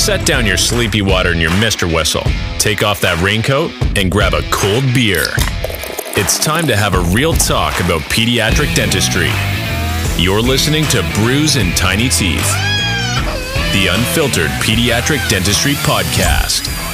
Set 0.00 0.24
down 0.24 0.46
your 0.46 0.56
sleepy 0.56 1.02
water 1.02 1.32
and 1.32 1.40
your 1.42 1.50
Mr. 1.50 1.86
Whistle. 1.86 2.24
Take 2.58 2.82
off 2.82 3.02
that 3.02 3.20
raincoat 3.22 3.70
and 3.98 4.10
grab 4.10 4.32
a 4.32 4.40
cold 4.50 4.82
beer. 4.94 5.26
It's 6.16 6.38
time 6.38 6.66
to 6.68 6.74
have 6.74 6.94
a 6.94 7.00
real 7.14 7.34
talk 7.34 7.78
about 7.80 8.00
pediatric 8.08 8.74
dentistry. 8.74 9.28
You're 10.16 10.40
listening 10.40 10.84
to 10.84 11.06
Brews 11.16 11.56
and 11.56 11.76
Tiny 11.76 12.08
Teeth, 12.08 12.48
the 13.76 13.92
unfiltered 13.92 14.48
pediatric 14.64 15.20
dentistry 15.28 15.74
podcast. 15.84 16.89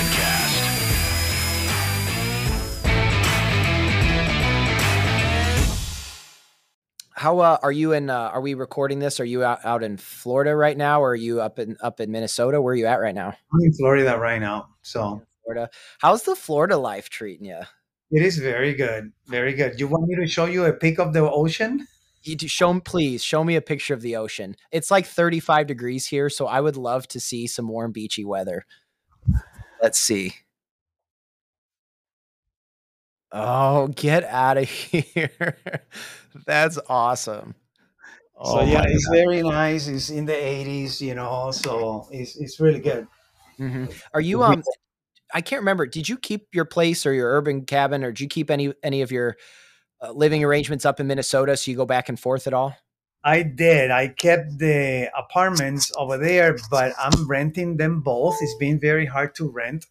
How 7.27 7.41
uh, 7.41 7.59
are 7.61 7.73
you 7.73 7.93
in? 7.93 8.09
Uh, 8.09 8.31
are 8.33 8.41
we 8.41 8.55
recording 8.55 9.01
this? 9.01 9.19
Are 9.19 9.25
you 9.25 9.43
out, 9.43 9.65
out 9.65 9.83
in 9.83 9.97
Florida 9.97 10.55
right 10.55 10.77
now, 10.77 11.03
or 11.03 11.11
are 11.11 11.17
you 11.17 11.41
up 11.41 11.59
in 11.59 11.77
up 11.81 11.99
in 11.99 12.13
Minnesota? 12.13 12.63
Where 12.63 12.73
are 12.73 12.77
you 12.77 12.87
at 12.87 13.01
right 13.01 13.17
now? 13.17 13.35
I'm 13.53 13.61
in 13.63 13.73
Florida 13.73 14.17
right 14.17 14.41
now. 14.41 14.69
So 14.83 15.21
Florida. 15.43 15.69
How's 15.99 16.23
the 16.23 16.37
Florida 16.37 16.77
life 16.77 17.09
treating 17.09 17.47
you? 17.47 17.63
it 18.13 18.23
is 18.23 18.39
very 18.39 18.75
good, 18.75 19.11
very 19.27 19.55
good. 19.55 19.81
You 19.81 19.89
want 19.89 20.07
me 20.07 20.15
to 20.15 20.27
show 20.29 20.45
you 20.45 20.67
a 20.67 20.73
pic 20.73 21.01
of 21.01 21.15
the 21.15 21.29
ocean? 21.29 21.89
You 22.23 22.37
do, 22.37 22.47
show 22.47 22.79
please 22.79 23.25
show 23.25 23.43
me 23.43 23.57
a 23.57 23.61
picture 23.61 23.95
of 23.95 24.03
the 24.03 24.15
ocean. 24.15 24.55
It's 24.71 24.93
like 24.93 25.05
35 25.05 25.67
degrees 25.67 26.07
here, 26.07 26.31
so 26.31 26.47
I 26.47 26.61
would 26.61 26.77
love 26.77 27.09
to 27.09 27.19
see 27.19 27.49
some 27.49 27.67
warm 27.67 27.91
beachy 27.91 28.25
weather. 28.25 28.67
Let's 29.83 29.99
see. 29.99 30.35
Oh, 33.33 33.89
get 33.89 34.25
out 34.25 34.57
of 34.59 34.69
here. 34.69 35.57
That's 36.47 36.79
awesome. 36.89 37.55
so 38.45 38.61
Oh 38.61 38.65
yeah, 38.65 38.85
it's 38.87 39.07
God. 39.07 39.15
very 39.15 39.43
nice. 39.43 39.89
It's 39.89 40.11
in 40.11 40.27
the 40.27 40.33
80s, 40.33 41.01
you 41.01 41.15
know. 41.15 41.51
So 41.51 42.07
it's 42.11 42.37
it's 42.37 42.61
really 42.61 42.81
good. 42.81 43.07
Mhm. 43.59 43.93
Are 44.15 44.21
you 44.21 44.43
um 44.43 44.63
I 45.35 45.41
can't 45.41 45.61
remember. 45.61 45.87
Did 45.87 46.09
you 46.09 46.17
keep 46.19 46.49
your 46.55 46.65
place 46.65 47.05
or 47.05 47.13
your 47.13 47.31
urban 47.33 47.65
cabin 47.65 48.05
or 48.05 48.13
did 48.13 48.21
you 48.21 48.29
keep 48.29 48.51
any 48.51 48.73
any 48.83 49.03
of 49.03 49.11
your 49.11 49.37
uh, 50.03 50.13
living 50.13 50.45
arrangements 50.45 50.85
up 50.85 51.01
in 51.01 51.07
Minnesota 51.07 51.57
so 51.57 51.71
you 51.71 51.77
go 51.77 51.87
back 51.87 52.09
and 52.09 52.19
forth 52.21 52.47
at 52.47 52.53
all? 52.55 52.77
I 53.25 53.43
did. 53.43 53.91
I 53.91 54.09
kept 54.09 54.59
the 54.59 55.11
apartments 55.19 55.91
over 55.97 56.17
there, 56.17 56.57
but 56.71 56.93
I'm 56.99 57.27
renting 57.27 57.77
them 57.77 58.01
both. 58.03 58.37
It's 58.41 58.55
been 58.55 58.79
very 58.79 59.07
hard 59.07 59.35
to 59.37 59.51
rent 59.51 59.87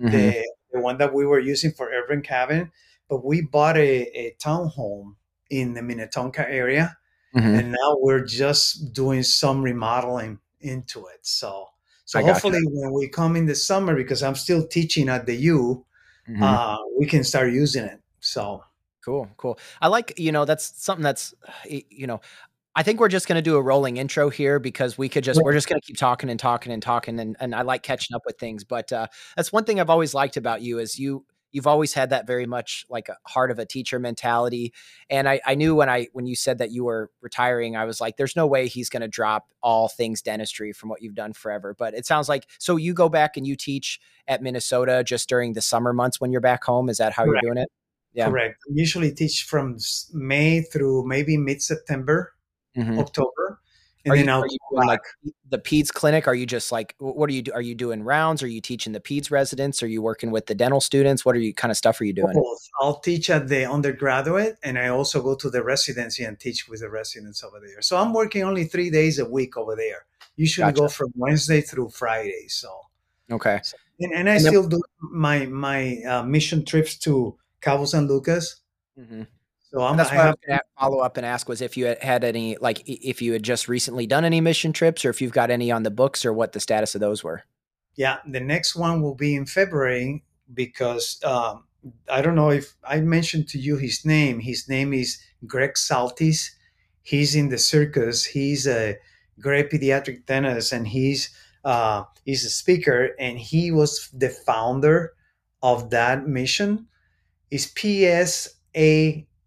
Mm-hmm. 0.00 0.10
the, 0.12 0.48
the 0.72 0.80
one 0.80 0.98
that 0.98 1.12
we 1.14 1.26
were 1.26 1.40
using 1.40 1.72
for 1.72 1.90
urban 1.90 2.22
cabin, 2.22 2.70
but 3.08 3.24
we 3.24 3.40
bought 3.42 3.76
a, 3.76 4.02
a 4.18 4.36
townhome 4.38 5.16
in 5.50 5.74
the 5.74 5.82
Minnetonka 5.82 6.48
area. 6.48 6.96
Mhm. 7.34 7.58
and 7.58 7.72
now 7.72 7.96
we're 8.00 8.24
just 8.24 8.92
doing 8.94 9.22
some 9.22 9.62
remodeling 9.62 10.40
into 10.60 11.06
it. 11.08 11.20
So, 11.22 11.68
so 12.06 12.18
I 12.18 12.22
hopefully, 12.22 12.58
when 12.64 12.90
we 12.92 13.06
come 13.08 13.36
in 13.36 13.44
the 13.46 13.54
summer, 13.54 13.94
because 13.94 14.22
I'm 14.22 14.34
still 14.34 14.66
teaching 14.66 15.10
at 15.10 15.26
the 15.26 15.34
U, 15.34 15.84
Mhm. 16.26 16.42
uh, 16.42 16.78
we 16.98 17.06
can 17.06 17.22
start 17.24 17.52
using 17.52 17.84
it. 17.84 18.00
So, 18.20 18.64
Cool, 19.04 19.28
cool. 19.38 19.58
I 19.80 19.88
like, 19.88 20.18
you 20.18 20.32
know, 20.32 20.44
that's 20.44 20.72
something 20.82 21.02
that's, 21.02 21.32
you 21.68 22.06
know, 22.06 22.20
I 22.78 22.84
think 22.84 23.00
we're 23.00 23.08
just 23.08 23.26
going 23.26 23.34
to 23.34 23.42
do 23.42 23.56
a 23.56 23.60
rolling 23.60 23.96
intro 23.96 24.30
here 24.30 24.60
because 24.60 24.96
we 24.96 25.08
could 25.08 25.24
just, 25.24 25.42
we're 25.42 25.52
just 25.52 25.68
going 25.68 25.80
to 25.80 25.84
keep 25.84 25.96
talking 25.96 26.30
and 26.30 26.38
talking 26.38 26.70
and 26.70 26.80
talking. 26.80 27.18
And, 27.18 27.36
and 27.40 27.52
I 27.52 27.62
like 27.62 27.82
catching 27.82 28.14
up 28.14 28.22
with 28.24 28.38
things. 28.38 28.62
But 28.62 28.92
uh, 28.92 29.08
that's 29.34 29.52
one 29.52 29.64
thing 29.64 29.80
I've 29.80 29.90
always 29.90 30.14
liked 30.14 30.36
about 30.36 30.62
you 30.62 30.78
is 30.78 30.96
you, 30.96 31.26
you've 31.50 31.66
always 31.66 31.92
had 31.92 32.10
that 32.10 32.24
very 32.24 32.46
much 32.46 32.86
like 32.88 33.08
a 33.08 33.16
heart 33.26 33.50
of 33.50 33.58
a 33.58 33.66
teacher 33.66 33.98
mentality. 33.98 34.72
And 35.10 35.28
I, 35.28 35.40
I 35.44 35.56
knew 35.56 35.74
when 35.74 35.90
I, 35.90 36.06
when 36.12 36.26
you 36.26 36.36
said 36.36 36.58
that 36.58 36.70
you 36.70 36.84
were 36.84 37.10
retiring, 37.20 37.74
I 37.74 37.84
was 37.84 38.00
like, 38.00 38.16
there's 38.16 38.36
no 38.36 38.46
way 38.46 38.68
he's 38.68 38.88
going 38.88 39.02
to 39.02 39.08
drop 39.08 39.48
all 39.60 39.88
things 39.88 40.22
dentistry 40.22 40.72
from 40.72 40.88
what 40.88 41.02
you've 41.02 41.16
done 41.16 41.32
forever. 41.32 41.74
But 41.76 41.94
it 41.94 42.06
sounds 42.06 42.28
like, 42.28 42.46
so 42.60 42.76
you 42.76 42.94
go 42.94 43.08
back 43.08 43.36
and 43.36 43.44
you 43.44 43.56
teach 43.56 43.98
at 44.28 44.40
Minnesota 44.40 45.02
just 45.04 45.28
during 45.28 45.54
the 45.54 45.62
summer 45.62 45.92
months 45.92 46.20
when 46.20 46.30
you're 46.30 46.40
back 46.40 46.62
home. 46.62 46.88
Is 46.88 46.98
that 46.98 47.12
how 47.12 47.24
Correct. 47.24 47.42
you're 47.42 47.54
doing 47.54 47.64
it? 47.64 47.72
Yeah. 48.12 48.28
correct. 48.28 48.58
I 48.68 48.72
usually 48.74 49.12
teach 49.12 49.42
from 49.42 49.78
May 50.12 50.62
through 50.62 51.06
maybe 51.08 51.36
mid 51.36 51.60
September, 51.60 52.34
Mhm. 52.78 52.98
October, 52.98 53.60
and 54.04 54.12
Are 54.12 54.16
you, 54.16 54.22
then 54.24 54.34
I'll 54.34 54.44
you 54.46 54.58
doing 54.70 54.86
like 54.86 55.00
the 55.50 55.58
peds 55.58 55.92
clinic? 55.92 56.28
Are 56.28 56.34
you 56.34 56.46
just 56.46 56.70
like 56.70 56.94
what 56.98 57.28
are 57.28 57.32
you 57.32 57.42
do? 57.42 57.52
Are 57.52 57.60
you 57.60 57.74
doing 57.74 58.02
rounds? 58.02 58.42
Are 58.42 58.46
you 58.48 58.60
teaching 58.60 58.92
the 58.92 59.00
peds 59.00 59.30
residents? 59.30 59.82
Are 59.82 59.88
you 59.88 60.00
working 60.00 60.30
with 60.30 60.46
the 60.46 60.54
dental 60.54 60.80
students? 60.80 61.24
What 61.24 61.34
are 61.34 61.40
you 61.40 61.52
kind 61.52 61.70
of 61.72 61.76
stuff 61.76 62.00
are 62.00 62.04
you 62.04 62.12
doing? 62.12 62.32
both. 62.34 62.68
I'll 62.80 63.00
teach 63.00 63.28
at 63.30 63.48
the 63.48 63.64
undergraduate, 63.68 64.56
and 64.62 64.78
I 64.78 64.88
also 64.88 65.20
go 65.22 65.34
to 65.34 65.50
the 65.50 65.62
residency 65.64 66.22
and 66.24 66.38
teach 66.38 66.68
with 66.68 66.80
the 66.80 66.88
residents 66.90 67.42
over 67.42 67.58
there. 67.60 67.82
So 67.82 67.96
I'm 67.98 68.12
working 68.14 68.44
only 68.44 68.64
three 68.64 68.90
days 68.90 69.18
a 69.18 69.28
week 69.28 69.56
over 69.56 69.74
there. 69.74 70.06
Usually 70.36 70.70
go 70.72 70.82
Gotcha. 70.82 70.94
from 70.94 71.12
Wednesday 71.16 71.60
through 71.60 71.90
Friday. 71.90 72.46
So. 72.48 72.70
Okay. 73.30 73.60
and, 74.00 74.12
and 74.14 74.28
I 74.30 74.36
And 74.36 74.44
then- 74.44 74.52
still 74.52 74.68
do 74.68 74.80
my 75.10 75.44
my 75.46 75.98
uh, 76.08 76.22
mission 76.22 76.64
trips 76.64 76.96
to 77.00 77.36
Cabo 77.60 77.84
San 77.84 78.06
Lucas. 78.06 78.60
Mhm. 78.98 79.26
So 79.70 79.82
I'm, 79.82 79.96
That's 79.96 80.10
I 80.10 80.16
what 80.16 80.22
I 80.22 80.26
have 80.26 80.36
was 80.48 80.58
to 80.58 80.64
follow 80.80 80.98
up 81.00 81.16
and 81.18 81.26
ask 81.26 81.48
was 81.48 81.60
if 81.60 81.76
you 81.76 81.94
had, 82.00 82.24
any 82.24 82.56
like 82.58 82.82
if 82.86 83.20
you 83.20 83.34
had 83.34 83.42
just 83.42 83.68
recently 83.68 84.06
done 84.06 84.24
any 84.24 84.40
mission 84.40 84.72
trips 84.72 85.04
or 85.04 85.10
if 85.10 85.20
you've 85.20 85.32
got 85.32 85.50
any 85.50 85.70
on 85.70 85.82
the 85.82 85.90
books 85.90 86.24
or 86.24 86.32
what 86.32 86.52
the 86.52 86.60
status 86.60 86.94
of 86.94 87.00
those 87.00 87.22
were. 87.22 87.44
yeah. 87.96 88.18
The 88.26 88.40
next 88.40 88.76
one 88.76 89.02
will 89.02 89.14
be 89.14 89.34
in 89.34 89.44
February 89.44 90.24
because 90.54 91.20
um, 91.22 91.64
I 92.10 92.22
don't 92.22 92.34
know 92.34 92.50
if 92.50 92.74
I 92.82 93.00
mentioned 93.00 93.48
to 93.48 93.58
you 93.58 93.76
his 93.76 94.04
name. 94.04 94.40
His 94.40 94.68
name 94.68 94.92
is 94.92 95.18
Greg 95.46 95.74
Saltis. 95.74 96.50
He's 97.02 97.34
in 97.34 97.48
the 97.48 97.58
circus. 97.58 98.24
He's 98.24 98.66
a 98.66 98.96
great 99.40 99.70
pediatric 99.70 100.26
dentist, 100.26 100.72
and 100.72 100.86
he's 100.88 101.30
uh, 101.64 102.04
he's 102.24 102.44
a 102.44 102.50
speaker, 102.50 103.10
and 103.18 103.38
he 103.38 103.70
was 103.70 104.08
the 104.12 104.30
founder 104.30 105.12
of 105.62 105.90
that 105.90 106.26
mission. 106.26 106.86
Is 107.50 107.66
P 107.74 108.06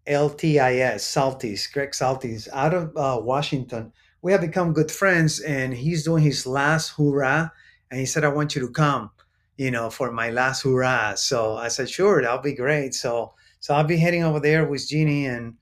S 0.06 0.12
A 0.12 0.16
L 0.16 0.30
T 0.30 0.58
I 0.58 0.76
S 0.76 1.04
Saltis, 1.04 1.72
Greg 1.72 1.90
Saltis, 1.90 2.48
out 2.52 2.74
of 2.74 2.96
uh, 2.96 3.20
Washington. 3.22 3.92
We 4.22 4.32
have 4.32 4.40
become 4.40 4.72
good 4.72 4.90
friends, 4.90 5.40
and 5.40 5.74
he's 5.74 6.04
doing 6.04 6.22
his 6.22 6.46
last 6.46 6.94
hurrah. 6.96 7.50
And 7.90 8.00
he 8.00 8.06
said, 8.06 8.24
"I 8.24 8.28
want 8.28 8.54
you 8.54 8.62
to 8.62 8.72
come, 8.72 9.10
you 9.56 9.70
know, 9.70 9.90
for 9.90 10.10
my 10.12 10.30
last 10.30 10.62
hurrah." 10.62 11.14
So 11.14 11.56
I 11.56 11.68
said, 11.68 11.90
"Sure, 11.90 12.22
that'll 12.22 12.38
be 12.38 12.54
great." 12.54 12.94
So, 12.94 13.34
so 13.60 13.74
I'll 13.74 13.84
be 13.84 13.98
heading 13.98 14.24
over 14.24 14.40
there 14.40 14.64
with 14.66 14.88
Jeannie, 14.88 15.26
and 15.26 15.54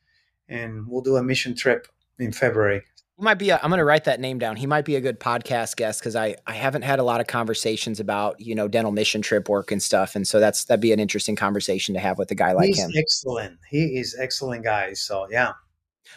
and 0.48 0.86
we'll 0.88 1.02
do 1.02 1.16
a 1.16 1.22
mission 1.22 1.54
trip 1.54 1.86
in 2.18 2.32
February. 2.32 2.82
Might 3.20 3.34
be. 3.34 3.50
A, 3.50 3.60
I'm 3.62 3.70
going 3.70 3.78
to 3.78 3.84
write 3.84 4.04
that 4.04 4.18
name 4.20 4.38
down. 4.38 4.56
He 4.56 4.66
might 4.66 4.84
be 4.84 4.96
a 4.96 5.00
good 5.00 5.20
podcast 5.20 5.76
guest 5.76 6.00
because 6.00 6.16
I 6.16 6.36
I 6.46 6.54
haven't 6.54 6.82
had 6.82 6.98
a 6.98 7.02
lot 7.02 7.20
of 7.20 7.26
conversations 7.26 8.00
about 8.00 8.40
you 8.40 8.54
know 8.54 8.66
dental 8.66 8.92
mission 8.92 9.20
trip 9.22 9.48
work 9.48 9.70
and 9.70 9.82
stuff, 9.82 10.16
and 10.16 10.26
so 10.26 10.40
that's 10.40 10.64
that'd 10.64 10.80
be 10.80 10.92
an 10.92 11.00
interesting 11.00 11.36
conversation 11.36 11.94
to 11.94 12.00
have 12.00 12.18
with 12.18 12.30
a 12.30 12.34
guy 12.34 12.52
like 12.52 12.66
He's 12.66 12.78
him. 12.78 12.90
excellent. 12.96 13.58
He 13.68 13.98
is 13.98 14.16
excellent 14.18 14.64
guy. 14.64 14.94
So 14.94 15.26
yeah, 15.30 15.52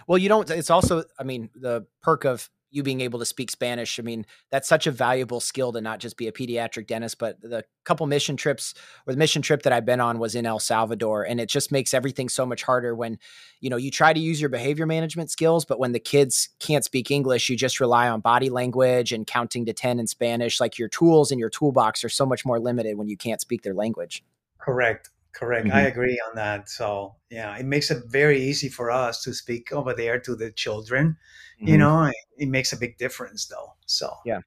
Well, 0.08 0.18
you 0.18 0.30
don't. 0.30 0.50
It's 0.50 0.70
also, 0.70 1.04
I 1.20 1.24
mean, 1.24 1.50
the 1.56 1.86
perk 2.02 2.24
of 2.26 2.50
you 2.74 2.82
being 2.84 3.02
able 3.02 3.20
to 3.20 3.26
speak 3.26 3.52
Spanish. 3.52 4.00
I 4.00 4.04
mean, 4.04 4.26
that's 4.52 4.68
such 4.68 4.88
a 4.88 4.92
valuable 4.92 5.40
skill 5.40 5.72
to 5.74 5.80
not 5.80 6.00
just 6.00 6.18
be 6.18 6.28
a 6.28 6.32
pediatric 6.32 6.88
dentist, 6.88 7.20
but 7.20 7.40
the 7.40 7.64
couple 7.86 8.08
mission 8.08 8.36
trips 8.36 8.74
or 9.06 9.14
the 9.14 9.20
mission 9.20 9.42
trip 9.42 9.62
that 9.62 9.72
I've 9.72 9.86
been 9.86 10.02
on 10.02 10.18
was 10.18 10.34
in 10.34 10.46
El 10.46 10.60
Salvador, 10.60 11.24
and 11.24 11.40
it 11.40 11.50
just 11.50 11.72
makes 11.72 11.94
everything 11.94 12.30
so 12.30 12.46
much 12.46 12.64
harder 12.64 12.96
when, 12.96 13.20
you 13.62 13.70
know, 13.70 13.78
you 13.78 13.92
try 13.92 14.12
to 14.12 14.20
use 14.20 14.42
your 14.42 14.50
behavior 14.50 14.88
management 14.88 15.30
skills, 15.30 15.66
but 15.66 15.80
when 15.80 15.92
the 15.92 16.00
kids 16.00 16.50
can't 16.60 16.84
speak 16.84 17.12
English, 17.12 17.48
you 17.48 17.56
just 17.56 17.80
rely 17.80 18.10
on 18.10 18.20
body 18.20 18.50
language 18.50 19.14
and 19.14 19.28
counting 19.28 19.66
to 19.68 19.74
ten 19.74 20.00
in 20.00 20.08
Spanish. 20.08 20.60
Like 20.60 20.80
your 20.80 20.90
tools 20.90 21.32
in 21.32 21.38
your 21.38 21.50
toolbox 21.50 22.04
are 22.04 22.10
so 22.10 22.26
much 22.26 22.44
more 22.44 22.60
limited 22.60 22.98
when 22.98 23.08
you 23.08 23.18
can't 23.18 23.40
speak 23.40 23.62
their 23.62 23.76
language. 23.76 24.24
correct, 24.64 25.10
correct. 25.34 25.70
I 25.72 25.84
Mhm. 25.84 25.88
agree 25.88 26.22
on 26.30 26.36
that. 26.36 26.70
So 26.70 27.16
yeah, 27.30 27.58
it 27.58 27.66
makes 27.66 27.92
it 27.92 28.04
very 28.08 28.42
easy 28.42 28.70
for 28.70 28.92
us 28.92 29.24
to 29.24 29.34
speak 29.34 29.72
over 29.72 29.94
there 29.94 30.20
to 30.22 30.36
the 30.36 30.52
children. 30.52 31.18
You 31.60 31.76
Mhm. 31.76 31.80
know, 31.80 32.04
it, 32.06 32.16
it 32.38 32.50
makes 32.50 32.74
a 32.74 32.78
big 32.78 32.98
difference 32.98 33.48
though. 33.48 33.74
So 33.86 34.14
Yeah. 34.26 34.40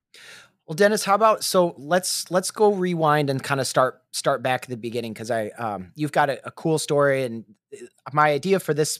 Well, 0.67 0.75
Dennis, 0.75 1.05
how 1.05 1.15
about 1.15 1.45
so 1.45 1.75
let's 1.79 2.29
let's 2.31 2.51
go 2.51 2.73
rewind 2.73 3.31
and 3.31 3.43
kind 3.43 3.61
of 3.61 3.69
start 3.69 4.03
start 4.11 4.43
back 4.43 4.65
at 4.65 4.69
the 4.69 4.77
beginning 4.77 5.13
because 5.13 5.31
I 5.31 5.49
um 5.51 5.93
you've 5.95 6.13
got 6.13 6.29
a, 6.29 6.45
a 6.47 6.51
cool 6.51 6.79
story 6.79 7.23
and 7.25 7.45
uh, 7.73 7.87
my 8.13 8.33
idea 8.33 8.59
for 8.59 8.75
this 8.75 8.99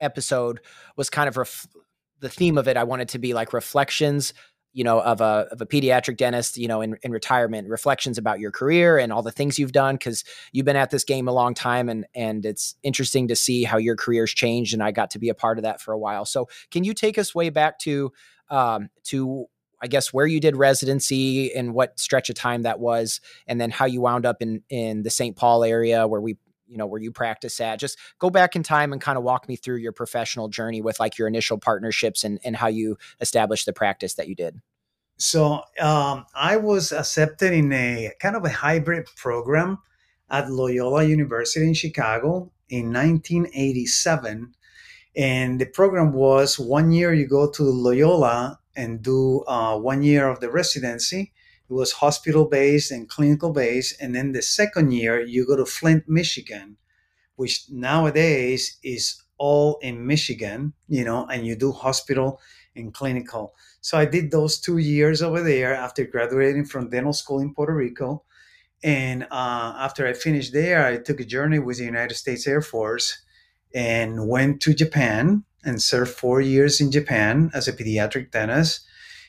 episode 0.00 0.60
was 0.96 1.08
kind 1.08 1.26
of 1.28 1.38
ref- 1.38 1.66
the 2.20 2.28
theme 2.28 2.58
of 2.58 2.68
it. 2.68 2.76
I 2.76 2.84
wanted 2.84 3.08
to 3.10 3.18
be 3.18 3.32
like 3.32 3.52
reflections, 3.54 4.34
you 4.76 4.84
know, 4.84 5.00
of 5.00 5.22
a 5.22 5.48
of 5.50 5.62
a 5.62 5.66
pediatric 5.66 6.18
dentist, 6.18 6.58
you 6.58 6.68
know, 6.68 6.82
in, 6.82 6.98
in 7.02 7.10
retirement, 7.10 7.66
reflections 7.66 8.18
about 8.18 8.40
your 8.40 8.50
career 8.50 8.98
and 8.98 9.10
all 9.10 9.22
the 9.22 9.32
things 9.32 9.58
you've 9.58 9.72
done 9.72 9.94
because 9.94 10.22
you've 10.52 10.66
been 10.66 10.76
at 10.76 10.90
this 10.90 11.02
game 11.02 11.26
a 11.28 11.32
long 11.32 11.54
time 11.54 11.88
and 11.88 12.04
and 12.14 12.44
it's 12.44 12.74
interesting 12.82 13.26
to 13.28 13.34
see 13.34 13.64
how 13.64 13.78
your 13.78 13.96
career's 13.96 14.32
changed 14.32 14.74
and 14.74 14.82
I 14.82 14.90
got 14.90 15.10
to 15.12 15.18
be 15.18 15.30
a 15.30 15.34
part 15.34 15.56
of 15.56 15.64
that 15.64 15.80
for 15.80 15.94
a 15.94 15.98
while. 15.98 16.26
So 16.26 16.50
can 16.70 16.84
you 16.84 16.92
take 16.92 17.16
us 17.16 17.34
way 17.34 17.48
back 17.48 17.78
to 17.80 18.12
um 18.50 18.90
to 19.04 19.46
I 19.80 19.86
guess 19.86 20.12
where 20.12 20.26
you 20.26 20.40
did 20.40 20.56
residency 20.56 21.54
and 21.54 21.72
what 21.72 21.98
stretch 21.98 22.28
of 22.28 22.36
time 22.36 22.62
that 22.62 22.78
was, 22.78 23.22
and 23.46 23.58
then 23.58 23.70
how 23.70 23.86
you 23.86 24.02
wound 24.02 24.26
up 24.26 24.42
in 24.42 24.62
in 24.68 25.04
the 25.04 25.10
St. 25.10 25.36
Paul 25.36 25.64
area 25.64 26.06
where 26.06 26.20
we, 26.20 26.36
you 26.66 26.76
know, 26.76 26.86
where 26.86 27.00
you 27.00 27.12
practice 27.12 27.60
at. 27.60 27.78
Just 27.78 27.98
go 28.18 28.28
back 28.28 28.56
in 28.56 28.62
time 28.62 28.92
and 28.92 29.00
kind 29.00 29.16
of 29.16 29.24
walk 29.24 29.48
me 29.48 29.56
through 29.56 29.76
your 29.76 29.92
professional 29.92 30.48
journey 30.48 30.82
with 30.82 31.00
like 31.00 31.16
your 31.16 31.28
initial 31.28 31.56
partnerships 31.56 32.24
and 32.24 32.38
and 32.44 32.56
how 32.56 32.66
you 32.68 32.98
established 33.22 33.64
the 33.64 33.72
practice 33.72 34.14
that 34.14 34.28
you 34.28 34.34
did. 34.34 34.60
So 35.16 35.62
um, 35.80 36.26
I 36.34 36.56
was 36.58 36.92
accepted 36.92 37.52
in 37.52 37.72
a 37.72 38.12
kind 38.20 38.36
of 38.36 38.44
a 38.44 38.50
hybrid 38.50 39.06
program 39.16 39.78
at 40.28 40.50
Loyola 40.50 41.04
University 41.04 41.66
in 41.66 41.74
Chicago 41.74 42.52
in 42.68 42.92
1987. 42.92 44.54
And 45.16 45.60
the 45.60 45.66
program 45.66 46.12
was 46.12 46.58
one 46.58 46.92
year 46.92 47.14
you 47.14 47.26
go 47.26 47.50
to 47.50 47.62
Loyola 47.62 48.58
and 48.76 49.02
do 49.02 49.42
uh, 49.46 49.78
one 49.78 50.02
year 50.02 50.28
of 50.28 50.40
the 50.40 50.50
residency. 50.50 51.32
It 51.68 51.72
was 51.72 51.92
hospital 51.92 52.44
based 52.44 52.90
and 52.90 53.08
clinical 53.08 53.52
based. 53.52 54.00
And 54.00 54.14
then 54.14 54.32
the 54.32 54.42
second 54.42 54.92
year 54.92 55.20
you 55.20 55.46
go 55.46 55.56
to 55.56 55.64
Flint, 55.64 56.06
Michigan, 56.06 56.76
which 57.36 57.64
nowadays 57.70 58.78
is 58.82 59.22
all 59.38 59.78
in 59.82 60.06
Michigan, 60.06 60.74
you 60.88 61.04
know, 61.04 61.26
and 61.26 61.46
you 61.46 61.56
do 61.56 61.72
hospital 61.72 62.40
and 62.74 62.92
clinical. 62.92 63.54
So 63.86 63.96
I 63.96 64.04
did 64.04 64.32
those 64.32 64.58
two 64.58 64.78
years 64.78 65.22
over 65.22 65.40
there 65.40 65.72
after 65.72 66.04
graduating 66.04 66.64
from 66.64 66.90
dental 66.90 67.12
school 67.12 67.38
in 67.38 67.54
Puerto 67.54 67.72
Rico. 67.72 68.24
And 68.82 69.22
uh, 69.30 69.76
after 69.78 70.08
I 70.08 70.12
finished 70.12 70.52
there, 70.52 70.84
I 70.84 70.96
took 70.96 71.20
a 71.20 71.24
journey 71.24 71.60
with 71.60 71.78
the 71.78 71.84
United 71.84 72.16
States 72.16 72.48
Air 72.48 72.62
Force 72.62 73.16
and 73.72 74.26
went 74.26 74.60
to 74.62 74.74
Japan 74.74 75.44
and 75.64 75.80
served 75.80 76.10
four 76.10 76.40
years 76.40 76.80
in 76.80 76.90
Japan 76.90 77.52
as 77.54 77.68
a 77.68 77.72
pediatric 77.72 78.32
dentist 78.32 78.84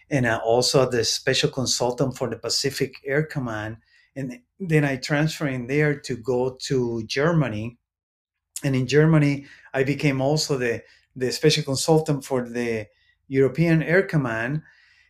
and 0.10 0.26
also 0.26 0.90
the 0.90 1.04
special 1.04 1.52
consultant 1.52 2.18
for 2.18 2.28
the 2.28 2.40
Pacific 2.40 2.96
Air 3.06 3.22
Command. 3.22 3.78
And 4.16 4.40
then 4.60 4.84
I 4.84 4.96
transferred 4.96 5.54
in 5.54 5.68
there 5.68 6.00
to 6.00 6.18
go 6.18 6.58
to 6.62 7.04
Germany. 7.04 7.78
And 8.64 8.76
in 8.76 8.88
Germany, 8.88 9.46
I 9.72 9.84
became 9.84 10.20
also 10.20 10.58
the, 10.58 10.82
the 11.16 11.32
special 11.32 11.64
consultant 11.64 12.26
for 12.26 12.50
the 12.50 12.88
European 13.28 13.84
Air 13.84 14.04
Command. 14.04 14.62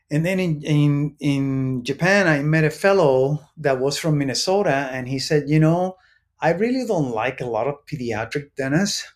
And 0.10 0.25
then 0.25 0.40
in, 0.40 0.62
in, 0.62 1.16
in 1.19 1.84
Japan, 1.84 2.28
I 2.28 2.42
met 2.42 2.64
a 2.64 2.69
fellow 2.69 3.40
that 3.58 3.80
was 3.80 3.98
from 3.98 4.18
Minnesota, 4.18 4.90
and 4.92 5.08
he 5.08 5.19
said, 5.19 5.50
You 5.50 5.60
know, 5.60 5.98
I 6.40 6.52
really 6.52 6.86
don't 6.86 7.12
like 7.12 7.42
a 7.42 7.46
lot 7.46 7.68
of 7.68 7.86
pediatric 7.86 8.56
dentists. 8.56 9.12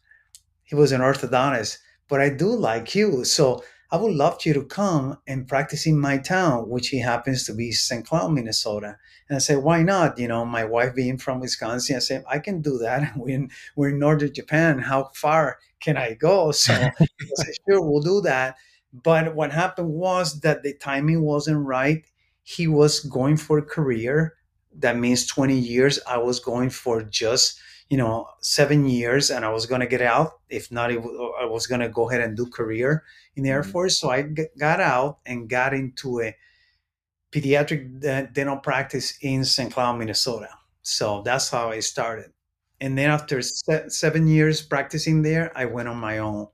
He 0.64 0.76
was 0.76 0.92
an 0.92 1.02
orthodontist, 1.02 1.78
but 2.08 2.20
I 2.20 2.30
do 2.30 2.48
like 2.48 2.96
you. 2.96 3.24
So 3.26 3.64
I 3.92 3.98
would 3.98 4.14
love 4.14 4.46
you 4.46 4.54
to 4.54 4.64
come 4.64 5.18
and 5.28 5.48
practice 5.48 5.86
in 5.86 6.00
my 6.00 6.18
town, 6.18 6.70
which 6.70 6.88
he 6.88 7.00
happens 7.00 7.44
to 7.46 7.54
be 7.54 7.74
St. 7.74 8.06
Cloud, 8.06 8.32
Minnesota. 8.32 8.98
And 9.28 9.36
I 9.36 9.40
said, 9.40 9.58
why 9.58 9.84
not? 9.84 10.18
You 10.18 10.30
know, 10.30 10.46
my 10.46 10.64
wife 10.64 10.96
being 10.96 11.18
from 11.18 11.42
Wisconsin, 11.42 11.98
I 11.98 12.00
said, 12.00 12.24
I 12.30 12.40
can 12.40 12.62
do 12.62 12.78
that. 12.78 13.12
We're 13.18 13.36
in, 13.36 13.52
we're 13.76 13.90
in 13.90 14.00
northern 14.00 14.34
Japan. 14.34 14.80
How 14.80 15.12
far 15.14 15.60
can 15.82 15.98
I 15.98 16.14
go? 16.14 16.52
So 16.52 16.74
I 17.00 17.08
said, 17.36 17.54
sure, 17.68 17.82
we'll 17.82 18.02
do 18.02 18.22
that. 18.22 18.56
But 18.94 19.36
what 19.36 19.52
happened 19.52 19.90
was 19.90 20.42
that 20.42 20.64
the 20.64 20.74
timing 20.74 21.22
wasn't 21.22 21.66
right. 21.66 22.06
He 22.44 22.68
was 22.68 23.00
going 23.00 23.38
for 23.38 23.58
a 23.58 23.64
career. 23.64 24.36
That 24.76 24.98
means 24.98 25.26
20 25.28 25.58
years. 25.58 26.00
I 26.08 26.18
was 26.18 26.40
going 26.40 26.70
for 26.70 27.04
just, 27.04 27.60
you 27.90 27.98
know, 27.98 28.28
seven 28.42 28.86
years 28.88 29.30
and 29.30 29.46
I 29.46 29.50
was 29.50 29.66
going 29.66 29.82
to 29.82 29.88
get 29.88 30.02
out. 30.02 30.32
If 30.50 30.72
not, 30.72 30.92
I 30.92 31.46
was 31.46 31.68
going 31.68 31.82
to 31.82 31.90
go 31.90 32.10
ahead 32.10 32.22
and 32.22 32.36
do 32.36 32.48
career 32.48 33.04
in 33.36 33.44
the 33.44 33.50
Air 33.50 33.62
mm-hmm. 33.62 33.72
Force. 33.72 34.00
So 34.00 34.10
I 34.10 34.24
got 34.60 34.82
out 34.82 35.20
and 35.26 35.50
got 35.50 35.74
into 35.74 36.22
a 36.22 36.36
pediatric 37.32 38.34
dental 38.34 38.58
practice 38.58 39.18
in 39.22 39.46
St. 39.46 39.74
Cloud, 39.74 39.98
Minnesota. 39.98 40.50
So 40.82 41.22
that's 41.24 41.50
how 41.50 41.70
I 41.70 41.80
started. 41.80 42.32
And 42.82 42.98
then 42.98 43.10
after 43.10 43.42
seven 43.42 44.28
years 44.28 44.62
practicing 44.62 45.22
there, 45.22 45.56
I 45.56 45.66
went 45.66 45.88
on 45.88 45.98
my 45.98 46.18
own. 46.18 46.48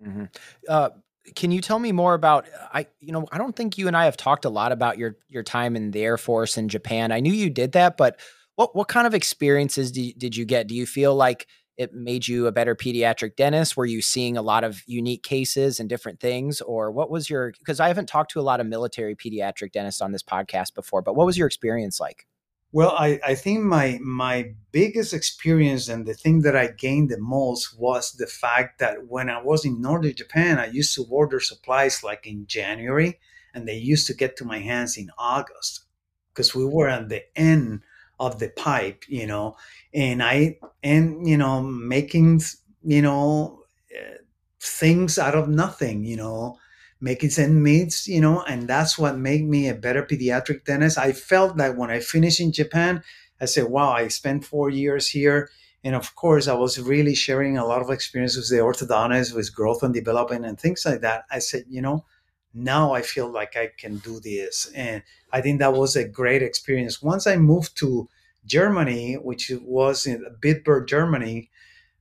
Mm-hmm. 0.00 0.24
Uh, 0.68 0.90
can 1.34 1.50
you 1.50 1.60
tell 1.60 1.78
me 1.78 1.92
more 1.92 2.14
about 2.14 2.46
I 2.72 2.86
you 3.00 3.12
know 3.12 3.26
I 3.32 3.38
don't 3.38 3.56
think 3.56 3.78
you 3.78 3.86
and 3.86 3.96
I 3.96 4.04
have 4.04 4.16
talked 4.16 4.44
a 4.44 4.50
lot 4.50 4.72
about 4.72 4.98
your 4.98 5.16
your 5.28 5.42
time 5.42 5.76
in 5.76 5.90
the 5.90 6.02
Air 6.02 6.18
Force 6.18 6.56
in 6.56 6.68
Japan. 6.68 7.12
I 7.12 7.20
knew 7.20 7.32
you 7.32 7.50
did 7.50 7.72
that, 7.72 7.96
but 7.96 8.18
what 8.56 8.74
what 8.76 8.88
kind 8.88 9.06
of 9.06 9.14
experiences 9.14 9.90
did, 9.92 10.18
did 10.18 10.36
you 10.36 10.44
get? 10.44 10.66
Do 10.66 10.74
you 10.74 10.86
feel 10.86 11.14
like 11.14 11.46
it 11.76 11.92
made 11.92 12.28
you 12.28 12.46
a 12.46 12.52
better 12.52 12.76
pediatric 12.76 13.36
dentist? 13.36 13.76
Were 13.76 13.86
you 13.86 14.00
seeing 14.00 14.36
a 14.36 14.42
lot 14.42 14.64
of 14.64 14.82
unique 14.86 15.22
cases 15.22 15.80
and 15.80 15.88
different 15.88 16.20
things 16.20 16.60
or 16.60 16.90
what 16.90 17.10
was 17.10 17.28
your 17.28 17.52
because 17.58 17.80
I 17.80 17.88
haven't 17.88 18.08
talked 18.08 18.30
to 18.32 18.40
a 18.40 18.42
lot 18.42 18.60
of 18.60 18.66
military 18.66 19.16
pediatric 19.16 19.72
dentists 19.72 20.00
on 20.00 20.12
this 20.12 20.22
podcast 20.22 20.74
before, 20.74 21.02
but 21.02 21.16
what 21.16 21.26
was 21.26 21.38
your 21.38 21.46
experience 21.46 21.98
like? 21.98 22.26
Well, 22.74 22.90
I, 22.98 23.20
I 23.24 23.34
think 23.36 23.60
my 23.62 23.98
my 24.02 24.52
biggest 24.72 25.14
experience 25.14 25.88
and 25.88 26.04
the 26.06 26.14
thing 26.14 26.40
that 26.42 26.56
I 26.56 26.66
gained 26.68 27.08
the 27.10 27.18
most 27.20 27.78
was 27.78 28.12
the 28.12 28.26
fact 28.26 28.80
that 28.80 29.06
when 29.06 29.30
I 29.30 29.40
was 29.40 29.64
in 29.64 29.80
northern 29.80 30.14
Japan, 30.14 30.58
I 30.58 30.66
used 30.66 30.94
to 30.96 31.06
order 31.08 31.38
supplies 31.38 32.02
like 32.02 32.26
in 32.26 32.46
January, 32.48 33.20
and 33.54 33.68
they 33.68 33.76
used 33.76 34.08
to 34.08 34.14
get 34.14 34.36
to 34.38 34.44
my 34.44 34.58
hands 34.58 34.96
in 34.98 35.10
August 35.18 35.84
because 36.32 36.52
we 36.54 36.64
were 36.64 36.88
at 36.88 37.08
the 37.08 37.22
end 37.38 37.82
of 38.18 38.40
the 38.40 38.48
pipe, 38.48 39.04
you 39.08 39.26
know, 39.26 39.56
and 39.94 40.20
I 40.22 40.58
and 40.82 41.28
you 41.28 41.36
know 41.36 41.62
making 41.62 42.40
you 42.82 43.02
know 43.02 43.62
uh, 43.96 44.16
things 44.60 45.18
out 45.18 45.36
of 45.36 45.48
nothing, 45.48 46.04
you 46.04 46.16
know, 46.16 46.58
making 47.04 47.30
ends 47.36 47.62
meets, 47.68 48.08
you 48.08 48.18
know, 48.18 48.42
and 48.44 48.66
that's 48.66 48.98
what 48.98 49.18
made 49.18 49.44
me 49.44 49.68
a 49.68 49.74
better 49.74 50.02
pediatric 50.02 50.64
dentist. 50.64 50.96
I 50.96 51.12
felt 51.12 51.58
that 51.58 51.76
when 51.76 51.90
I 51.90 52.00
finished 52.00 52.40
in 52.40 52.50
Japan, 52.50 53.02
I 53.38 53.44
said, 53.44 53.64
wow, 53.64 53.90
I 53.92 54.08
spent 54.08 54.46
four 54.46 54.70
years 54.70 55.10
here. 55.10 55.50
And 55.84 55.94
of 55.94 56.16
course, 56.16 56.48
I 56.48 56.54
was 56.54 56.80
really 56.80 57.14
sharing 57.14 57.58
a 57.58 57.66
lot 57.66 57.82
of 57.82 57.90
experience 57.90 58.36
with 58.36 58.48
the 58.48 58.56
orthodontist, 58.56 59.36
with 59.36 59.54
growth 59.54 59.82
and 59.82 59.92
development 59.92 60.46
and 60.46 60.58
things 60.58 60.86
like 60.86 61.02
that. 61.02 61.24
I 61.30 61.40
said, 61.40 61.64
you 61.68 61.82
know, 61.82 62.06
now 62.54 62.94
I 62.94 63.02
feel 63.02 63.30
like 63.30 63.54
I 63.54 63.68
can 63.76 63.98
do 63.98 64.18
this. 64.18 64.72
And 64.74 65.02
I 65.30 65.42
think 65.42 65.58
that 65.58 65.74
was 65.74 65.96
a 65.96 66.08
great 66.08 66.42
experience. 66.42 67.02
Once 67.02 67.26
I 67.26 67.36
moved 67.36 67.76
to 67.80 68.08
Germany, 68.46 69.16
which 69.16 69.52
was 69.62 70.06
in 70.06 70.24
Bitburg, 70.40 70.88
Germany, 70.88 71.50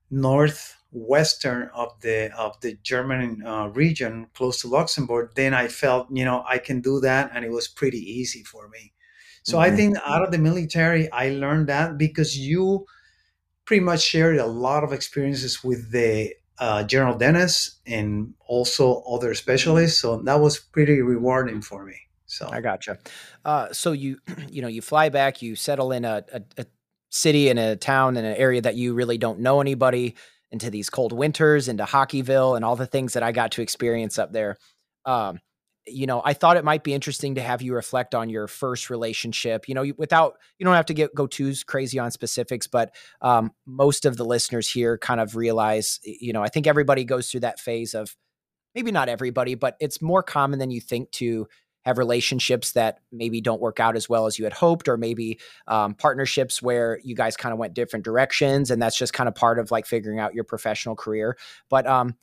north 0.10 0.78
western 0.94 1.70
of 1.74 2.00
the 2.02 2.32
of 2.38 2.60
the 2.62 2.78
German 2.84 3.44
uh, 3.46 3.68
region, 3.68 4.28
close 4.34 4.62
to 4.62 4.68
Luxembourg, 4.68 5.32
then 5.36 5.54
I 5.54 5.68
felt 5.68 6.08
you 6.12 6.24
know 6.24 6.44
I 6.48 6.58
can 6.58 6.82
do 6.82 7.00
that, 7.02 7.32
and 7.34 7.44
it 7.44 7.52
was 7.52 7.68
pretty 7.68 8.00
easy 8.00 8.44
for 8.44 8.68
me. 8.70 8.94
So 9.44 9.58
mm-hmm. 9.58 9.74
I 9.74 9.76
think 9.76 9.98
out 10.06 10.24
of 10.24 10.32
the 10.32 10.38
military, 10.38 11.12
I 11.12 11.30
learned 11.32 11.68
that 11.68 11.98
because 11.98 12.38
you 12.38 12.86
pretty 13.66 13.84
much 13.84 14.02
shared 14.02 14.38
a 14.38 14.46
lot 14.46 14.84
of 14.84 14.94
experiences 14.94 15.64
with 15.64 15.92
the 15.92 16.34
uh, 16.60 16.84
general 16.84 17.18
dentist 17.18 17.80
and 17.86 18.34
also 18.48 19.02
other 19.02 19.34
specialists. 19.34 20.00
So 20.00 20.22
that 20.24 20.40
was 20.40 20.60
pretty 20.60 21.02
rewarding 21.02 21.62
for 21.62 21.86
me. 21.86 21.96
So 22.26 22.50
I 22.52 22.62
gotcha. 22.62 23.00
Uh, 23.44 23.72
so 23.72 23.92
you, 23.92 24.20
you 24.50 24.62
know, 24.62 24.68
you 24.68 24.82
fly 24.82 25.10
back, 25.10 25.42
you 25.42 25.56
settle 25.56 25.92
in 25.92 26.06
a, 26.06 26.24
a, 26.34 26.42
a 26.58 26.66
city 27.10 27.50
in 27.50 27.58
a 27.58 27.76
town 27.76 28.18
in 28.18 28.26
an 28.26 28.36
area 28.36 28.62
that 28.62 28.76
you 28.76 28.94
really 28.94 29.18
don't 29.18 29.40
know 29.40 29.62
anybody 29.62 30.16
into 30.54 30.70
these 30.70 30.90
cold 30.90 31.12
winters, 31.12 31.68
into 31.68 31.84
Hockeyville, 31.84 32.56
and 32.56 32.64
all 32.64 32.78
the 32.78 32.86
things 32.86 33.14
that 33.14 33.24
I 33.24 33.34
got 33.34 33.52
to 33.54 33.62
experience 33.62 34.18
up 34.18 34.32
there. 34.32 34.56
Um, 35.04 35.40
you 35.86 36.06
know, 36.06 36.22
I 36.24 36.34
thought 36.34 36.56
it 36.56 36.64
might 36.64 36.84
be 36.84 36.94
interesting 36.94 37.36
to 37.36 37.42
have 37.42 37.62
you 37.62 37.74
reflect 37.74 38.16
on 38.16 38.30
your 38.30 38.48
first 38.48 38.90
relationship. 38.90 39.68
You 39.68 39.76
know, 39.76 39.92
without 39.98 40.36
you 40.58 40.64
don't 40.64 40.76
have 40.76 40.86
to 40.86 40.94
get 40.94 41.14
go 41.14 41.28
too 41.28 41.54
crazy 41.66 42.00
on 42.00 42.12
specifics, 42.12 42.68
but 42.68 42.96
um, 43.22 43.52
most 43.66 44.06
of 44.06 44.16
the 44.16 44.24
listeners 44.24 44.70
here 44.70 44.98
kind 44.98 45.20
of 45.20 45.36
realize. 45.36 46.00
You 46.04 46.32
know, 46.32 46.42
I 46.42 46.48
think 46.48 46.68
everybody 46.68 47.04
goes 47.04 47.30
through 47.30 47.42
that 47.42 47.60
phase 47.60 47.94
of 47.96 48.16
maybe 48.76 48.92
not 48.92 49.10
everybody, 49.10 49.56
but 49.56 49.76
it's 49.82 50.02
more 50.02 50.24
common 50.24 50.60
than 50.60 50.72
you 50.72 50.80
think 50.80 51.12
to 51.12 51.48
have 51.84 51.98
relationships 51.98 52.74
that 52.74 53.00
maybe 53.12 53.42
don't 53.42 53.62
work 53.62 53.80
out 53.80 53.96
as 53.96 54.10
well 54.10 54.26
as 54.26 54.38
you 54.38 54.46
had 54.46 54.54
hoped, 54.54 54.88
or 54.88 54.98
maybe 54.98 55.40
um, 55.68 55.94
partnerships 55.94 56.62
where 56.62 57.00
you 57.04 57.16
guys 57.16 57.38
kind 57.38 57.54
of 57.54 57.60
went 57.60 57.74
different 57.74 58.06
directions, 58.06 58.72
and 58.72 58.82
that's 58.82 58.98
just 58.98 59.14
kind 59.14 59.28
of 59.28 59.36
part 59.36 59.60
of 59.60 59.72
like 59.72 59.86
figuring 59.86 60.20
out 60.20 60.34
your 60.34 60.44
professional 60.44 60.96
career. 60.96 61.38
But 61.70 61.86
um, 61.88 62.16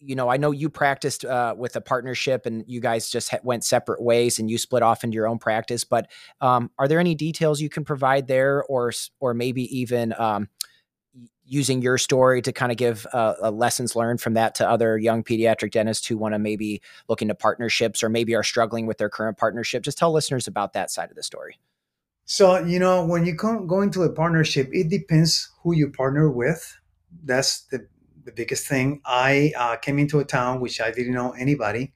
you 0.00 0.14
know, 0.14 0.28
I 0.28 0.36
know 0.36 0.50
you 0.50 0.68
practiced 0.68 1.24
uh, 1.24 1.54
with 1.56 1.76
a 1.76 1.80
partnership, 1.80 2.46
and 2.46 2.64
you 2.66 2.80
guys 2.80 3.10
just 3.10 3.32
went 3.42 3.64
separate 3.64 4.02
ways, 4.02 4.38
and 4.38 4.50
you 4.50 4.58
split 4.58 4.82
off 4.82 5.04
into 5.04 5.14
your 5.14 5.26
own 5.26 5.38
practice. 5.38 5.84
But 5.84 6.10
um, 6.40 6.70
are 6.78 6.88
there 6.88 7.00
any 7.00 7.14
details 7.14 7.60
you 7.60 7.68
can 7.70 7.84
provide 7.84 8.26
there, 8.26 8.62
or 8.64 8.92
or 9.20 9.34
maybe 9.34 9.78
even 9.78 10.14
um, 10.18 10.48
using 11.48 11.80
your 11.80 11.98
story 11.98 12.42
to 12.42 12.52
kind 12.52 12.70
of 12.70 12.78
give 12.78 13.06
uh, 13.12 13.50
lessons 13.50 13.96
learned 13.96 14.20
from 14.20 14.34
that 14.34 14.54
to 14.56 14.68
other 14.68 14.98
young 14.98 15.24
pediatric 15.24 15.70
dentists 15.70 16.06
who 16.06 16.18
want 16.18 16.34
to 16.34 16.38
maybe 16.38 16.80
look 17.08 17.22
into 17.22 17.34
partnerships 17.34 18.02
or 18.02 18.08
maybe 18.08 18.34
are 18.34 18.42
struggling 18.42 18.86
with 18.86 18.98
their 18.98 19.08
current 19.08 19.38
partnership 19.38 19.82
just 19.82 19.98
tell 19.98 20.12
listeners 20.12 20.46
about 20.46 20.74
that 20.74 20.90
side 20.90 21.10
of 21.10 21.16
the 21.16 21.22
story. 21.22 21.58
So 22.26 22.58
you 22.58 22.78
know 22.78 23.04
when 23.04 23.24
you 23.24 23.34
come, 23.34 23.66
go 23.66 23.80
into 23.80 24.02
a 24.02 24.12
partnership 24.12 24.68
it 24.72 24.88
depends 24.88 25.50
who 25.62 25.74
you 25.74 25.90
partner 25.90 26.30
with. 26.30 26.78
That's 27.24 27.62
the, 27.62 27.86
the 28.24 28.32
biggest 28.32 28.66
thing. 28.68 29.00
I 29.06 29.52
uh, 29.56 29.76
came 29.76 29.98
into 29.98 30.18
a 30.20 30.24
town 30.24 30.60
which 30.60 30.80
i 30.80 30.90
didn't 30.90 31.14
know 31.14 31.32
anybody 31.32 31.94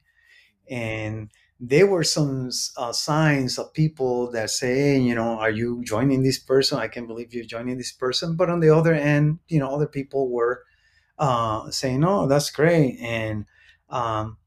and 0.69 1.29
there 1.59 1.87
were 1.87 2.03
some 2.03 2.49
uh, 2.77 2.91
signs 2.91 3.57
of 3.57 3.73
people 3.73 4.31
that 4.31 4.49
say, 4.49 4.99
you 4.99 5.15
know, 5.15 5.39
are 5.39 5.51
you 5.51 5.83
joining 5.85 6.23
this 6.23 6.39
person? 6.39 6.79
I 6.79 6.87
can't 6.87 7.07
believe 7.07 7.33
you're 7.33 7.45
joining 7.45 7.77
this 7.77 7.91
person. 7.91 8.35
But 8.35 8.49
on 8.49 8.59
the 8.59 8.69
other 8.75 8.93
end, 8.93 9.39
you 9.47 9.59
know, 9.59 9.73
other 9.73 9.87
people 9.87 10.29
were 10.29 10.63
uh, 11.19 11.69
saying, 11.71 12.03
oh, 12.05 12.27
that's 12.27 12.51
great. 12.51 12.99
And 13.01 13.45
um, 13.89 14.37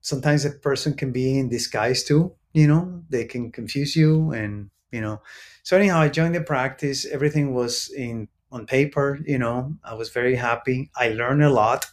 sometimes 0.00 0.44
a 0.44 0.50
person 0.50 0.94
can 0.94 1.12
be 1.12 1.38
in 1.38 1.48
disguise 1.48 2.04
too. 2.04 2.34
you 2.52 2.66
know 2.66 3.02
they 3.10 3.24
can 3.24 3.52
confuse 3.52 3.94
you 3.94 4.32
and 4.32 4.70
you 4.90 5.00
know 5.00 5.20
so 5.62 5.76
anyhow 5.76 6.00
i 6.00 6.08
joined 6.08 6.34
the 6.34 6.40
practice 6.40 7.06
everything 7.06 7.54
was 7.54 7.88
in 7.96 8.26
on 8.50 8.66
paper 8.66 9.18
you 9.24 9.38
know 9.38 9.76
i 9.84 9.94
was 9.94 10.10
very 10.10 10.34
happy 10.34 10.90
i 10.96 11.08
learned 11.10 11.44
a 11.44 11.50
lot 11.50 11.86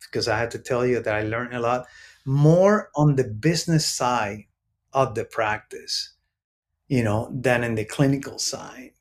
because 0.00 0.28
i 0.28 0.38
had 0.38 0.50
to 0.50 0.58
tell 0.58 0.84
you 0.86 1.00
that 1.00 1.14
i 1.14 1.22
learned 1.22 1.54
a 1.54 1.60
lot 1.60 1.86
more 2.24 2.90
on 2.94 3.16
the 3.16 3.24
business 3.24 3.86
side 3.86 4.44
of 4.92 5.14
the 5.14 5.24
practice 5.24 6.14
you 6.88 7.02
know 7.02 7.28
than 7.32 7.64
in 7.64 7.74
the 7.74 7.84
clinical 7.84 8.38
side. 8.38 8.92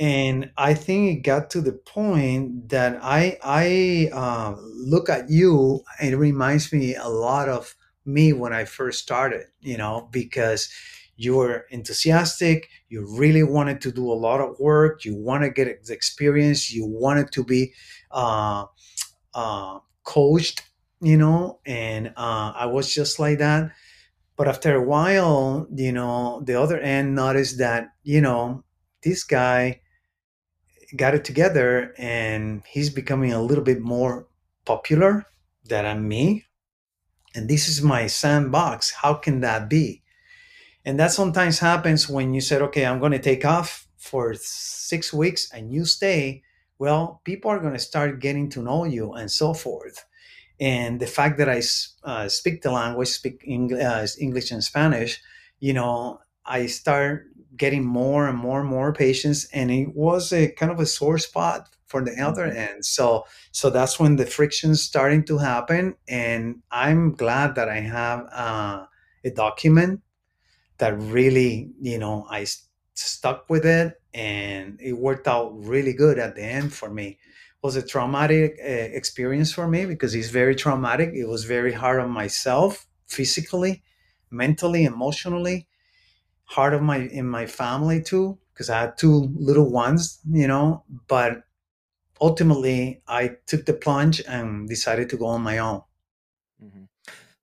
And 0.00 0.50
i 0.56 0.74
think 0.74 1.10
it 1.10 1.22
got 1.22 1.50
to 1.50 1.60
the 1.60 1.72
point 1.72 2.68
that 2.70 2.98
i 3.02 3.38
i 3.44 4.10
uh, 4.12 4.56
look 4.60 5.08
at 5.08 5.30
you 5.30 5.82
it 6.02 6.16
reminds 6.16 6.72
me 6.72 6.96
a 6.96 7.08
lot 7.08 7.48
of 7.48 7.76
me 8.06 8.32
when 8.32 8.52
I 8.52 8.64
first 8.64 9.00
started, 9.02 9.46
you 9.60 9.76
know, 9.76 10.08
because 10.12 10.68
you 11.16 11.36
were 11.36 11.66
enthusiastic, 11.70 12.68
you 12.88 13.06
really 13.18 13.42
wanted 13.42 13.80
to 13.82 13.92
do 13.92 14.10
a 14.10 14.14
lot 14.14 14.40
of 14.40 14.58
work, 14.58 15.04
you 15.04 15.14
want 15.14 15.44
to 15.44 15.50
get 15.50 15.68
experience, 15.88 16.72
you 16.72 16.86
wanted 16.86 17.30
to 17.32 17.44
be 17.44 17.72
uh, 18.10 18.64
uh, 19.34 19.78
coached, 20.02 20.62
you 21.04 21.16
know, 21.16 21.60
and 21.66 22.08
uh, 22.16 22.52
I 22.56 22.66
was 22.66 22.92
just 22.92 23.18
like 23.18 23.38
that. 23.38 23.72
But 24.36 24.48
after 24.48 24.74
a 24.74 24.82
while, 24.82 25.66
you 25.74 25.92
know, 25.92 26.42
the 26.44 26.60
other 26.60 26.78
end 26.80 27.14
noticed 27.14 27.58
that, 27.58 27.90
you 28.02 28.20
know, 28.20 28.64
this 29.02 29.24
guy 29.24 29.80
got 30.96 31.14
it 31.14 31.24
together 31.24 31.94
and 31.98 32.62
he's 32.66 32.90
becoming 32.90 33.32
a 33.32 33.42
little 33.42 33.64
bit 33.64 33.80
more 33.80 34.26
popular 34.64 35.26
than 35.64 36.06
me 36.06 36.44
and 37.34 37.48
this 37.48 37.68
is 37.68 37.82
my 37.82 38.06
sandbox. 38.06 38.90
How 38.92 39.14
can 39.14 39.40
that 39.40 39.68
be? 39.68 40.02
And 40.84 40.98
that 41.00 41.12
sometimes 41.12 41.58
happens 41.58 42.08
when 42.08 42.34
you 42.34 42.40
said 42.40 42.62
okay 42.62 42.86
i'm 42.86 43.00
going 43.00 43.12
to 43.12 43.18
take 43.18 43.44
off 43.44 43.88
for 43.98 44.34
six 44.34 45.12
weeks 45.12 45.50
and 45.52 45.72
you 45.72 45.84
stay. 45.84 46.42
Well 46.78 47.20
people 47.24 47.50
are 47.50 47.60
going 47.60 47.72
to 47.74 47.78
start 47.78 48.20
getting 48.20 48.50
to 48.50 48.62
know 48.62 48.84
you 48.84 49.12
and 49.14 49.30
so 49.30 49.54
forth 49.54 50.04
and 50.60 51.00
the 51.00 51.06
fact 51.06 51.38
that 51.38 51.48
i 51.48 51.60
uh, 52.04 52.28
speak 52.28 52.62
the 52.62 52.70
language 52.70 53.08
speak 53.08 53.42
english, 53.44 53.82
uh, 53.82 54.06
english 54.20 54.50
and 54.50 54.64
spanish 54.64 55.20
you 55.60 55.72
know 55.72 56.18
i 56.46 56.66
start 56.66 57.26
getting 57.56 57.84
more 57.84 58.26
and 58.28 58.38
more 58.38 58.60
and 58.60 58.68
more 58.68 58.92
patients 58.92 59.46
and 59.52 59.70
it 59.70 59.94
was 59.94 60.32
a 60.32 60.50
kind 60.52 60.72
of 60.72 60.80
a 60.80 60.86
sore 60.86 61.18
spot 61.18 61.74
for 61.94 62.02
the 62.02 62.20
other 62.20 62.48
mm-hmm. 62.48 62.74
end. 62.74 62.84
So 62.84 63.24
so 63.52 63.70
that's 63.70 64.00
when 64.00 64.16
the 64.16 64.26
friction's 64.26 64.82
starting 64.82 65.24
to 65.26 65.38
happen, 65.38 65.94
and 66.08 66.56
I'm 66.72 67.12
glad 67.12 67.54
that 67.54 67.68
I 67.68 67.80
have 67.80 68.26
uh, 68.32 68.86
a 69.24 69.30
document 69.30 70.00
that 70.78 70.98
really 70.98 71.70
you 71.80 71.98
know 71.98 72.26
I 72.28 72.46
stuck 72.94 73.48
with 73.48 73.64
it, 73.64 73.94
and 74.12 74.80
it 74.80 74.94
worked 74.94 75.28
out 75.28 75.54
really 75.54 75.92
good 75.92 76.18
at 76.18 76.34
the 76.34 76.42
end 76.42 76.72
for 76.72 76.90
me. 76.90 77.18
Was 77.64 77.76
a 77.76 77.82
traumatic 77.82 78.58
uh, 78.62 78.68
experience 78.68 79.50
for 79.50 79.66
me 79.66 79.86
because 79.86 80.14
it's 80.14 80.28
very 80.28 80.54
traumatic. 80.54 81.12
It 81.14 81.24
was 81.24 81.44
very 81.44 81.72
hard 81.72 81.98
on 81.98 82.10
myself 82.10 82.86
physically, 83.06 83.82
mentally, 84.30 84.84
emotionally. 84.84 85.66
Hard 86.44 86.74
of 86.74 86.82
my 86.82 86.98
in 86.98 87.26
my 87.26 87.46
family 87.46 88.02
too 88.02 88.38
because 88.52 88.68
I 88.68 88.80
had 88.80 88.98
two 88.98 89.32
little 89.34 89.70
ones, 89.70 90.20
you 90.30 90.46
know. 90.46 90.84
But 91.08 91.44
ultimately 92.20 93.00
I 93.08 93.36
took 93.46 93.64
the 93.64 93.72
plunge 93.72 94.22
and 94.28 94.68
decided 94.68 95.08
to 95.08 95.16
go 95.16 95.24
on 95.24 95.40
my 95.40 95.56
own. 95.56 95.80
Mm-hmm. 96.62 96.84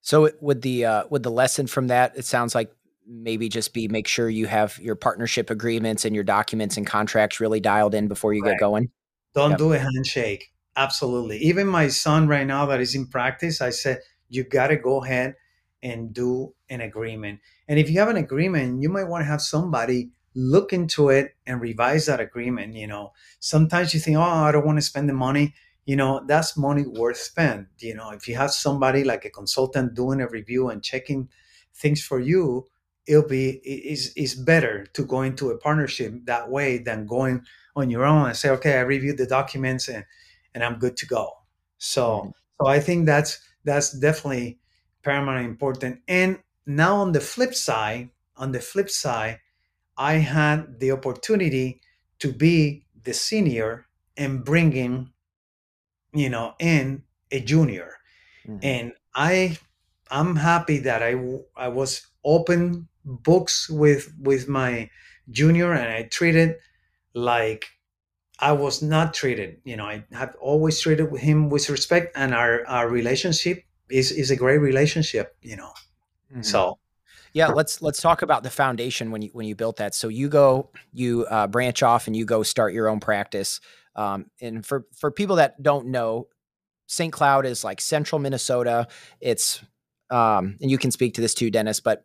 So 0.01 0.29
with 0.39 0.61
the 0.61 0.85
uh, 0.85 1.03
with 1.09 1.23
the 1.23 1.31
lesson 1.31 1.65
from 1.65 1.87
that, 1.87 2.15
it 2.15 2.25
sounds 2.25 2.53
like 2.53 2.71
maybe 3.07 3.49
just 3.49 3.73
be 3.73 3.87
make 3.87 4.07
sure 4.07 4.29
you 4.29 4.45
have 4.45 4.77
your 4.77 4.93
partnership 4.93 5.49
agreements 5.49 6.05
and 6.05 6.13
your 6.13 6.23
documents 6.23 6.77
and 6.77 6.85
contracts 6.85 7.39
really 7.39 7.59
dialed 7.59 7.95
in 7.95 8.07
before 8.07 8.35
you 8.35 8.43
right. 8.43 8.51
get 8.51 8.59
going. 8.59 8.91
Don't 9.33 9.51
yep. 9.51 9.59
do 9.59 9.73
a 9.73 9.79
handshake. 9.79 10.51
Absolutely. 10.75 11.37
Even 11.37 11.67
my 11.67 11.87
son 11.87 12.27
right 12.27 12.47
now 12.47 12.65
that 12.65 12.81
is 12.81 12.95
in 12.95 13.07
practice, 13.07 13.61
I 13.61 13.69
said 13.71 13.99
you 14.29 14.43
got 14.43 14.67
to 14.67 14.77
go 14.77 15.03
ahead 15.03 15.35
and 15.83 16.13
do 16.13 16.53
an 16.69 16.81
agreement. 16.81 17.39
And 17.67 17.79
if 17.79 17.89
you 17.89 17.99
have 17.99 18.09
an 18.09 18.17
agreement, 18.17 18.81
you 18.81 18.89
might 18.89 19.07
want 19.07 19.21
to 19.21 19.25
have 19.25 19.41
somebody 19.41 20.11
look 20.33 20.71
into 20.71 21.09
it 21.09 21.35
and 21.45 21.59
revise 21.59 22.05
that 22.05 22.19
agreement. 22.19 22.75
You 22.75 22.87
know, 22.87 23.11
sometimes 23.39 23.93
you 23.93 23.99
think, 23.99 24.17
oh, 24.17 24.21
I 24.21 24.51
don't 24.51 24.65
want 24.65 24.77
to 24.77 24.85
spend 24.85 25.09
the 25.09 25.13
money. 25.13 25.53
You 25.85 25.95
know, 25.95 26.23
that's 26.25 26.55
money 26.55 26.85
worth 26.85 27.17
spent. 27.17 27.67
You 27.79 27.95
know, 27.95 28.11
if 28.11 28.27
you 28.27 28.35
have 28.35 28.51
somebody 28.51 29.03
like 29.03 29.25
a 29.25 29.29
consultant 29.29 29.93
doing 29.93 30.21
a 30.21 30.27
review 30.27 30.69
and 30.69 30.83
checking 30.83 31.29
things 31.73 32.01
for 32.01 32.19
you, 32.19 32.67
it'll 33.07 33.27
be 33.27 33.49
is 33.65 34.13
is 34.15 34.35
better 34.35 34.85
to 34.93 35.03
go 35.03 35.21
into 35.23 35.49
a 35.49 35.57
partnership 35.57 36.13
that 36.25 36.49
way 36.49 36.77
than 36.77 37.07
going 37.07 37.43
on 37.75 37.89
your 37.89 38.05
own 38.05 38.27
and 38.27 38.37
say, 38.37 38.49
okay, 38.49 38.77
I 38.77 38.81
reviewed 38.81 39.17
the 39.17 39.27
documents 39.27 39.87
and 39.87 40.05
and 40.53 40.63
I'm 40.63 40.79
good 40.79 40.97
to 40.97 41.05
go. 41.05 41.31
So 41.77 42.03
mm-hmm. 42.03 42.29
so 42.61 42.67
I 42.67 42.79
think 42.79 43.05
that's 43.05 43.39
that's 43.63 43.91
definitely 43.91 44.59
paramount 45.03 45.45
important. 45.45 46.01
And 46.07 46.39
now 46.65 46.97
on 46.97 47.11
the 47.11 47.21
flip 47.21 47.55
side, 47.55 48.09
on 48.35 48.51
the 48.51 48.59
flip 48.59 48.89
side, 48.89 49.39
I 49.97 50.13
had 50.13 50.79
the 50.79 50.91
opportunity 50.91 51.81
to 52.19 52.31
be 52.31 52.85
the 53.03 53.13
senior 53.13 53.85
and 54.17 54.43
bringing, 54.43 55.11
you 56.13 56.29
know, 56.29 56.53
in 56.59 57.03
a 57.31 57.39
junior. 57.39 57.97
Mm-hmm. 58.47 58.59
And 58.63 58.93
I, 59.15 59.57
I'm 60.09 60.35
happy 60.35 60.79
that 60.79 61.01
I, 61.01 61.15
I 61.55 61.67
was 61.67 62.07
open 62.23 62.87
books 63.03 63.69
with 63.69 64.13
with 64.19 64.47
my 64.47 64.89
junior 65.31 65.73
and 65.73 65.91
I 65.91 66.03
treated 66.03 66.57
like 67.13 67.65
I 68.39 68.53
was 68.53 68.81
not 68.81 69.13
treated. 69.13 69.57
You 69.63 69.77
know, 69.77 69.85
I 69.85 70.03
have 70.11 70.35
always 70.39 70.79
treated 70.79 71.15
him 71.17 71.49
with 71.49 71.69
respect, 71.69 72.13
and 72.15 72.33
our 72.33 72.65
our 72.67 72.89
relationship 72.89 73.63
is 73.89 74.11
is 74.11 74.31
a 74.31 74.35
great 74.35 74.57
relationship. 74.57 75.35
You 75.41 75.57
know, 75.57 75.71
mm-hmm. 76.31 76.41
so 76.41 76.79
yeah, 77.33 77.47
let's 77.47 77.81
let's 77.81 78.01
talk 78.01 78.21
about 78.21 78.43
the 78.43 78.49
foundation 78.49 79.11
when 79.11 79.21
you 79.21 79.29
when 79.33 79.45
you 79.45 79.55
built 79.55 79.77
that. 79.77 79.95
So 79.95 80.07
you 80.07 80.27
go, 80.27 80.69
you 80.91 81.25
uh, 81.29 81.47
branch 81.47 81.83
off, 81.83 82.07
and 82.07 82.15
you 82.15 82.25
go 82.25 82.43
start 82.43 82.73
your 82.73 82.89
own 82.89 82.99
practice. 82.99 83.59
Um, 83.95 84.25
and 84.41 84.65
for 84.65 84.85
for 84.97 85.11
people 85.11 85.37
that 85.37 85.61
don't 85.61 85.87
know, 85.87 86.27
St. 86.87 87.11
Cloud 87.13 87.45
is 87.45 87.63
like 87.63 87.79
central 87.79 88.19
Minnesota. 88.19 88.87
It's 89.19 89.63
um, 90.09 90.57
and 90.61 90.69
you 90.69 90.77
can 90.77 90.91
speak 90.91 91.13
to 91.15 91.21
this 91.21 91.33
too, 91.33 91.49
Dennis. 91.49 91.79
But 91.79 92.03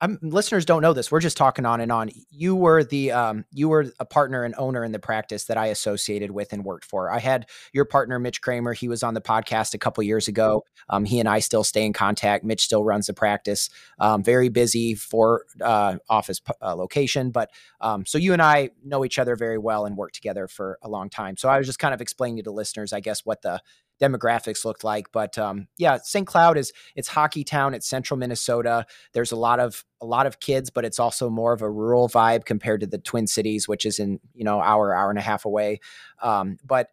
I'm, 0.00 0.18
listeners 0.22 0.64
don't 0.64 0.82
know 0.82 0.92
this. 0.92 1.10
We're 1.10 1.20
just 1.20 1.36
talking 1.36 1.66
on 1.66 1.80
and 1.80 1.90
on. 1.90 2.10
You 2.30 2.54
were 2.54 2.84
the 2.84 3.12
um, 3.12 3.44
you 3.52 3.68
were 3.68 3.92
a 3.98 4.04
partner 4.04 4.44
and 4.44 4.54
owner 4.56 4.84
in 4.84 4.92
the 4.92 4.98
practice 4.98 5.44
that 5.44 5.56
I 5.56 5.66
associated 5.66 6.30
with 6.30 6.52
and 6.52 6.64
worked 6.64 6.84
for. 6.84 7.10
I 7.10 7.18
had 7.18 7.46
your 7.72 7.84
partner 7.84 8.18
Mitch 8.18 8.40
Kramer. 8.40 8.72
He 8.72 8.88
was 8.88 9.02
on 9.02 9.14
the 9.14 9.20
podcast 9.20 9.74
a 9.74 9.78
couple 9.78 10.02
years 10.04 10.28
ago. 10.28 10.64
Um, 10.88 11.04
he 11.04 11.20
and 11.20 11.28
I 11.28 11.40
still 11.40 11.64
stay 11.64 11.84
in 11.84 11.92
contact. 11.92 12.44
Mitch 12.44 12.64
still 12.64 12.84
runs 12.84 13.08
the 13.08 13.14
practice. 13.14 13.68
Um, 13.98 14.22
very 14.22 14.48
busy 14.48 14.94
for 14.94 15.44
uh, 15.60 15.96
office 16.08 16.40
uh, 16.62 16.74
location, 16.74 17.30
but 17.30 17.50
um, 17.80 18.06
so 18.06 18.16
you 18.16 18.32
and 18.32 18.40
I 18.40 18.70
know 18.84 19.04
each 19.04 19.18
other 19.18 19.36
very 19.36 19.58
well 19.58 19.86
and 19.86 19.96
work 19.96 20.12
together 20.12 20.46
for 20.48 20.78
a 20.82 20.88
long 20.88 21.10
time. 21.10 21.36
So 21.36 21.48
I 21.48 21.58
was 21.58 21.66
just 21.66 21.78
kind 21.78 21.92
of 21.92 22.00
explaining 22.00 22.44
to 22.44 22.50
listeners, 22.50 22.92
I 22.92 23.00
guess, 23.00 23.24
what 23.24 23.42
the 23.42 23.60
demographics 24.00 24.64
looked 24.64 24.84
like. 24.84 25.12
But 25.12 25.38
um, 25.38 25.68
yeah, 25.76 25.98
St. 26.02 26.26
Cloud 26.26 26.56
is 26.56 26.72
it's 26.96 27.08
hockey 27.08 27.44
town. 27.44 27.74
It's 27.74 27.88
central 27.88 28.18
Minnesota. 28.18 28.86
There's 29.12 29.32
a 29.32 29.36
lot 29.36 29.60
of 29.60 29.84
a 30.00 30.06
lot 30.06 30.26
of 30.26 30.40
kids, 30.40 30.70
but 30.70 30.84
it's 30.84 30.98
also 30.98 31.28
more 31.28 31.52
of 31.52 31.62
a 31.62 31.70
rural 31.70 32.08
vibe 32.08 32.44
compared 32.44 32.80
to 32.80 32.86
the 32.86 32.98
Twin 32.98 33.26
Cities, 33.26 33.68
which 33.68 33.84
is 33.84 33.98
in 33.98 34.20
you 34.34 34.44
know 34.44 34.60
hour 34.60 34.94
hour 34.94 35.10
and 35.10 35.18
a 35.18 35.22
half 35.22 35.44
away. 35.44 35.80
Um, 36.22 36.58
but 36.64 36.88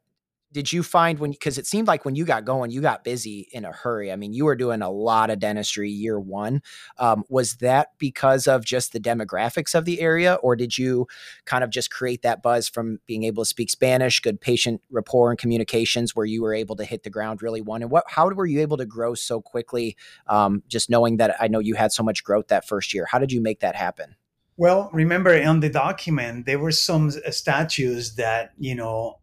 did 0.51 0.71
you 0.71 0.81
find 0.83 1.19
when 1.19 1.31
because 1.31 1.57
it 1.57 1.67
seemed 1.67 1.87
like 1.87 2.05
when 2.05 2.15
you 2.15 2.25
got 2.25 2.45
going 2.45 2.71
you 2.71 2.81
got 2.81 3.03
busy 3.03 3.47
in 3.51 3.65
a 3.65 3.71
hurry. 3.71 4.11
I 4.11 4.15
mean 4.15 4.33
you 4.33 4.45
were 4.45 4.55
doing 4.55 4.81
a 4.81 4.89
lot 4.89 5.29
of 5.29 5.39
dentistry 5.39 5.89
year 5.89 6.19
one. 6.19 6.61
Um, 6.97 7.23
was 7.29 7.55
that 7.57 7.89
because 7.97 8.47
of 8.47 8.63
just 8.65 8.93
the 8.93 8.99
demographics 8.99 9.75
of 9.75 9.85
the 9.85 9.99
area 9.99 10.35
or 10.35 10.55
did 10.55 10.77
you 10.77 11.07
kind 11.45 11.63
of 11.63 11.69
just 11.69 11.91
create 11.91 12.21
that 12.21 12.41
buzz 12.41 12.69
from 12.69 12.99
being 13.05 13.23
able 13.23 13.43
to 13.43 13.47
speak 13.47 13.69
spanish 13.69 14.19
good 14.19 14.39
patient 14.39 14.81
rapport 14.89 15.29
and 15.29 15.39
communications 15.39 16.15
where 16.15 16.25
you 16.25 16.41
were 16.41 16.53
able 16.53 16.75
to 16.75 16.85
hit 16.85 17.03
the 17.03 17.09
ground 17.09 17.41
really 17.41 17.61
one? 17.61 17.81
And 17.81 17.91
what 17.91 18.05
how 18.07 18.27
were 18.29 18.45
you 18.45 18.61
able 18.61 18.77
to 18.77 18.85
grow 18.85 19.13
so 19.13 19.41
quickly 19.41 19.95
um, 20.27 20.63
just 20.67 20.89
knowing 20.89 21.17
that 21.17 21.35
i 21.39 21.47
know 21.47 21.59
you 21.59 21.75
had 21.75 21.91
so 21.91 22.03
much 22.03 22.23
growth 22.23 22.47
that 22.47 22.67
first 22.67 22.93
year? 22.93 23.05
How 23.09 23.19
did 23.19 23.31
you 23.31 23.41
make 23.41 23.59
that 23.59 23.75
happen? 23.75 24.15
Well, 24.57 24.89
remember 24.91 25.39
on 25.43 25.59
the 25.59 25.69
document, 25.69 26.47
there 26.47 26.57
were 26.57 26.71
some 26.71 27.11
statues 27.11 28.15
that, 28.15 28.53
you 28.57 28.73
know, 28.73 29.19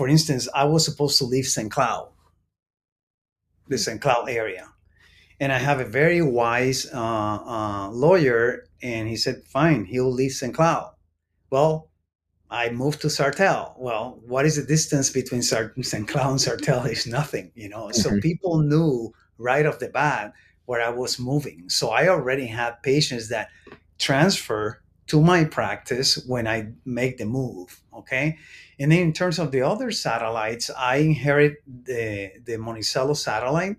for 0.00 0.08
instance, 0.08 0.48
I 0.54 0.64
was 0.64 0.82
supposed 0.86 1.18
to 1.18 1.26
leave 1.26 1.44
St. 1.44 1.70
Cloud, 1.70 2.08
the 3.68 3.76
hmm. 3.76 3.84
St. 3.86 4.00
Cloud 4.00 4.30
area. 4.30 4.66
And 5.38 5.52
I 5.52 5.58
have 5.58 5.78
a 5.78 5.84
very 5.84 6.22
wise 6.22 6.86
uh, 6.90 6.96
uh, 6.98 7.90
lawyer, 7.90 8.64
and 8.82 9.08
he 9.08 9.16
said, 9.16 9.42
fine, 9.44 9.84
he'll 9.84 10.10
leave 10.10 10.32
St. 10.32 10.54
Cloud. 10.54 10.94
Well, 11.50 11.90
I 12.50 12.70
moved 12.70 13.02
to 13.02 13.08
Sartell. 13.08 13.78
Well, 13.78 14.22
what 14.26 14.46
is 14.46 14.56
the 14.56 14.62
distance 14.62 15.10
between 15.10 15.42
St. 15.42 16.08
Cloud 16.08 16.30
and 16.30 16.40
Sartell? 16.40 16.90
Is 16.90 17.06
nothing, 17.06 17.52
you 17.54 17.68
know. 17.68 17.88
Mm-hmm. 17.88 18.00
So 18.00 18.18
people 18.20 18.62
knew 18.62 19.12
right 19.36 19.66
off 19.66 19.80
the 19.80 19.90
bat 19.90 20.32
where 20.64 20.80
I 20.80 20.88
was 20.88 21.18
moving. 21.18 21.68
So 21.68 21.90
I 21.90 22.08
already 22.08 22.46
had 22.46 22.82
patients 22.82 23.28
that 23.28 23.50
transfer 23.98 24.80
to 25.08 25.20
my 25.20 25.44
practice 25.44 26.24
when 26.26 26.46
I 26.46 26.72
make 26.86 27.18
the 27.18 27.26
move. 27.26 27.82
Okay. 27.92 28.38
And 28.80 28.90
then 28.90 29.00
in 29.00 29.12
terms 29.12 29.38
of 29.38 29.52
the 29.52 29.60
other 29.60 29.90
satellites, 29.90 30.70
I 30.70 30.96
inherit 30.96 31.58
the, 31.66 32.32
the 32.42 32.56
Monticello 32.56 33.12
satellite, 33.12 33.76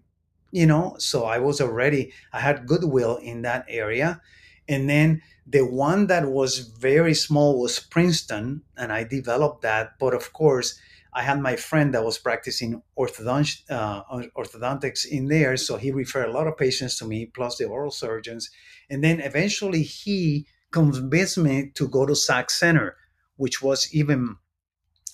you 0.51 0.67
know, 0.67 0.95
so 0.99 1.25
I 1.25 1.39
was 1.39 1.59
already, 1.59 2.13
I 2.31 2.39
had 2.39 2.67
goodwill 2.67 3.17
in 3.17 3.41
that 3.41 3.65
area. 3.67 4.21
And 4.69 4.87
then 4.87 5.23
the 5.47 5.65
one 5.65 6.05
that 6.07 6.27
was 6.29 6.59
very 6.59 7.15
small 7.15 7.59
was 7.59 7.79
Princeton, 7.79 8.61
and 8.77 8.93
I 8.93 9.03
developed 9.03 9.63
that. 9.63 9.97
But 9.99 10.13
of 10.13 10.33
course, 10.33 10.79
I 11.13 11.23
had 11.23 11.41
my 11.41 11.55
friend 11.55 11.93
that 11.95 12.05
was 12.05 12.19
practicing 12.19 12.83
orthodont- 12.95 13.69
uh, 13.71 14.03
orthodontics 14.37 15.05
in 15.05 15.27
there, 15.27 15.57
so 15.57 15.77
he 15.77 15.91
referred 15.91 16.29
a 16.29 16.31
lot 16.31 16.47
of 16.47 16.57
patients 16.57 16.97
to 16.99 17.05
me, 17.05 17.25
plus 17.25 17.57
the 17.57 17.65
oral 17.65 17.91
surgeons. 17.91 18.51
And 18.87 19.03
then 19.03 19.19
eventually 19.19 19.81
he 19.81 20.45
convinced 20.71 21.39
me 21.39 21.71
to 21.73 21.87
go 21.87 22.05
to 22.05 22.15
Sauk 22.15 22.51
Centre, 22.51 22.97
which 23.35 23.61
was 23.61 23.93
even 23.93 24.37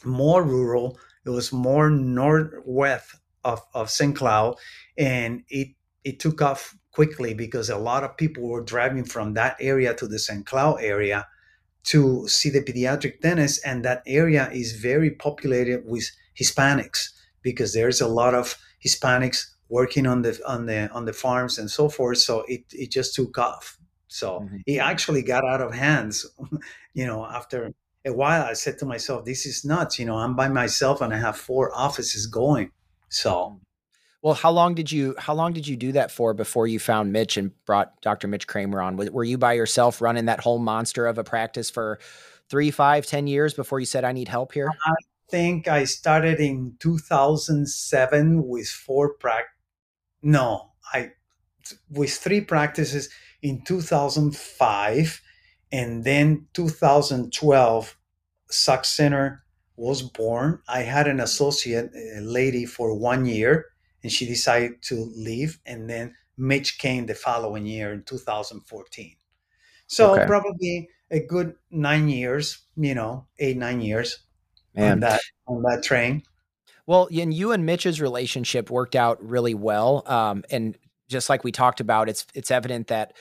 more 0.08 0.44
rural. 0.44 0.98
It 1.26 1.30
was 1.30 1.52
more 1.52 1.90
northwest 1.90 3.16
of, 3.44 3.62
of 3.74 3.90
St. 3.90 4.16
Cloud, 4.16 4.56
and 4.98 5.44
it 5.50 5.70
it 6.04 6.20
took 6.20 6.42
off 6.42 6.76
quickly 6.92 7.34
because 7.34 7.70
a 7.70 7.78
lot 7.78 8.04
of 8.04 8.18
people 8.18 8.48
were 8.48 8.64
driving 8.64 9.04
from 9.04 9.34
that 9.34 9.58
area 9.60 9.94
to 9.94 10.08
the 10.08 10.18
St. 10.18 10.46
Cloud 10.46 10.78
area 10.82 11.28
to 11.84 12.28
see 12.28 12.50
the 12.50 12.62
pediatric 12.62 13.22
dentist, 13.22 13.62
and 13.66 13.84
that 13.86 14.04
area 14.08 14.50
is 14.52 14.74
very 14.74 15.12
populated 15.12 15.84
with 15.86 16.10
Hispanics 16.40 17.10
because 17.42 17.74
there's 17.74 18.02
a 18.02 18.08
lot 18.08 18.34
of 18.34 18.56
Hispanics 18.86 19.46
working 19.70 20.08
on 20.08 20.22
the 20.22 20.40
on 20.46 20.66
the 20.66 20.90
on 20.92 21.06
the 21.06 21.14
farms 21.14 21.58
and 21.58 21.70
so 21.70 21.90
forth. 21.90 22.18
So 22.18 22.44
it 22.48 22.64
it 22.72 22.92
just 22.92 23.16
took 23.16 23.38
off. 23.38 23.78
So 24.08 24.40
mm-hmm. 24.40 24.58
it 24.66 24.78
actually 24.78 25.24
got 25.24 25.46
out 25.46 25.62
of 25.62 25.74
hands. 25.74 26.26
you 26.94 27.06
know, 27.06 27.26
after 27.26 27.74
a 28.08 28.14
while, 28.14 28.44
I 28.44 28.54
said 28.54 28.78
to 28.80 28.86
myself, 28.86 29.26
"This 29.26 29.46
is 29.46 29.64
nuts." 29.66 30.00
You 30.00 30.06
know, 30.06 30.18
I'm 30.18 30.36
by 30.36 30.48
myself 30.48 31.02
and 31.02 31.14
I 31.14 31.18
have 31.18 31.38
four 31.38 31.76
offices 31.76 32.26
going. 32.26 32.72
So 33.10 33.34
mm. 33.34 33.60
Well, 34.22 34.34
how 34.34 34.52
long 34.52 34.74
did 34.74 34.92
you 34.92 35.16
how 35.18 35.34
long 35.34 35.54
did 35.54 35.68
you 35.68 35.76
do 35.76 35.92
that 35.94 36.12
for 36.12 36.34
before 36.34 36.68
you 36.68 36.80
found 36.80 37.14
Mitch 37.14 37.38
and 37.38 37.52
brought 37.66 38.02
Dr. 38.02 38.28
Mitch 38.28 38.48
Kramer 38.48 38.82
on? 38.82 38.98
Were 38.98 39.24
you 39.24 39.38
by 39.38 39.54
yourself 39.54 40.02
running 40.02 40.26
that 40.26 40.42
whole 40.42 40.60
monster 40.60 41.06
of 41.06 41.18
a 41.18 41.24
practice 41.24 41.70
for 41.70 42.00
three, 42.50 42.72
five, 42.72 43.06
ten 43.06 43.28
years 43.28 43.54
before 43.54 43.80
you 43.80 43.86
said 43.86 44.04
I 44.04 44.12
need 44.12 44.28
help 44.28 44.54
here? 44.54 44.70
I 44.86 44.96
think 45.30 45.68
I 45.68 45.84
started 45.84 46.40
in 46.40 46.76
2007 46.80 48.48
with 48.48 48.68
four 48.68 49.14
practice. 49.14 49.54
No, 50.24 50.72
I 50.92 51.12
with 51.90 52.14
three 52.14 52.42
practices 52.42 53.10
in 53.42 53.62
2005, 53.64 55.22
and 55.72 56.04
then 56.04 56.48
2012, 56.54 57.97
Sauk 58.50 58.86
Centre 58.86 59.44
was 59.76 60.02
born. 60.02 60.60
I 60.68 60.82
had 60.82 61.08
an 61.08 61.20
associate 61.20 61.92
a 61.96 62.22
lady 62.22 62.66
for 62.66 62.98
one 62.98 63.26
year 63.26 63.68
and 64.04 64.12
she 64.12 64.26
decided 64.26 64.82
to 64.84 65.12
leave. 65.16 65.60
And 65.66 65.90
then 65.90 66.16
Mitch 66.38 66.80
came 66.80 67.06
the 67.06 67.16
following 67.16 67.66
year 67.66 67.94
in 67.94 68.04
2014. 68.04 69.16
So 69.88 70.16
okay. 70.16 70.26
probably 70.26 70.90
a 71.12 71.20
good 71.20 71.56
nine 71.72 72.10
years, 72.10 72.66
you 72.76 72.96
know, 72.96 73.28
eight 73.40 73.58
nine 73.58 73.82
years 73.82 74.20
Man. 74.76 74.94
on 74.94 75.00
that 75.02 75.22
on 75.48 75.64
that 75.64 75.84
train. 75.84 76.24
Well, 76.86 77.10
and 77.14 77.34
you 77.34 77.52
and 77.52 77.66
Mitch's 77.66 78.00
relationship 78.00 78.70
worked 78.70 78.96
out 78.96 79.22
really 79.24 79.54
well. 79.54 80.04
Um, 80.06 80.44
and 80.50 80.78
just 81.10 81.30
like 81.30 81.44
we 81.44 81.52
talked 81.52 81.80
about, 81.80 82.10
it's 82.10 82.26
it's 82.34 82.52
evident 82.52 82.88
that 82.88 83.14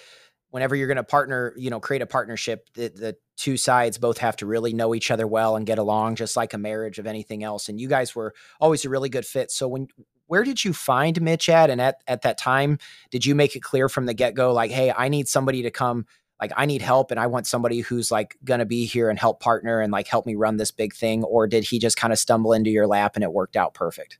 whenever 0.50 0.74
you're 0.74 0.86
going 0.86 0.96
to 0.96 1.04
partner, 1.04 1.52
you 1.56 1.70
know, 1.70 1.80
create 1.80 2.02
a 2.02 2.06
partnership, 2.06 2.68
the, 2.74 2.88
the 2.88 3.16
two 3.36 3.56
sides 3.56 3.98
both 3.98 4.18
have 4.18 4.36
to 4.36 4.46
really 4.46 4.72
know 4.72 4.94
each 4.94 5.10
other 5.10 5.26
well 5.26 5.56
and 5.56 5.66
get 5.66 5.78
along, 5.78 6.16
just 6.16 6.36
like 6.36 6.54
a 6.54 6.58
marriage 6.58 6.98
of 6.98 7.06
anything 7.06 7.44
else. 7.44 7.68
And 7.68 7.80
you 7.80 7.88
guys 7.88 8.14
were 8.14 8.34
always 8.60 8.84
a 8.84 8.88
really 8.88 9.08
good 9.08 9.26
fit. 9.26 9.50
So 9.50 9.68
when 9.68 9.88
where 10.28 10.42
did 10.42 10.64
you 10.64 10.72
find 10.72 11.20
Mitch 11.22 11.48
at? 11.48 11.70
And 11.70 11.80
at, 11.80 12.02
at 12.06 12.22
that 12.22 12.38
time, 12.38 12.78
did 13.10 13.24
you 13.24 13.34
make 13.34 13.54
it 13.54 13.62
clear 13.62 13.88
from 13.88 14.06
the 14.06 14.14
get 14.14 14.34
go, 14.34 14.52
like, 14.52 14.70
hey, 14.70 14.92
I 14.96 15.08
need 15.08 15.28
somebody 15.28 15.62
to 15.62 15.70
come, 15.70 16.06
like, 16.40 16.52
I 16.56 16.66
need 16.66 16.82
help 16.82 17.10
and 17.10 17.20
I 17.20 17.28
want 17.28 17.46
somebody 17.46 17.80
who's 17.80 18.10
like 18.10 18.36
going 18.44 18.60
to 18.60 18.66
be 18.66 18.86
here 18.86 19.08
and 19.08 19.18
help 19.18 19.40
partner 19.40 19.80
and 19.80 19.92
like 19.92 20.08
help 20.08 20.26
me 20.26 20.34
run 20.34 20.56
this 20.56 20.70
big 20.70 20.94
thing? 20.94 21.22
Or 21.22 21.46
did 21.46 21.64
he 21.64 21.78
just 21.78 21.96
kind 21.96 22.12
of 22.12 22.18
stumble 22.18 22.52
into 22.52 22.70
your 22.70 22.86
lap 22.86 23.12
and 23.14 23.22
it 23.22 23.32
worked 23.32 23.56
out 23.56 23.74
perfect? 23.74 24.18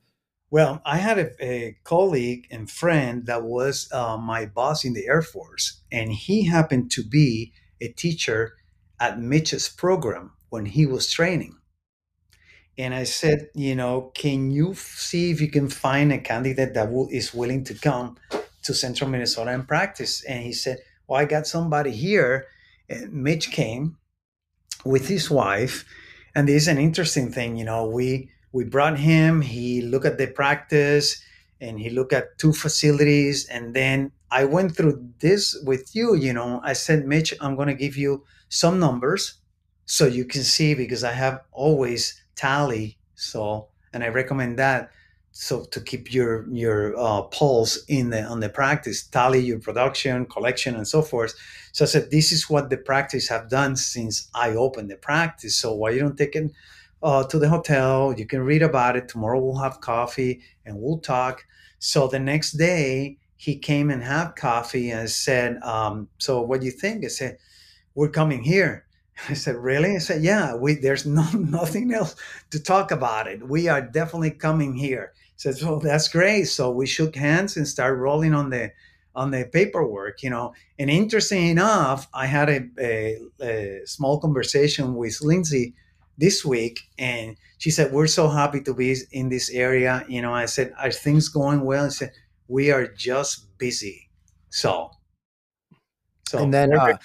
Well, 0.50 0.80
I 0.84 0.98
had 0.98 1.18
a, 1.18 1.44
a 1.44 1.76
colleague 1.84 2.46
and 2.50 2.70
friend 2.70 3.26
that 3.26 3.42
was 3.42 3.88
uh, 3.92 4.16
my 4.16 4.46
boss 4.46 4.84
in 4.84 4.92
the 4.92 5.06
Air 5.08 5.22
Force, 5.22 5.82
and 5.90 6.12
he 6.12 6.44
happened 6.44 6.90
to 6.92 7.02
be 7.02 7.52
a 7.80 7.88
teacher 7.88 8.54
at 9.00 9.20
Mitch's 9.20 9.68
program 9.68 10.32
when 10.48 10.66
he 10.66 10.86
was 10.86 11.10
training 11.10 11.56
and 12.78 12.94
I 12.94 13.04
said, 13.04 13.48
you 13.54 13.74
know, 13.74 14.12
can 14.14 14.50
you 14.50 14.74
see 14.74 15.30
if 15.30 15.40
you 15.40 15.48
can 15.48 15.68
find 15.68 16.12
a 16.12 16.18
candidate 16.18 16.74
that 16.74 16.92
will, 16.92 17.08
is 17.10 17.32
willing 17.32 17.64
to 17.64 17.74
come 17.74 18.16
to 18.64 18.74
Central 18.74 19.08
Minnesota 19.08 19.50
and 19.50 19.66
practice? 19.66 20.22
And 20.24 20.42
he 20.42 20.52
said, 20.52 20.78
well, 21.08 21.20
I 21.20 21.24
got 21.24 21.46
somebody 21.46 21.90
here. 21.90 22.46
And 22.88 23.12
Mitch 23.12 23.50
came 23.50 23.96
with 24.84 25.08
his 25.08 25.30
wife, 25.30 25.84
and 26.34 26.46
this 26.46 26.62
is 26.62 26.68
an 26.68 26.78
interesting 26.78 27.32
thing. 27.32 27.56
You 27.56 27.64
know, 27.64 27.86
we 27.86 28.30
we 28.56 28.64
brought 28.64 28.98
him. 28.98 29.42
He 29.42 29.82
looked 29.82 30.06
at 30.06 30.16
the 30.16 30.28
practice, 30.28 31.22
and 31.60 31.78
he 31.78 31.90
looked 31.90 32.14
at 32.14 32.38
two 32.38 32.54
facilities, 32.54 33.46
and 33.48 33.74
then 33.74 34.12
I 34.30 34.46
went 34.46 34.74
through 34.74 35.10
this 35.18 35.54
with 35.66 35.94
you. 35.94 36.14
You 36.14 36.32
know, 36.32 36.62
I 36.64 36.72
said, 36.72 37.06
Mitch, 37.06 37.34
I'm 37.42 37.54
going 37.54 37.68
to 37.68 37.74
give 37.74 37.98
you 37.98 38.24
some 38.48 38.80
numbers 38.80 39.34
so 39.84 40.06
you 40.06 40.24
can 40.24 40.42
see 40.42 40.74
because 40.74 41.04
I 41.04 41.12
have 41.12 41.42
always 41.52 42.18
tally. 42.34 42.96
So, 43.14 43.68
and 43.92 44.02
I 44.02 44.08
recommend 44.08 44.58
that. 44.58 44.90
So 45.32 45.64
to 45.64 45.80
keep 45.82 46.14
your 46.14 46.48
your 46.48 46.98
uh, 46.98 47.22
pulse 47.24 47.84
in 47.88 48.08
the 48.08 48.22
on 48.22 48.40
the 48.40 48.48
practice, 48.48 49.06
tally 49.06 49.40
your 49.40 49.60
production, 49.60 50.24
collection, 50.24 50.74
and 50.74 50.88
so 50.88 51.02
forth. 51.02 51.34
So 51.72 51.84
I 51.84 51.88
said, 51.88 52.10
this 52.10 52.32
is 52.32 52.48
what 52.48 52.70
the 52.70 52.78
practice 52.78 53.28
have 53.28 53.50
done 53.50 53.76
since 53.76 54.30
I 54.34 54.48
opened 54.56 54.90
the 54.90 54.96
practice. 54.96 55.54
So 55.58 55.74
why 55.74 55.90
you 55.90 56.00
don't 56.00 56.16
take 56.16 56.34
it 56.36 56.50
uh, 57.02 57.24
to 57.24 57.38
the 57.38 57.48
hotel? 57.48 58.14
You 58.16 58.26
can 58.26 58.40
read 58.40 58.62
about 58.62 58.96
it. 58.96 59.08
Tomorrow 59.08 59.40
we'll 59.40 59.62
have 59.62 59.80
coffee 59.80 60.40
and 60.64 60.80
we'll 60.80 60.98
talk. 60.98 61.44
So 61.78 62.08
the 62.08 62.18
next 62.18 62.52
day 62.52 63.18
he 63.36 63.56
came 63.56 63.90
and 63.90 64.02
had 64.02 64.36
coffee 64.36 64.90
and 64.90 65.08
said, 65.08 65.62
um, 65.62 66.08
"So 66.18 66.40
what 66.40 66.60
do 66.60 66.66
you 66.66 66.72
think?" 66.72 67.04
I 67.04 67.08
said, 67.08 67.38
"We're 67.94 68.10
coming 68.10 68.42
here." 68.42 68.86
I 69.28 69.34
said, 69.34 69.56
"Really?" 69.56 69.94
I 69.96 69.98
said, 69.98 70.22
"Yeah. 70.22 70.54
We 70.54 70.74
there's 70.74 71.06
no 71.20 71.30
nothing 71.32 71.92
else 71.92 72.16
to 72.50 72.62
talk 72.62 72.90
about 72.90 73.26
it. 73.26 73.46
We 73.48 73.68
are 73.68 73.82
definitely 73.82 74.32
coming 74.32 74.74
here." 74.74 75.12
I 75.14 75.36
said, 75.36 75.56
"Well, 75.62 75.80
that's 75.80 76.08
great." 76.08 76.44
So 76.44 76.70
we 76.70 76.86
shook 76.86 77.14
hands 77.16 77.56
and 77.56 77.68
started 77.68 77.96
rolling 77.96 78.34
on 78.34 78.50
the 78.50 78.72
on 79.16 79.30
the 79.30 79.48
paperwork, 79.50 80.22
you 80.22 80.30
know. 80.30 80.54
And 80.78 80.90
interesting 80.90 81.48
enough, 81.48 82.06
I 82.12 82.26
had 82.26 82.48
a, 82.50 82.60
a, 82.78 83.18
a 83.40 83.80
small 83.86 84.20
conversation 84.20 84.94
with 84.94 85.22
Lindsay 85.22 85.74
this 86.18 86.44
week, 86.44 86.80
and 86.98 87.36
she 87.58 87.70
said, 87.70 87.92
"We're 87.92 88.06
so 88.06 88.28
happy 88.28 88.60
to 88.62 88.74
be 88.74 88.96
in 89.12 89.28
this 89.28 89.50
area." 89.50 90.04
You 90.08 90.22
know, 90.22 90.34
I 90.34 90.46
said, 90.46 90.72
"Are 90.78 90.90
things 90.90 91.28
going 91.28 91.62
well?" 91.62 91.86
I 91.86 91.88
said, 91.88 92.12
"We 92.48 92.70
are 92.70 92.86
just 92.86 93.58
busy." 93.58 94.08
So, 94.50 94.90
so 96.28 96.38
and 96.38 96.52
then 96.52 96.72
uh, 96.72 96.98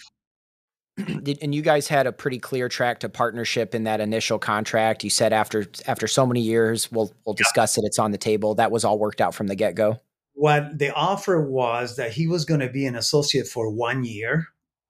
and 1.41 1.56
you 1.56 1.62
guys 1.62 1.88
had 1.88 2.08
a 2.08 2.12
pretty 2.12 2.39
clear 2.39 2.69
track 2.69 3.00
to 3.00 3.10
partnership 3.10 3.74
in 3.74 3.84
that 3.86 4.02
initial 4.02 4.39
contract. 4.39 5.04
You 5.04 5.10
said 5.10 5.34
after 5.34 5.65
after 5.88 6.08
so 6.08 6.26
many 6.26 6.41
years, 6.41 6.91
we'll 6.91 7.12
we'll 7.26 7.36
discuss 7.36 7.78
yeah. 7.78 7.84
it. 7.84 7.88
It's 7.88 8.00
on 8.00 8.12
the 8.12 8.17
table. 8.17 8.56
That 8.56 8.71
was 8.71 8.84
all 8.84 9.00
worked 9.00 9.21
out 9.21 9.34
from 9.34 9.47
the 9.47 9.56
get 9.56 9.76
go. 9.76 10.00
What 10.34 10.78
the 10.78 10.93
offer 10.93 11.41
was 11.41 11.97
that 11.97 12.12
he 12.12 12.28
was 12.28 12.45
going 12.45 12.62
to 12.62 12.69
be 12.69 12.86
an 12.86 12.95
associate 12.95 13.47
for 13.47 13.69
one 13.69 14.04
year, 14.04 14.47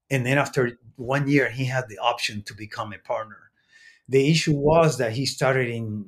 and 0.09 0.25
then 0.25 0.37
after 0.37 0.77
one 0.95 1.27
year, 1.27 1.49
he 1.49 1.65
had 1.65 1.85
the 1.89 1.97
option 1.97 2.43
to 2.43 2.53
become 2.53 2.93
a 2.93 2.99
partner. 2.99 3.50
The 4.09 4.29
issue 4.29 4.55
was 4.55 4.97
that 4.97 5.13
he 5.13 5.25
started 5.25 5.69
in 5.69 6.05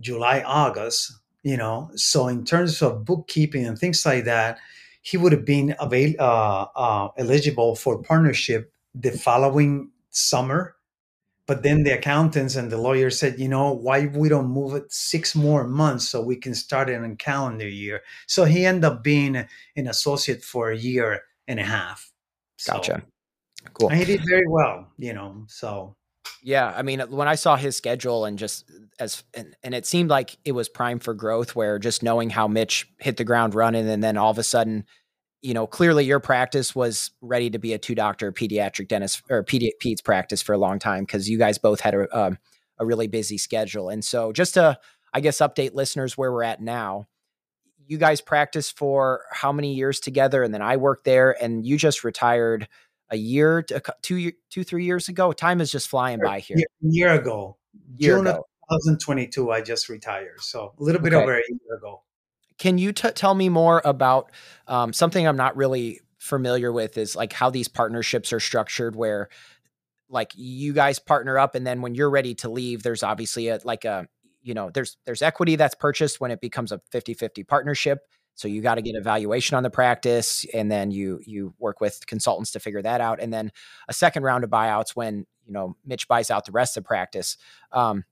July, 0.00 0.42
August. 0.42 1.12
You 1.42 1.56
know, 1.56 1.90
so 1.94 2.26
in 2.26 2.44
terms 2.44 2.82
of 2.82 3.04
bookkeeping 3.04 3.64
and 3.64 3.78
things 3.78 4.04
like 4.04 4.24
that, 4.24 4.58
he 5.02 5.16
would 5.16 5.32
have 5.32 5.44
been 5.44 5.74
avail- 5.80 6.16
uh, 6.18 6.66
uh, 6.74 7.08
eligible 7.16 7.76
for 7.76 8.02
partnership 8.02 8.72
the 8.94 9.12
following 9.12 9.90
summer. 10.10 10.74
But 11.46 11.62
then 11.62 11.84
the 11.84 11.92
accountants 11.92 12.56
and 12.56 12.70
the 12.70 12.76
lawyers 12.76 13.18
said, 13.18 13.40
you 13.40 13.48
know, 13.48 13.72
why 13.72 14.06
we 14.06 14.28
don't 14.28 14.50
move 14.50 14.74
it 14.74 14.92
six 14.92 15.34
more 15.34 15.66
months 15.66 16.06
so 16.06 16.20
we 16.20 16.36
can 16.36 16.54
start 16.54 16.90
it 16.90 17.02
in 17.02 17.16
calendar 17.16 17.66
year. 17.66 18.02
So 18.26 18.44
he 18.44 18.66
ended 18.66 18.84
up 18.84 19.02
being 19.02 19.36
an 19.36 19.86
associate 19.86 20.44
for 20.44 20.70
a 20.70 20.76
year 20.76 21.22
and 21.46 21.58
a 21.58 21.64
half. 21.64 22.12
Gotcha. 22.66 23.02
cool. 23.72 23.88
he 23.88 24.04
did 24.04 24.20
very 24.28 24.46
well, 24.46 24.92
you 24.98 25.14
know. 25.14 25.44
So 25.48 25.96
yeah, 26.42 26.72
I 26.76 26.82
mean, 26.82 27.00
when 27.10 27.28
I 27.28 27.34
saw 27.34 27.56
his 27.56 27.76
schedule 27.76 28.24
and 28.24 28.38
just 28.38 28.70
as 28.98 29.22
and, 29.34 29.56
and 29.62 29.74
it 29.74 29.86
seemed 29.86 30.10
like 30.10 30.36
it 30.44 30.52
was 30.52 30.68
prime 30.68 30.98
for 30.98 31.14
growth, 31.14 31.54
where 31.54 31.78
just 31.78 32.02
knowing 32.02 32.30
how 32.30 32.48
Mitch 32.48 32.88
hit 32.98 33.16
the 33.16 33.24
ground 33.24 33.54
running, 33.54 33.88
and 33.88 34.02
then 34.02 34.16
all 34.16 34.30
of 34.30 34.38
a 34.38 34.42
sudden 34.42 34.84
you 35.40 35.54
know, 35.54 35.66
clearly 35.66 36.04
your 36.04 36.20
practice 36.20 36.74
was 36.74 37.10
ready 37.20 37.50
to 37.50 37.58
be 37.58 37.72
a 37.72 37.78
two 37.78 37.94
doctor 37.94 38.32
pediatric 38.32 38.88
dentist 38.88 39.22
or 39.30 39.44
pedi- 39.44 39.70
peds 39.82 40.02
practice 40.02 40.42
for 40.42 40.52
a 40.52 40.58
long 40.58 40.78
time 40.78 41.04
because 41.04 41.28
you 41.28 41.38
guys 41.38 41.58
both 41.58 41.80
had 41.80 41.94
a, 41.94 42.18
um, 42.18 42.38
a 42.78 42.86
really 42.86 43.06
busy 43.06 43.38
schedule. 43.38 43.88
And 43.88 44.04
so, 44.04 44.32
just 44.32 44.54
to, 44.54 44.78
I 45.14 45.20
guess, 45.20 45.38
update 45.38 45.74
listeners 45.74 46.18
where 46.18 46.32
we're 46.32 46.42
at 46.42 46.60
now, 46.60 47.06
you 47.86 47.98
guys 47.98 48.20
practiced 48.20 48.76
for 48.76 49.22
how 49.32 49.52
many 49.52 49.74
years 49.74 50.00
together? 50.00 50.42
And 50.42 50.52
then 50.52 50.62
I 50.62 50.76
worked 50.76 51.04
there, 51.04 51.40
and 51.42 51.64
you 51.64 51.76
just 51.76 52.04
retired 52.04 52.68
a 53.10 53.16
year, 53.16 53.64
two, 54.02 54.32
two, 54.50 54.64
three 54.64 54.84
years 54.84 55.08
ago. 55.08 55.32
Time 55.32 55.60
is 55.60 55.70
just 55.70 55.88
flying 55.88 56.20
by 56.20 56.40
here. 56.40 56.56
A 56.58 56.62
year 56.82 57.14
ago, 57.14 57.56
year 57.96 58.16
June 58.16 58.26
ago. 58.26 58.46
of 58.70 58.80
2022, 58.82 59.50
I 59.50 59.60
just 59.60 59.88
retired. 59.88 60.40
So 60.40 60.74
a 60.78 60.82
little 60.82 61.00
bit 61.00 61.14
okay. 61.14 61.22
over 61.22 61.34
a 61.34 61.42
year 61.48 61.76
ago. 61.76 62.02
Can 62.58 62.76
you 62.76 62.92
t- 62.92 63.10
tell 63.12 63.34
me 63.34 63.48
more 63.48 63.80
about 63.84 64.30
um, 64.66 64.92
something 64.92 65.26
I'm 65.26 65.36
not 65.36 65.56
really 65.56 66.00
familiar 66.18 66.72
with 66.72 66.98
is 66.98 67.14
like 67.14 67.32
how 67.32 67.48
these 67.48 67.68
partnerships 67.68 68.32
are 68.32 68.40
structured 68.40 68.96
where 68.96 69.28
like 70.10 70.32
you 70.34 70.72
guys 70.72 70.98
partner 70.98 71.38
up 71.38 71.54
and 71.54 71.66
then 71.66 71.80
when 71.80 71.94
you're 71.94 72.10
ready 72.10 72.34
to 72.34 72.48
leave 72.48 72.82
there's 72.82 73.04
obviously 73.04 73.48
a 73.48 73.60
like 73.62 73.84
a 73.84 74.08
you 74.42 74.52
know 74.52 74.68
there's 74.70 74.96
there's 75.04 75.22
equity 75.22 75.54
that's 75.54 75.76
purchased 75.76 76.20
when 76.20 76.32
it 76.32 76.40
becomes 76.40 76.72
a 76.72 76.80
50-50 76.92 77.46
partnership 77.46 78.00
so 78.38 78.46
you 78.46 78.62
got 78.62 78.76
to 78.76 78.82
get 78.82 78.94
a 78.94 79.00
valuation 79.00 79.56
on 79.56 79.64
the 79.64 79.70
practice 79.70 80.46
and 80.54 80.70
then 80.70 80.92
you 80.92 81.20
you 81.26 81.52
work 81.58 81.80
with 81.80 82.06
consultants 82.06 82.52
to 82.52 82.60
figure 82.60 82.80
that 82.80 83.00
out 83.00 83.20
and 83.20 83.32
then 83.32 83.50
a 83.88 83.92
second 83.92 84.22
round 84.22 84.44
of 84.44 84.50
buyouts 84.50 84.90
when 84.94 85.26
you 85.44 85.52
know 85.52 85.76
mitch 85.84 86.06
buys 86.06 86.30
out 86.30 86.44
the 86.44 86.52
rest 86.52 86.76
of 86.76 86.84
the 86.84 86.86
practice. 86.86 87.36
Um, 87.72 88.04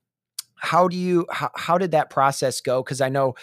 how 0.55 0.89
do 0.89 0.97
you 0.97 1.25
how, 1.31 1.49
how 1.55 1.77
did 1.77 1.91
that 1.91 2.09
process 2.09 2.59
go? 2.59 2.83
Because 2.83 2.99
i 2.99 3.07
know 3.07 3.35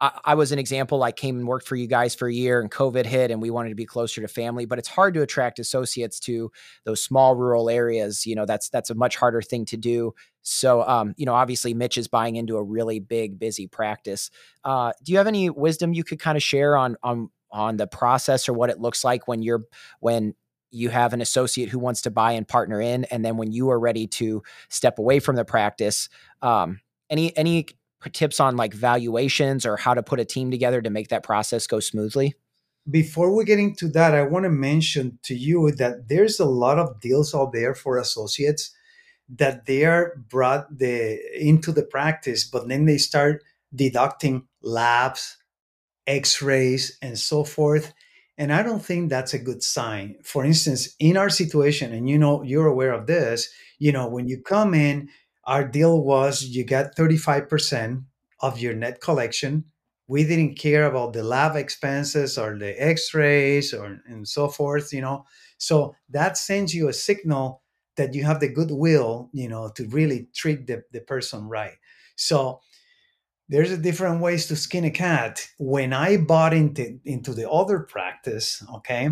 I, 0.00 0.34
was 0.34 0.52
an 0.52 0.58
example. 0.58 1.02
I 1.02 1.10
came 1.10 1.38
and 1.38 1.48
worked 1.48 1.66
for 1.66 1.74
you 1.74 1.86
guys 1.86 2.14
for 2.14 2.28
a 2.28 2.32
year 2.32 2.60
and 2.60 2.70
COVID 2.70 3.06
hit 3.06 3.30
and 3.30 3.40
we 3.40 3.48
wanted 3.48 3.70
to 3.70 3.74
be 3.74 3.86
closer 3.86 4.20
to 4.20 4.28
family, 4.28 4.66
but 4.66 4.78
it's 4.78 4.88
hard 4.88 5.14
to 5.14 5.22
attract 5.22 5.58
associates 5.58 6.20
to 6.20 6.52
those 6.84 7.02
small 7.02 7.34
rural 7.34 7.70
areas. 7.70 8.26
You 8.26 8.34
know, 8.34 8.44
that's, 8.44 8.68
that's 8.68 8.90
a 8.90 8.94
much 8.94 9.16
harder 9.16 9.40
thing 9.40 9.64
to 9.66 9.76
do. 9.78 10.12
So, 10.42 10.86
um, 10.86 11.14
you 11.16 11.24
know, 11.24 11.32
obviously 11.32 11.72
Mitch 11.72 11.96
is 11.96 12.08
buying 12.08 12.36
into 12.36 12.56
a 12.56 12.62
really 12.62 13.00
big, 13.00 13.38
busy 13.38 13.66
practice. 13.66 14.30
Uh, 14.64 14.92
do 15.02 15.12
you 15.12 15.18
have 15.18 15.26
any 15.26 15.48
wisdom 15.48 15.94
you 15.94 16.04
could 16.04 16.20
kind 16.20 16.36
of 16.36 16.42
share 16.42 16.76
on, 16.76 16.96
on, 17.02 17.30
on 17.50 17.78
the 17.78 17.86
process 17.86 18.50
or 18.50 18.52
what 18.52 18.68
it 18.68 18.78
looks 18.78 19.02
like 19.02 19.26
when 19.26 19.42
you're, 19.42 19.64
when 20.00 20.34
you 20.70 20.90
have 20.90 21.14
an 21.14 21.22
associate 21.22 21.70
who 21.70 21.78
wants 21.78 22.02
to 22.02 22.10
buy 22.10 22.32
and 22.32 22.46
partner 22.46 22.82
in, 22.82 23.04
and 23.04 23.24
then 23.24 23.38
when 23.38 23.50
you 23.50 23.70
are 23.70 23.80
ready 23.80 24.06
to 24.06 24.42
step 24.68 24.98
away 24.98 25.20
from 25.20 25.36
the 25.36 25.44
practice, 25.44 26.10
um, 26.42 26.80
any, 27.08 27.34
any 27.34 27.66
tips 28.12 28.40
on 28.40 28.56
like 28.56 28.74
valuations 28.74 29.66
or 29.66 29.76
how 29.76 29.94
to 29.94 30.02
put 30.02 30.20
a 30.20 30.24
team 30.24 30.50
together 30.50 30.80
to 30.82 30.90
make 30.90 31.08
that 31.08 31.22
process 31.22 31.66
go 31.66 31.80
smoothly? 31.80 32.34
Before 32.88 33.34
we 33.34 33.44
get 33.44 33.58
into 33.58 33.88
that, 33.88 34.14
I 34.14 34.22
want 34.22 34.44
to 34.44 34.50
mention 34.50 35.18
to 35.24 35.34
you 35.34 35.72
that 35.72 36.08
there's 36.08 36.38
a 36.38 36.44
lot 36.44 36.78
of 36.78 37.00
deals 37.00 37.34
out 37.34 37.52
there 37.52 37.74
for 37.74 37.98
associates 37.98 38.70
that 39.28 39.66
they 39.66 39.84
are 39.84 40.14
brought 40.28 40.78
the 40.78 41.18
into 41.34 41.72
the 41.72 41.82
practice, 41.82 42.44
but 42.44 42.68
then 42.68 42.84
they 42.84 42.98
start 42.98 43.42
deducting 43.74 44.46
labs, 44.62 45.36
x-rays, 46.06 46.96
and 47.02 47.18
so 47.18 47.42
forth. 47.42 47.92
And 48.38 48.52
I 48.52 48.62
don't 48.62 48.84
think 48.84 49.08
that's 49.08 49.34
a 49.34 49.38
good 49.38 49.62
sign. 49.62 50.16
For 50.22 50.44
instance, 50.44 50.94
in 51.00 51.16
our 51.16 51.30
situation, 51.30 51.92
and 51.92 52.08
you 52.08 52.18
know 52.18 52.42
you're 52.42 52.66
aware 52.66 52.92
of 52.92 53.06
this, 53.06 53.48
you 53.78 53.90
know, 53.92 54.06
when 54.06 54.28
you 54.28 54.40
come 54.42 54.74
in, 54.74 55.08
our 55.46 55.64
deal 55.64 56.02
was 56.02 56.42
you 56.42 56.64
got 56.64 56.96
35% 56.96 58.04
of 58.40 58.58
your 58.58 58.74
net 58.74 59.00
collection. 59.00 59.64
We 60.08 60.24
didn't 60.24 60.56
care 60.56 60.86
about 60.86 61.12
the 61.12 61.22
lab 61.22 61.56
expenses 61.56 62.38
or 62.38 62.58
the 62.58 62.74
x-rays 62.82 63.72
or 63.72 64.00
and 64.06 64.26
so 64.26 64.48
forth, 64.48 64.92
you 64.92 65.00
know. 65.00 65.24
So 65.58 65.94
that 66.10 66.36
sends 66.36 66.74
you 66.74 66.88
a 66.88 66.92
signal 66.92 67.62
that 67.96 68.14
you 68.14 68.24
have 68.24 68.40
the 68.40 68.48
goodwill, 68.48 69.30
you 69.32 69.48
know, 69.48 69.70
to 69.74 69.88
really 69.88 70.28
treat 70.34 70.66
the, 70.66 70.82
the 70.92 71.00
person 71.00 71.48
right. 71.48 71.76
So 72.16 72.60
there's 73.48 73.70
a 73.70 73.78
different 73.78 74.20
ways 74.20 74.46
to 74.46 74.56
skin 74.56 74.84
a 74.84 74.90
cat. 74.90 75.48
When 75.58 75.92
I 75.92 76.16
bought 76.16 76.52
into 76.52 76.98
into 77.04 77.32
the 77.32 77.48
other 77.48 77.80
practice, 77.80 78.64
okay, 78.76 79.10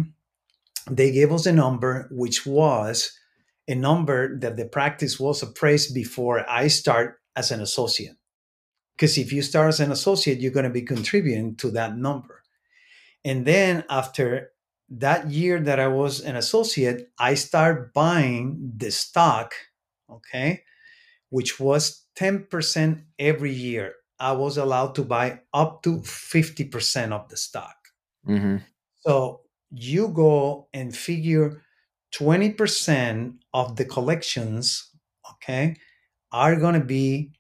they 0.91 1.13
gave 1.13 1.33
us 1.33 1.47
a 1.47 1.53
number 1.53 2.09
which 2.11 2.45
was 2.45 3.19
a 3.67 3.75
number 3.75 4.39
that 4.39 4.57
the 4.57 4.67
practice 4.67 5.19
was 5.19 5.43
appraised 5.43 5.95
before 5.95 6.49
I 6.49 6.69
start 6.69 7.21
as 7.37 7.51
an 7.51 7.61
associate. 7.61 8.17
Because 8.95 9.19
if 9.19 9.33
you 9.33 9.43
start 9.43 9.69
as 9.69 9.81
an 9.81 9.91
associate, 9.91 10.41
you're 10.41 10.53
going 10.53 10.65
to 10.65 10.71
be 10.71 10.83
contributing 10.83 11.57
to 11.57 11.71
that 11.73 11.97
number. 11.97 12.43
And 13.25 13.45
then 13.45 13.85
after 13.89 14.53
that 14.91 15.31
year 15.31 15.59
that 15.61 15.81
I 15.81 15.89
was 15.89 16.21
an 16.21 16.37
associate, 16.37 17.11
I 17.19 17.35
start 17.35 17.93
buying 17.95 18.73
the 18.77 18.91
stock, 18.91 19.55
okay, 20.11 20.63
which 21.31 21.59
was 21.59 22.05
10% 22.19 23.03
every 23.19 23.53
year. 23.53 23.95
I 24.21 24.33
was 24.33 24.57
allowed 24.57 24.95
to 24.97 25.03
buy 25.03 25.41
up 25.53 25.83
to 25.83 25.99
50% 25.99 27.13
of 27.13 27.29
the 27.29 27.37
stock. 27.37 27.77
Mm-hmm. 28.29 28.59
So 29.01 29.41
you 29.71 30.09
go 30.09 30.69
and 30.73 30.95
figure 30.95 31.63
20% 32.19 33.35
of 33.53 33.77
the 33.77 33.85
collections, 33.85 34.91
okay, 35.33 35.77
are 36.33 36.57
going 36.57 36.75
to 36.75 36.85
be 36.85 37.33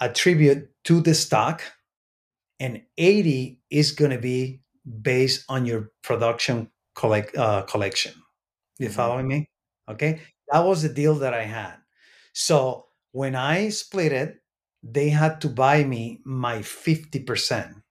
attributed 0.00 0.68
to 0.84 1.00
the 1.00 1.14
stock, 1.14 1.62
and 2.58 2.82
80 2.98 3.60
is 3.70 3.92
going 3.92 4.10
to 4.10 4.18
be 4.18 4.62
based 5.02 5.44
on 5.48 5.66
your 5.66 5.90
production 6.02 6.70
collect, 6.94 7.36
uh, 7.36 7.62
collection. 7.62 8.12
You 8.78 8.86
mm-hmm. 8.86 8.94
following 8.94 9.28
me? 9.28 9.48
Okay. 9.88 10.20
That 10.52 10.60
was 10.60 10.82
the 10.82 10.88
deal 10.88 11.14
that 11.16 11.34
I 11.34 11.44
had. 11.44 11.76
So 12.32 12.86
when 13.12 13.34
I 13.34 13.68
split 13.68 14.12
it, 14.12 14.36
they 14.82 15.10
had 15.10 15.40
to 15.42 15.48
buy 15.48 15.84
me 15.84 16.20
my 16.24 16.58
50%. 16.58 17.82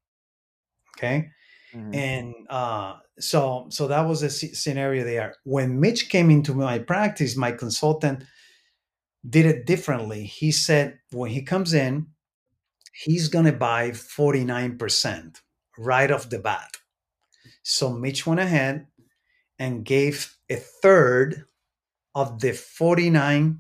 Okay. 0.98 1.30
Mm-hmm. 1.74 1.94
And 1.94 2.34
uh, 2.50 2.96
so 3.20 3.68
so 3.70 3.88
that 3.88 4.08
was 4.08 4.24
a 4.24 4.30
scenario 4.30 5.04
there. 5.04 5.36
When 5.44 5.80
Mitch 5.80 6.10
came 6.10 6.30
into 6.30 6.54
my 6.54 6.80
practice, 6.80 7.36
my 7.36 7.52
consultant 7.52 8.24
did 9.28 9.46
it 9.46 9.66
differently. 9.66 10.24
He 10.24 10.52
said 10.52 11.00
when 11.12 11.32
he 11.32 11.42
comes 11.42 11.74
in, 11.74 12.08
he's 12.94 13.28
gonna 13.28 13.54
buy 13.54 13.92
49% 13.92 15.42
right 15.78 16.12
off 16.12 16.30
the 16.30 16.40
bat. 16.40 16.78
So 17.64 17.92
Mitch 17.92 18.26
went 18.26 18.40
ahead 18.40 18.88
and 19.58 19.86
gave 19.86 20.36
a 20.50 20.56
third 20.56 21.46
of 22.16 22.40
the 22.40 22.52
49% 22.52 23.58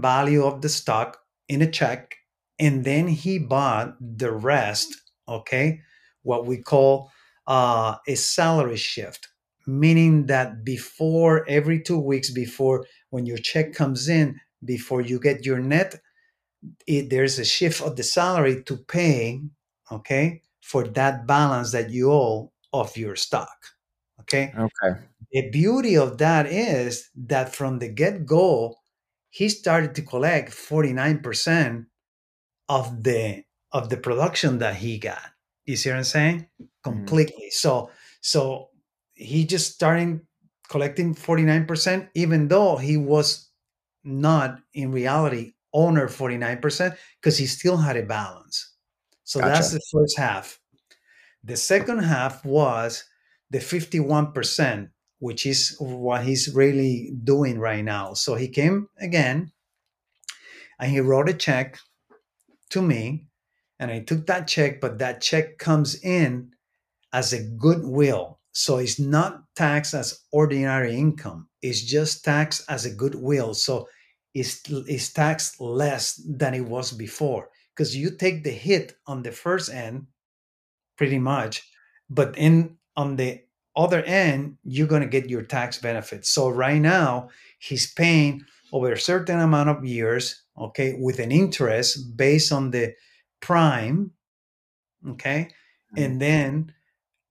value 0.00 0.44
of 0.44 0.62
the 0.62 0.68
stock 0.68 1.18
in 1.48 1.62
a 1.62 1.70
check. 1.70 2.16
And 2.58 2.84
then 2.84 3.06
he 3.08 3.38
bought 3.38 3.96
the 4.00 4.32
rest, 4.32 4.94
okay, 5.28 5.80
what 6.22 6.46
we 6.46 6.58
call 6.58 7.10
uh, 7.48 7.96
a 8.06 8.14
salary 8.14 8.76
shift, 8.76 9.28
meaning 9.66 10.26
that 10.26 10.64
before 10.64 11.48
every 11.48 11.82
two 11.82 11.98
weeks, 11.98 12.30
before 12.30 12.86
when 13.10 13.26
your 13.26 13.38
check 13.38 13.72
comes 13.72 14.08
in, 14.08 14.38
before 14.64 15.00
you 15.00 15.18
get 15.18 15.44
your 15.44 15.58
net, 15.58 16.00
it, 16.86 17.10
there's 17.10 17.38
a 17.38 17.44
shift 17.44 17.80
of 17.80 17.96
the 17.96 18.02
salary 18.02 18.62
to 18.64 18.76
pay, 18.76 19.40
okay, 19.90 20.42
for 20.62 20.84
that 20.84 21.26
balance 21.26 21.72
that 21.72 21.90
you 21.90 22.12
owe 22.12 22.52
of 22.72 22.96
your 22.96 23.16
stock. 23.16 23.56
Okay. 24.20 24.52
Okay. 24.56 25.00
The 25.32 25.50
beauty 25.50 25.96
of 25.96 26.18
that 26.18 26.46
is 26.46 27.10
that 27.16 27.54
from 27.54 27.78
the 27.78 27.88
get 27.88 28.26
go, 28.26 28.76
he 29.30 29.48
started 29.48 29.94
to 29.94 30.02
collect 30.02 30.52
49% 30.52 31.86
of 32.68 33.02
the 33.02 33.44
of 33.72 33.90
the 33.90 33.96
production 33.96 34.58
that 34.58 34.76
he 34.76 34.98
got. 34.98 35.30
You 35.68 35.76
see 35.76 35.90
what 35.90 35.98
I'm 35.98 36.04
saying? 36.04 36.38
Mm-hmm. 36.40 36.64
Completely. 36.82 37.48
Mm. 37.48 37.52
So 37.52 37.90
so 38.22 38.70
he 39.14 39.44
just 39.44 39.74
starting 39.74 40.22
collecting 40.68 41.14
49%, 41.14 42.08
even 42.14 42.48
though 42.48 42.76
he 42.76 42.96
was 42.96 43.50
not 44.04 44.58
in 44.72 44.92
reality 44.92 45.52
owner 45.74 46.08
49%, 46.08 46.96
because 47.20 47.36
he 47.36 47.46
still 47.46 47.76
had 47.76 47.96
a 47.96 48.02
balance. 48.02 48.74
So 49.24 49.40
gotcha. 49.40 49.52
that's 49.52 49.72
the 49.72 49.80
first 49.92 50.16
half. 50.16 50.58
The 51.44 51.56
second 51.56 51.98
half 51.98 52.44
was 52.44 53.04
the 53.50 53.58
51%, 53.58 54.88
which 55.18 55.44
is 55.44 55.76
what 55.78 56.24
he's 56.24 56.54
really 56.54 57.12
doing 57.24 57.58
right 57.58 57.84
now. 57.84 58.14
So 58.14 58.34
he 58.34 58.48
came 58.48 58.88
again 59.00 59.52
and 60.78 60.90
he 60.90 61.00
wrote 61.00 61.28
a 61.28 61.34
check 61.34 61.78
to 62.70 62.80
me 62.80 63.27
and 63.78 63.90
I 63.90 64.00
took 64.00 64.26
that 64.26 64.48
check, 64.48 64.80
but 64.80 64.98
that 64.98 65.20
check 65.20 65.58
comes 65.58 66.02
in 66.02 66.50
as 67.12 67.32
a 67.32 67.42
goodwill. 67.42 68.40
So 68.52 68.78
it's 68.78 68.98
not 68.98 69.42
taxed 69.54 69.94
as 69.94 70.20
ordinary 70.32 70.96
income. 70.96 71.48
It's 71.62 71.82
just 71.82 72.24
taxed 72.24 72.64
as 72.68 72.84
a 72.84 72.94
goodwill. 72.94 73.54
So 73.54 73.88
it's, 74.34 74.62
it's 74.68 75.12
taxed 75.12 75.60
less 75.60 76.20
than 76.28 76.54
it 76.54 76.64
was 76.64 76.92
before 76.92 77.50
because 77.74 77.96
you 77.96 78.10
take 78.10 78.42
the 78.42 78.50
hit 78.50 78.94
on 79.06 79.22
the 79.22 79.32
first 79.32 79.72
end 79.72 80.06
pretty 80.96 81.18
much, 81.18 81.62
but 82.10 82.36
in 82.36 82.76
on 82.96 83.14
the 83.14 83.40
other 83.76 84.02
end, 84.02 84.58
you're 84.64 84.88
going 84.88 85.02
to 85.02 85.08
get 85.08 85.30
your 85.30 85.42
tax 85.42 85.78
benefits. 85.78 86.28
So 86.30 86.48
right 86.48 86.80
now, 86.80 87.28
he's 87.60 87.92
paying 87.94 88.42
over 88.72 88.92
a 88.92 88.98
certain 88.98 89.38
amount 89.38 89.68
of 89.68 89.84
years, 89.84 90.42
okay, 90.58 90.96
with 90.98 91.20
an 91.20 91.30
interest 91.30 92.16
based 92.16 92.50
on 92.50 92.72
the 92.72 92.92
prime, 93.40 94.12
okay, 95.08 95.48
mm-hmm. 95.48 96.02
and 96.02 96.20
then 96.20 96.72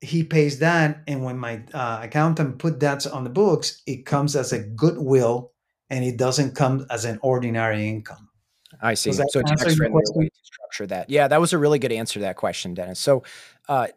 he 0.01 0.23
pays 0.23 0.59
that. 0.59 1.03
And 1.07 1.23
when 1.23 1.37
my 1.37 1.63
uh, 1.73 2.01
accountant 2.03 2.59
put 2.59 2.79
that 2.81 3.07
on 3.07 3.23
the 3.23 3.29
books, 3.29 3.81
it 3.85 4.05
comes 4.05 4.35
as 4.35 4.53
a 4.53 4.59
goodwill, 4.59 5.51
and 5.89 6.03
it 6.03 6.17
doesn't 6.17 6.55
come 6.55 6.85
as 6.89 7.05
an 7.05 7.19
ordinary 7.21 7.87
income. 7.87 8.29
I 8.81 8.93
see. 8.93 9.13
So 9.13 9.23
tax 9.41 9.75
friendly 9.75 10.03
way 10.13 10.25
to 10.25 10.31
structure 10.43 10.87
that. 10.87 11.09
Yeah, 11.09 11.27
that 11.27 11.39
was 11.39 11.53
a 11.53 11.57
really 11.57 11.79
good 11.79 11.91
answer 11.91 12.15
to 12.15 12.19
that 12.21 12.35
question, 12.35 12.73
Dennis. 12.73 12.99
So, 12.99 13.23
uh, 13.67 13.87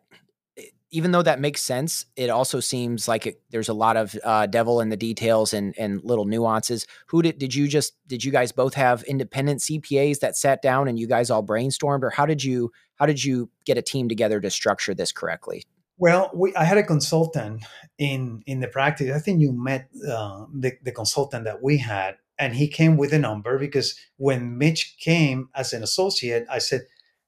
even 0.93 1.13
though 1.13 1.23
that 1.23 1.41
makes 1.41 1.63
sense, 1.63 2.07
it 2.17 2.31
also 2.31 2.59
seems 2.59 3.07
like 3.07 3.27
it, 3.27 3.41
there's 3.51 3.69
a 3.69 3.75
lot 3.75 3.97
of 3.97 4.17
uh, 4.25 4.47
devil 4.47 4.81
in 4.81 4.89
the 4.89 4.97
details 4.97 5.55
and 5.55 5.75
and 5.79 6.03
little 6.03 6.25
nuances. 6.25 6.87
Who 7.07 7.23
did 7.23 7.39
did 7.39 7.55
you 7.55 7.69
just 7.69 7.95
did 8.07 8.25
you 8.25 8.33
guys 8.33 8.53
both 8.53 8.75
have 8.75 9.03
independent 9.05 9.61
CPAs 9.61 10.21
that 10.21 10.37
sat 10.37 10.63
down 10.63 10.89
and 10.89 10.99
you 10.99 11.07
guys 11.07 11.31
all 11.31 11.45
brainstormed, 11.45 12.03
or 12.03 12.11
how 12.11 12.27
did 12.27 12.43
you 12.43 12.73
how 12.97 13.07
did 13.07 13.23
you 13.23 13.51
get 13.65 13.79
a 13.79 13.83
team 13.83 14.09
together 14.09 14.41
to 14.41 14.51
structure 14.51 14.95
this 14.95 15.13
correctly? 15.13 15.65
Well, 15.97 16.31
we, 16.35 16.55
I 16.57 16.65
had 16.65 16.79
a 16.79 16.83
consultant 16.83 17.65
in 17.99 18.43
in 18.47 18.61
the 18.61 18.69
practice. 18.69 19.15
I 19.15 19.21
think 19.21 19.41
you 19.41 19.53
met 19.53 19.89
uh, 20.09 20.47
the 20.53 20.73
the 20.83 20.93
consultant 20.93 21.45
that 21.45 21.63
we 21.63 21.79
had, 21.79 22.17
and 22.39 22.57
he 22.57 22.67
came 22.67 22.97
with 22.97 23.13
a 23.13 23.19
number 23.19 23.59
because 23.59 23.95
when 24.17 24.59
Mitch 24.59 24.97
came 24.99 25.51
as 25.55 25.73
an 25.73 25.83
associate, 25.83 26.47
I 26.51 26.59
said 26.59 26.83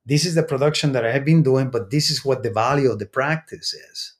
this 0.05 0.25
is 0.25 0.35
the 0.35 0.43
production 0.43 0.93
that 0.93 1.05
I 1.05 1.13
have 1.13 1.25
been 1.25 1.43
doing, 1.43 1.71
but 1.71 1.91
this 1.91 2.11
is 2.11 2.25
what 2.25 2.43
the 2.43 2.51
value 2.51 2.91
of 2.91 2.99
the 2.99 3.07
practice 3.07 3.73
is. 3.73 4.15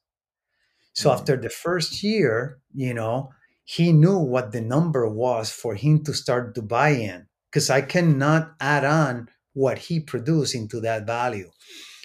So 0.93 1.11
mm-hmm. 1.11 1.19
after 1.19 1.37
the 1.37 1.51
first 1.51 2.03
year, 2.03 2.59
you 2.75 2.95
know, 2.95 3.31
he 3.65 3.93
knew 3.93 4.19
what 4.19 4.53
the 4.53 4.61
number 4.61 5.09
was 5.09 5.51
for 5.51 5.75
him 5.75 6.05
to 6.05 6.15
start 6.15 6.55
to 6.55 6.63
buy 6.63 6.91
in 6.91 7.27
because 7.51 7.71
I 7.71 7.83
cannot 7.83 8.53
add 8.61 8.85
on 8.85 9.29
what 9.55 9.79
he 9.79 10.01
produced 10.01 10.55
into 10.55 10.81
that 10.81 11.07
value. 11.07 11.51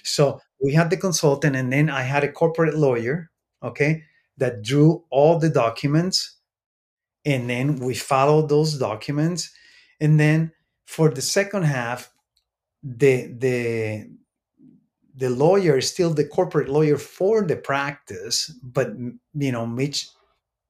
So 0.04 0.40
we 0.64 0.74
had 0.74 0.90
the 0.90 0.98
consultant, 0.98 1.56
and 1.56 1.72
then 1.72 1.90
I 1.90 2.02
had 2.02 2.24
a 2.24 2.32
corporate 2.32 2.76
lawyer, 2.76 3.30
okay, 3.62 4.04
that 4.38 4.62
drew 4.62 5.04
all 5.10 5.40
the 5.40 5.50
documents. 5.50 6.38
And 7.26 7.50
then 7.50 7.78
we 7.78 7.94
followed 7.94 8.50
those 8.50 8.78
documents. 8.78 9.52
And 10.00 10.20
then 10.20 10.52
for 10.86 11.10
the 11.10 11.22
second 11.22 11.64
half, 11.64 12.12
the 12.96 13.28
the 13.38 14.10
the 15.16 15.30
lawyer 15.30 15.78
is 15.78 15.90
still 15.90 16.14
the 16.14 16.24
corporate 16.24 16.70
lawyer 16.70 16.98
for 16.98 17.42
the 17.42 17.56
practice, 17.56 18.50
but 18.64 18.92
you 19.34 19.52
know, 19.52 19.66
Mitch 19.66 20.08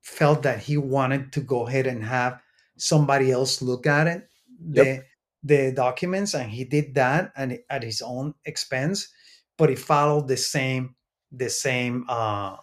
felt 0.02 0.42
that 0.44 0.60
he 0.60 0.78
wanted 0.78 1.34
to 1.34 1.42
go 1.42 1.68
ahead 1.68 1.86
and 1.86 2.04
have 2.04 2.40
somebody 2.78 3.30
else 3.32 3.62
look 3.62 3.86
at 3.86 4.08
it, 4.08 4.30
the 4.60 4.86
yep. 4.86 5.06
the 5.44 5.72
documents, 5.74 6.34
and 6.34 6.50
he 6.50 6.64
did 6.64 6.96
that 6.96 7.32
and 7.36 7.60
at 7.70 7.84
his 7.84 8.02
own 8.02 8.34
expense, 8.46 9.10
but 9.58 9.70
he 9.70 9.76
followed 9.76 10.28
the 10.28 10.38
same 10.38 10.96
the 11.32 11.50
same 11.50 12.06
uh, 12.08 12.56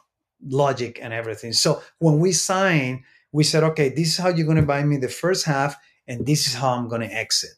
logic 0.42 0.98
and 1.00 1.12
everything. 1.12 1.52
So 1.52 1.82
when 1.98 2.18
we 2.18 2.32
signed, 2.32 3.02
we 3.30 3.44
said, 3.44 3.62
okay, 3.62 3.90
this 3.90 4.08
is 4.08 4.16
how 4.16 4.30
you're 4.30 4.46
going 4.46 4.56
to 4.56 4.62
buy 4.62 4.82
me 4.82 4.96
the 4.96 5.08
first 5.08 5.44
half, 5.44 5.76
and 6.08 6.26
this 6.26 6.48
is 6.48 6.54
how 6.54 6.70
I'm 6.70 6.88
going 6.88 7.02
to 7.02 7.14
exit 7.14 7.50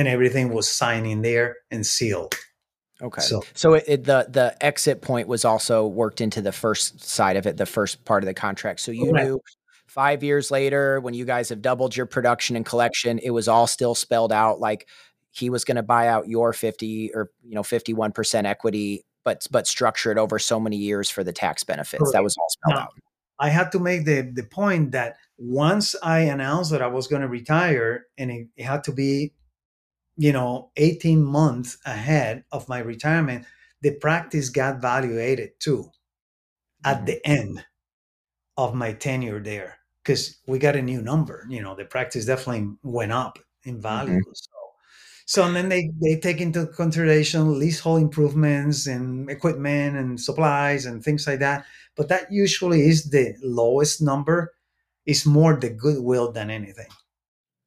and 0.00 0.08
everything 0.08 0.48
was 0.48 0.72
signed 0.72 1.06
in 1.06 1.20
there 1.20 1.58
and 1.70 1.86
sealed. 1.86 2.34
Okay. 3.02 3.20
So, 3.20 3.42
so 3.52 3.74
it, 3.74 3.84
it, 3.86 4.04
the 4.04 4.26
the 4.30 4.56
exit 4.64 5.02
point 5.02 5.28
was 5.28 5.44
also 5.44 5.86
worked 5.86 6.22
into 6.22 6.40
the 6.40 6.52
first 6.52 7.04
side 7.04 7.36
of 7.36 7.46
it, 7.46 7.58
the 7.58 7.66
first 7.66 8.02
part 8.06 8.22
of 8.22 8.26
the 8.26 8.32
contract. 8.32 8.80
So 8.80 8.92
you 8.92 9.12
knew 9.12 9.40
five 9.86 10.22
years 10.22 10.50
later, 10.50 11.00
when 11.00 11.12
you 11.12 11.26
guys 11.26 11.50
have 11.50 11.60
doubled 11.60 11.94
your 11.94 12.06
production 12.06 12.56
and 12.56 12.64
collection, 12.64 13.18
it 13.18 13.30
was 13.30 13.46
all 13.46 13.66
still 13.66 13.94
spelled 13.94 14.32
out 14.32 14.58
like 14.58 14.88
he 15.30 15.50
was 15.50 15.64
going 15.64 15.76
to 15.76 15.82
buy 15.82 16.08
out 16.08 16.28
your 16.28 16.54
fifty 16.54 17.10
or 17.14 17.30
you 17.44 17.54
know 17.54 17.62
fifty 17.62 17.92
one 17.92 18.10
percent 18.10 18.46
equity, 18.46 19.04
but 19.22 19.46
but 19.50 19.66
structure 19.66 20.10
it 20.10 20.16
over 20.16 20.38
so 20.38 20.58
many 20.58 20.78
years 20.78 21.10
for 21.10 21.22
the 21.22 21.32
tax 21.32 21.62
benefits. 21.62 22.00
Correct. 22.00 22.14
That 22.14 22.22
was 22.22 22.36
all 22.38 22.48
spelled 22.48 22.76
now, 22.76 22.82
out. 22.84 22.94
I 23.38 23.50
had 23.50 23.70
to 23.72 23.78
make 23.78 24.06
the 24.06 24.30
the 24.34 24.44
point 24.44 24.92
that 24.92 25.16
once 25.38 25.94
I 26.02 26.20
announced 26.20 26.70
that 26.70 26.82
I 26.82 26.86
was 26.86 27.06
going 27.06 27.22
to 27.22 27.28
retire, 27.28 28.06
and 28.18 28.30
it, 28.30 28.48
it 28.56 28.64
had 28.64 28.84
to 28.84 28.92
be 28.92 29.32
you 30.20 30.32
know 30.32 30.70
18 30.76 31.22
months 31.24 31.78
ahead 31.86 32.44
of 32.52 32.68
my 32.68 32.78
retirement 32.78 33.46
the 33.80 33.92
practice 33.92 34.50
got 34.50 34.82
valuated 34.82 35.58
too 35.58 35.90
at 36.84 36.96
mm-hmm. 36.96 37.04
the 37.06 37.26
end 37.26 37.64
of 38.58 38.74
my 38.74 38.92
tenure 38.92 39.40
there 39.40 39.78
because 40.04 40.36
we 40.46 40.58
got 40.58 40.76
a 40.76 40.82
new 40.82 41.00
number 41.00 41.46
you 41.48 41.62
know 41.62 41.74
the 41.74 41.86
practice 41.86 42.26
definitely 42.26 42.68
went 42.82 43.12
up 43.12 43.38
in 43.64 43.80
value 43.80 44.20
mm-hmm. 44.20 44.34
so 44.34 44.50
so 45.24 45.44
and 45.44 45.56
then 45.56 45.70
they 45.70 45.90
they 46.02 46.20
take 46.20 46.42
into 46.42 46.66
consideration 46.66 47.58
leasehold 47.58 48.02
improvements 48.02 48.86
and 48.86 49.30
equipment 49.30 49.96
and 49.96 50.20
supplies 50.20 50.84
and 50.84 51.02
things 51.02 51.26
like 51.26 51.38
that 51.38 51.64
but 51.96 52.08
that 52.08 52.30
usually 52.30 52.82
is 52.82 53.08
the 53.08 53.34
lowest 53.42 54.02
number 54.02 54.52
it's 55.06 55.24
more 55.24 55.54
the 55.54 55.70
goodwill 55.70 56.30
than 56.30 56.50
anything 56.50 56.90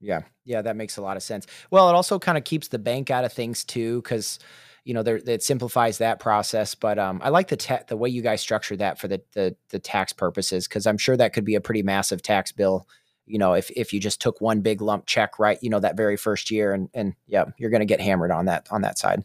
yeah. 0.03 0.21
Yeah, 0.43 0.61
that 0.61 0.75
makes 0.75 0.97
a 0.97 1.01
lot 1.01 1.15
of 1.15 1.23
sense. 1.23 1.47
Well, 1.71 1.89
it 1.89 1.93
also 1.93 2.19
kind 2.19 2.37
of 2.37 2.43
keeps 2.43 2.67
the 2.67 2.77
bank 2.77 3.09
out 3.09 3.23
of 3.23 3.31
things 3.31 3.63
too, 3.63 4.01
because 4.01 4.37
you 4.83 4.93
know, 4.93 5.01
there 5.01 5.21
it 5.25 5.41
simplifies 5.41 5.99
that 5.99 6.19
process. 6.19 6.75
But 6.75 6.99
um, 6.99 7.21
I 7.23 7.29
like 7.29 7.47
the 7.47 7.55
ta- 7.55 7.83
the 7.87 7.95
way 7.95 8.09
you 8.09 8.21
guys 8.21 8.41
structure 8.41 8.75
that 8.75 8.99
for 8.99 9.07
the 9.07 9.21
the, 9.31 9.55
the 9.69 9.79
tax 9.79 10.11
purposes, 10.11 10.67
because 10.67 10.85
I'm 10.85 10.97
sure 10.97 11.15
that 11.15 11.31
could 11.31 11.45
be 11.45 11.55
a 11.55 11.61
pretty 11.61 11.83
massive 11.83 12.21
tax 12.21 12.51
bill. 12.51 12.85
You 13.25 13.39
know, 13.39 13.53
if 13.53 13.71
if 13.71 13.93
you 13.93 14.01
just 14.01 14.21
took 14.21 14.41
one 14.41 14.59
big 14.59 14.81
lump 14.81 15.05
check, 15.05 15.39
right? 15.39 15.57
You 15.61 15.69
know, 15.69 15.79
that 15.79 15.95
very 15.95 16.17
first 16.17 16.51
year, 16.51 16.73
and 16.73 16.89
and 16.93 17.13
yeah, 17.25 17.45
you're 17.57 17.69
going 17.69 17.79
to 17.79 17.85
get 17.85 18.01
hammered 18.01 18.31
on 18.31 18.45
that 18.45 18.67
on 18.71 18.81
that 18.81 18.99
side. 18.99 19.23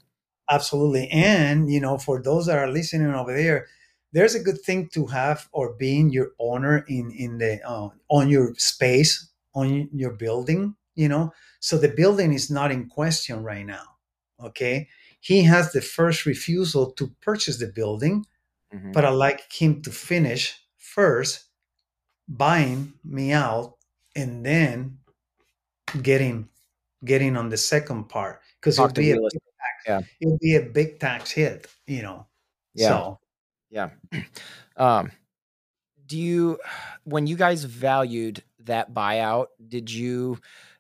Absolutely, 0.49 1.09
and 1.09 1.69
you 1.69 1.81
know, 1.81 1.99
for 1.99 2.23
those 2.23 2.47
that 2.47 2.57
are 2.57 2.71
listening 2.71 3.13
over 3.13 3.37
there, 3.37 3.67
there's 4.13 4.37
a 4.37 4.43
good 4.43 4.61
thing 4.61 4.89
to 4.95 5.07
have 5.07 5.49
or 5.51 5.75
being 5.75 6.11
your 6.11 6.29
owner 6.39 6.85
in 6.89 7.11
in 7.11 7.39
the 7.39 7.61
uh, 7.69 7.89
on 8.09 8.29
your 8.29 8.55
space 8.59 9.29
on 9.59 9.89
your 9.93 10.13
building, 10.13 10.75
you 10.95 11.09
know. 11.09 11.33
So 11.61 11.79
the 11.79 11.89
building 11.89 12.33
is 12.33 12.51
not 12.51 12.71
in 12.71 12.89
question 12.89 13.43
right 13.43 13.67
now. 13.67 13.85
Okay. 14.43 14.89
He 15.21 15.43
has 15.43 15.73
the 15.73 15.81
first 15.81 16.27
refusal 16.27 16.93
to 16.93 17.09
purchase 17.21 17.59
the 17.59 17.67
building, 17.67 18.25
mm-hmm. 18.73 18.93
but 18.93 19.05
I 19.05 19.11
like 19.11 19.53
him 19.53 19.83
to 19.83 19.91
finish 19.91 20.55
first, 20.77 21.45
buying 22.29 22.93
me 23.05 23.33
out, 23.33 23.75
and 24.15 24.47
then 24.47 24.99
getting 26.03 26.49
getting 27.05 27.37
on 27.37 27.49
the 27.49 27.57
second 27.57 28.09
part 28.09 28.41
because 28.61 28.79
it'll 28.79 28.93
be 28.93 29.13
a 29.13 29.15
big 29.15 29.31
tax, 29.33 29.85
yeah. 29.87 30.01
it'll 30.21 30.39
be 30.39 30.57
a 30.57 30.63
big 30.63 30.99
tax 30.99 31.31
hit, 31.31 31.67
you 31.87 32.03
know. 32.03 32.27
Yeah. 32.75 32.89
So 32.89 33.21
yeah. 33.71 33.91
Um 34.77 35.11
do 36.07 36.17
you 36.17 36.59
when 37.05 37.27
you 37.27 37.37
guys 37.37 37.65
valued 37.65 38.43
that 38.69 38.95
buyout, 38.95 39.47
did 39.67 39.91
you 39.91 40.39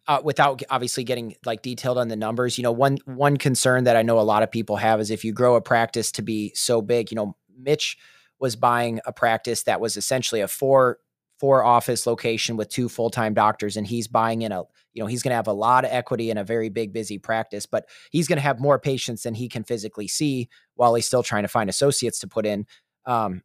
uh, 0.09 0.23
without 0.25 0.63
obviously 0.71 1.05
getting 1.05 1.37
like 1.45 1.61
detailed 1.61 1.99
on 1.99 2.09
the 2.09 2.17
numbers, 2.17 2.57
you 2.57 2.63
know, 2.63 2.73
one 2.73 2.97
one 3.05 3.37
concern 3.37 3.85
that 3.85 3.97
I 3.97 4.03
know 4.03 4.19
a 4.19 4.23
lot 4.23 4.43
of 4.43 4.51
people 4.51 4.77
have 4.77 5.01
is 5.01 5.11
if 5.11 5.23
you 5.23 5.35
grow 5.35 5.55
a 5.55 5.61
practice 5.61 6.11
to 6.13 6.23
be 6.23 6.53
so 6.55 6.81
big, 6.81 7.11
you 7.11 7.17
know, 7.17 7.37
Mitch 7.57 7.99
was 8.39 8.57
buying 8.57 9.01
a 9.05 9.13
practice 9.13 9.65
that 9.65 9.81
was 9.81 9.97
essentially 9.99 10.41
a 10.41 10.49
four 10.49 10.99
four 11.39 11.63
office 11.63 12.07
location 12.07 12.57
with 12.57 12.69
two 12.69 12.89
full-time 12.89 13.33
doctors 13.35 13.77
and 13.77 13.87
he's 13.87 14.09
buying 14.09 14.43
in 14.43 14.51
a 14.51 14.63
you 14.93 15.03
know 15.03 15.07
he's 15.07 15.23
going 15.23 15.31
to 15.31 15.37
have 15.37 15.47
a 15.47 15.53
lot 15.53 15.85
of 15.85 15.91
equity 15.93 16.31
in 16.31 16.39
a 16.39 16.43
very 16.43 16.69
big 16.69 16.93
busy 16.93 17.19
practice 17.19 17.65
but 17.65 17.89
he's 18.11 18.27
going 18.27 18.39
to 18.39 18.43
have 18.43 18.59
more 18.59 18.79
patients 18.79 19.23
than 19.23 19.35
he 19.35 19.49
can 19.49 19.63
physically 19.63 20.09
see 20.09 20.49
while 20.75 20.95
he's 20.95 21.07
still 21.07 21.23
trying 21.23 21.45
to 21.45 21.49
find 21.49 21.71
associates 21.71 22.19
to 22.19 22.27
put 22.27 22.45
in. 22.47 22.67
Um, 23.07 23.43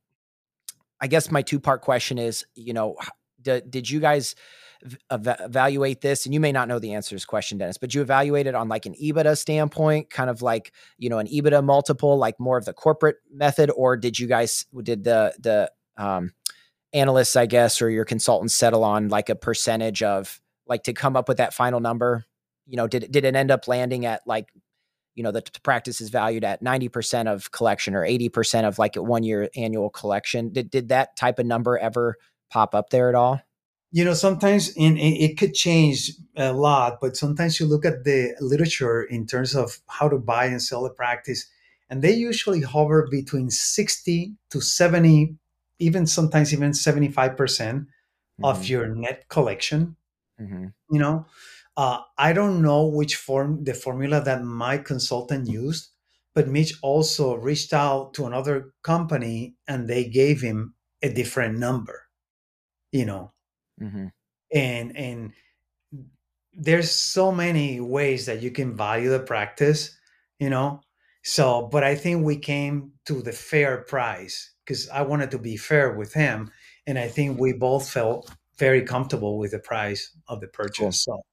i 1.00 1.08
guess 1.08 1.30
my 1.30 1.42
two 1.42 1.60
part 1.60 1.82
question 1.82 2.18
is 2.18 2.46
you 2.56 2.74
know 2.74 2.96
D- 3.44 3.62
did 3.70 3.90
you 3.90 4.00
guys 4.00 4.36
ev- 5.12 5.38
evaluate 5.40 6.02
this? 6.02 6.26
And 6.26 6.34
you 6.34 6.40
may 6.40 6.52
not 6.52 6.68
know 6.68 6.80
the 6.80 6.94
answer 6.94 7.10
to 7.10 7.16
this 7.16 7.26
question, 7.26 7.58
Dennis, 7.58 7.78
but 7.78 7.94
you 7.94 8.02
evaluated 8.02 8.56
on 8.56 8.70
like 8.70 8.86
an 8.86 8.96
EBITDA 9.02 9.38
standpoint, 9.38 10.10
kind 10.10 10.30
of 10.30 10.42
like 10.42 10.74
you 10.98 11.10
know 11.10 11.20
an 11.20 11.28
EBITDA 11.28 11.64
multiple, 11.64 12.18
like 12.18 12.40
more 12.40 12.58
of 12.58 12.66
the 12.66 12.74
corporate 12.74 13.18
method, 13.32 13.72
or 13.76 13.98
did 13.98 14.20
you 14.20 14.28
guys 14.28 14.66
did 14.84 15.04
the 15.04 15.34
the 15.40 15.72
um, 15.98 16.32
analysts, 16.94 17.36
I 17.36 17.46
guess, 17.46 17.82
or 17.82 17.90
your 17.90 18.06
consultants 18.06 18.56
settle 18.56 18.84
on 18.84 19.10
like 19.10 19.30
a 19.30 19.36
percentage 19.36 20.04
of 20.04 20.40
like 20.68 20.84
to 20.84 20.94
come 20.94 21.16
up 21.16 21.28
with 21.28 21.38
that 21.38 21.54
final 21.54 21.80
number? 21.80 22.26
You 22.68 22.78
know, 22.78 22.88
did 22.88 23.12
did 23.12 23.26
it 23.26 23.36
end 23.36 23.52
up 23.52 23.68
landing 23.68 24.06
at 24.06 24.22
like 24.26 24.48
you 25.16 25.24
know 25.24 25.32
the 25.32 25.42
t- 25.42 25.52
practice 25.64 26.02
is 26.02 26.10
valued 26.10 26.44
at 26.44 26.64
90% 26.64 27.32
of 27.32 27.52
collection 27.52 27.96
or 27.96 28.02
80% 28.04 28.68
of 28.68 28.80
like 28.80 28.96
a 28.96 29.02
one 29.02 29.24
year 29.24 29.50
annual 29.56 29.90
collection 29.90 30.52
did, 30.52 30.70
did 30.70 30.90
that 30.90 31.16
type 31.16 31.40
of 31.40 31.46
number 31.46 31.78
ever 31.78 32.18
pop 32.54 32.76
up 32.76 32.92
there 32.92 33.10
at 33.10 33.16
all? 33.16 33.42
You 33.92 34.06
know, 34.06 34.14
sometimes 34.14 34.70
in, 34.76 34.98
it 34.98 35.38
could 35.38 35.54
change 35.54 36.12
a 36.36 36.54
lot, 36.54 37.00
but 37.02 37.18
sometimes 37.18 37.60
you 37.60 37.66
look 37.66 37.86
at 37.86 38.04
the 38.06 38.34
literature 38.40 39.04
in 39.04 39.28
terms 39.28 39.56
of 39.56 39.80
how 39.88 40.10
to 40.10 40.18
buy 40.18 40.46
and 40.46 40.62
sell 40.62 40.86
a 40.86 40.90
practice, 40.90 41.48
and 41.90 42.02
they 42.02 42.14
usually 42.14 42.62
hover 42.62 43.08
between 43.10 43.50
60 43.50 44.34
to 44.50 44.62
70 44.62 45.36
even 45.80 46.08
sometimes 46.08 46.54
even 46.54 46.72
75% 46.72 47.36
mm-hmm. 47.36 48.46
of 48.46 48.68
your 48.68 48.88
net 48.88 49.28
collection 49.28 49.96
mm-hmm. 50.40 50.68
you 50.90 51.00
know 51.00 51.26
uh, 51.78 52.00
i 52.18 52.34
don't 52.34 52.62
know 52.62 52.86
which 52.86 53.16
form 53.16 53.64
the 53.64 53.74
formula 53.74 54.22
that 54.22 54.44
my 54.44 54.78
consultant 54.78 55.48
used 55.48 55.90
but 56.34 56.48
mitch 56.48 56.74
also 56.82 57.36
reached 57.36 57.74
out 57.74 58.14
to 58.14 58.26
another 58.26 58.74
company 58.82 59.56
and 59.68 59.88
they 59.88 60.06
gave 60.06 60.42
him 60.42 60.74
a 61.02 61.10
different 61.10 61.58
number 61.58 62.03
you 62.94 63.06
know 63.06 63.34
mm-hmm. 63.82 64.08
and 64.54 64.96
and 64.96 65.34
there's 66.54 66.92
so 66.92 67.32
many 67.32 67.82
ways 67.82 68.28
that 68.28 68.42
you 68.42 68.52
can 68.52 68.78
value 68.78 69.10
the 69.10 69.20
practice 69.20 69.98
you 70.40 70.50
know 70.50 70.80
so 71.24 71.68
but 71.72 71.84
i 71.84 71.96
think 71.96 72.24
we 72.24 72.38
came 72.38 72.92
to 73.06 73.22
the 73.22 73.34
fair 73.34 73.80
price 73.82 74.54
because 74.64 74.88
i 74.90 75.02
wanted 75.02 75.32
to 75.32 75.40
be 75.40 75.58
fair 75.58 75.94
with 75.94 76.14
him 76.14 76.50
and 76.88 76.98
i 76.98 77.08
think 77.08 77.40
we 77.40 77.52
both 77.52 77.90
felt 77.90 78.32
very 78.58 78.84
comfortable 78.84 79.38
with 79.40 79.52
the 79.52 79.60
price 79.60 80.16
of 80.28 80.40
the 80.40 80.48
purchase 80.48 81.04
cool. 81.06 81.24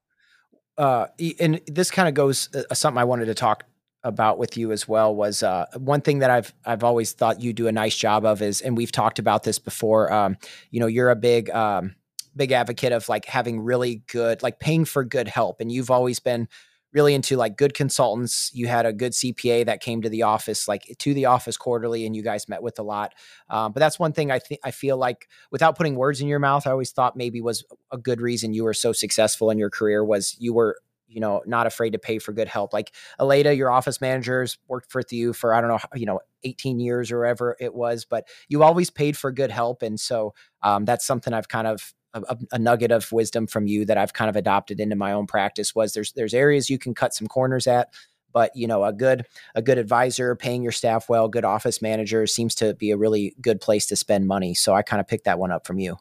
so 0.78 0.82
uh 0.82 1.06
and 1.38 1.60
this 1.66 1.90
kind 1.90 2.08
of 2.08 2.14
goes 2.14 2.48
uh, 2.54 2.74
something 2.74 2.98
i 2.98 3.04
wanted 3.04 3.26
to 3.26 3.34
talk 3.34 3.64
about 4.02 4.38
with 4.38 4.56
you 4.56 4.72
as 4.72 4.88
well 4.88 5.14
was 5.14 5.42
uh, 5.42 5.66
one 5.76 6.00
thing 6.00 6.20
that 6.20 6.30
I've 6.30 6.54
I've 6.64 6.84
always 6.84 7.12
thought 7.12 7.40
you 7.40 7.52
do 7.52 7.66
a 7.66 7.72
nice 7.72 7.96
job 7.96 8.24
of 8.24 8.40
is, 8.42 8.60
and 8.60 8.76
we've 8.76 8.92
talked 8.92 9.18
about 9.18 9.42
this 9.42 9.58
before. 9.58 10.12
Um, 10.12 10.36
you 10.70 10.80
know, 10.80 10.86
you're 10.86 11.10
a 11.10 11.16
big 11.16 11.50
um, 11.50 11.94
big 12.36 12.52
advocate 12.52 12.92
of 12.92 13.08
like 13.08 13.26
having 13.26 13.60
really 13.60 14.02
good, 14.06 14.42
like 14.42 14.60
paying 14.60 14.84
for 14.84 15.04
good 15.04 15.28
help. 15.28 15.60
And 15.60 15.70
you've 15.70 15.90
always 15.90 16.20
been 16.20 16.48
really 16.92 17.14
into 17.14 17.36
like 17.36 17.56
good 17.56 17.74
consultants. 17.74 18.50
You 18.52 18.66
had 18.66 18.86
a 18.86 18.92
good 18.92 19.12
CPA 19.12 19.66
that 19.66 19.80
came 19.80 20.02
to 20.02 20.08
the 20.08 20.22
office, 20.22 20.66
like 20.66 20.96
to 20.98 21.14
the 21.14 21.26
office 21.26 21.56
quarterly, 21.56 22.04
and 22.04 22.16
you 22.16 22.22
guys 22.22 22.48
met 22.48 22.62
with 22.62 22.78
a 22.78 22.82
lot. 22.82 23.14
Um, 23.48 23.72
but 23.72 23.80
that's 23.80 23.98
one 23.98 24.12
thing 24.12 24.30
I 24.30 24.38
think 24.38 24.60
I 24.64 24.70
feel 24.70 24.96
like, 24.96 25.28
without 25.50 25.76
putting 25.76 25.94
words 25.94 26.20
in 26.20 26.26
your 26.26 26.40
mouth, 26.40 26.66
I 26.66 26.70
always 26.70 26.90
thought 26.90 27.16
maybe 27.16 27.40
was 27.40 27.64
a 27.92 27.98
good 27.98 28.20
reason 28.20 28.54
you 28.54 28.64
were 28.64 28.74
so 28.74 28.92
successful 28.92 29.50
in 29.50 29.58
your 29.58 29.70
career 29.70 30.04
was 30.04 30.36
you 30.40 30.52
were 30.52 30.78
you 31.10 31.20
know 31.20 31.42
not 31.46 31.66
afraid 31.66 31.90
to 31.90 31.98
pay 31.98 32.18
for 32.18 32.32
good 32.32 32.48
help 32.48 32.72
like 32.72 32.94
aleda 33.18 33.56
your 33.56 33.70
office 33.70 34.00
managers 34.00 34.58
worked 34.68 34.94
with 34.94 35.12
you 35.12 35.32
for 35.32 35.52
i 35.52 35.60
don't 35.60 35.68
know 35.68 35.78
you 35.94 36.06
know 36.06 36.20
18 36.44 36.80
years 36.80 37.10
or 37.10 37.20
whatever 37.20 37.56
it 37.60 37.74
was 37.74 38.04
but 38.04 38.26
you 38.48 38.62
always 38.62 38.88
paid 38.88 39.16
for 39.16 39.30
good 39.30 39.50
help 39.50 39.82
and 39.82 39.98
so 40.00 40.32
um, 40.62 40.84
that's 40.84 41.06
something 41.06 41.34
i've 41.34 41.48
kind 41.48 41.66
of 41.66 41.92
a, 42.14 42.36
a, 42.52 42.58
nugget 42.58 42.90
of 42.90 43.10
wisdom 43.12 43.46
from 43.46 43.66
you 43.66 43.84
that 43.84 43.96
I've 43.96 44.12
kind 44.12 44.28
of 44.28 44.36
adopted 44.36 44.80
into 44.80 44.96
my 44.96 45.12
own 45.12 45.26
practice 45.26 45.74
was 45.74 45.92
there's 45.92 46.12
there's 46.12 46.34
areas 46.34 46.68
you 46.68 46.78
can 46.78 46.94
cut 46.94 47.14
some 47.14 47.28
corners 47.28 47.66
at, 47.66 47.92
but 48.32 48.50
you 48.54 48.66
know 48.66 48.84
a 48.84 48.92
good 48.92 49.26
a 49.54 49.62
good 49.62 49.78
advisor, 49.78 50.34
paying 50.34 50.62
your 50.62 50.72
staff 50.72 51.08
well, 51.08 51.28
good 51.28 51.44
office 51.44 51.80
manager 51.80 52.26
seems 52.26 52.54
to 52.56 52.74
be 52.74 52.90
a 52.90 52.96
really 52.96 53.34
good 53.40 53.60
place 53.60 53.86
to 53.86 53.96
spend 53.96 54.26
money. 54.26 54.54
So 54.54 54.74
I 54.74 54.82
kind 54.82 55.00
of 55.00 55.06
picked 55.06 55.24
that 55.24 55.38
one 55.38 55.52
up 55.52 55.66
from 55.66 55.78
you. 55.78 55.98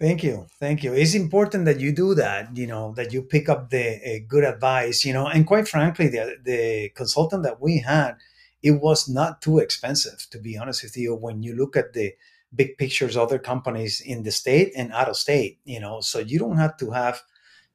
Thank 0.00 0.22
you, 0.24 0.46
thank 0.58 0.82
you. 0.82 0.94
It's 0.94 1.14
important 1.14 1.66
that 1.66 1.78
you 1.78 1.92
do 1.92 2.14
that. 2.14 2.56
You 2.56 2.66
know 2.66 2.94
that 2.94 3.12
you 3.12 3.20
pick 3.22 3.50
up 3.50 3.68
the 3.68 3.96
uh, 3.96 4.18
good 4.26 4.44
advice. 4.44 5.04
You 5.04 5.12
know, 5.12 5.26
and 5.26 5.46
quite 5.46 5.68
frankly, 5.68 6.08
the 6.08 6.36
the 6.42 6.88
consultant 6.96 7.42
that 7.42 7.60
we 7.60 7.80
had, 7.80 8.14
it 8.62 8.72
was 8.80 9.08
not 9.10 9.42
too 9.42 9.58
expensive 9.58 10.26
to 10.30 10.38
be 10.38 10.56
honest 10.56 10.82
with 10.82 10.96
you. 10.96 11.14
When 11.14 11.42
you 11.42 11.54
look 11.54 11.76
at 11.76 11.92
the 11.92 12.14
big 12.54 12.78
pictures 12.78 13.14
other 13.16 13.38
companies 13.38 14.00
in 14.00 14.22
the 14.22 14.30
state 14.32 14.72
and 14.74 14.90
out 14.92 15.08
of 15.08 15.16
state 15.16 15.60
you 15.64 15.78
know 15.78 16.00
so 16.00 16.18
you 16.18 16.36
don't 16.36 16.56
have 16.56 16.76
to 16.76 16.90
have 16.90 17.22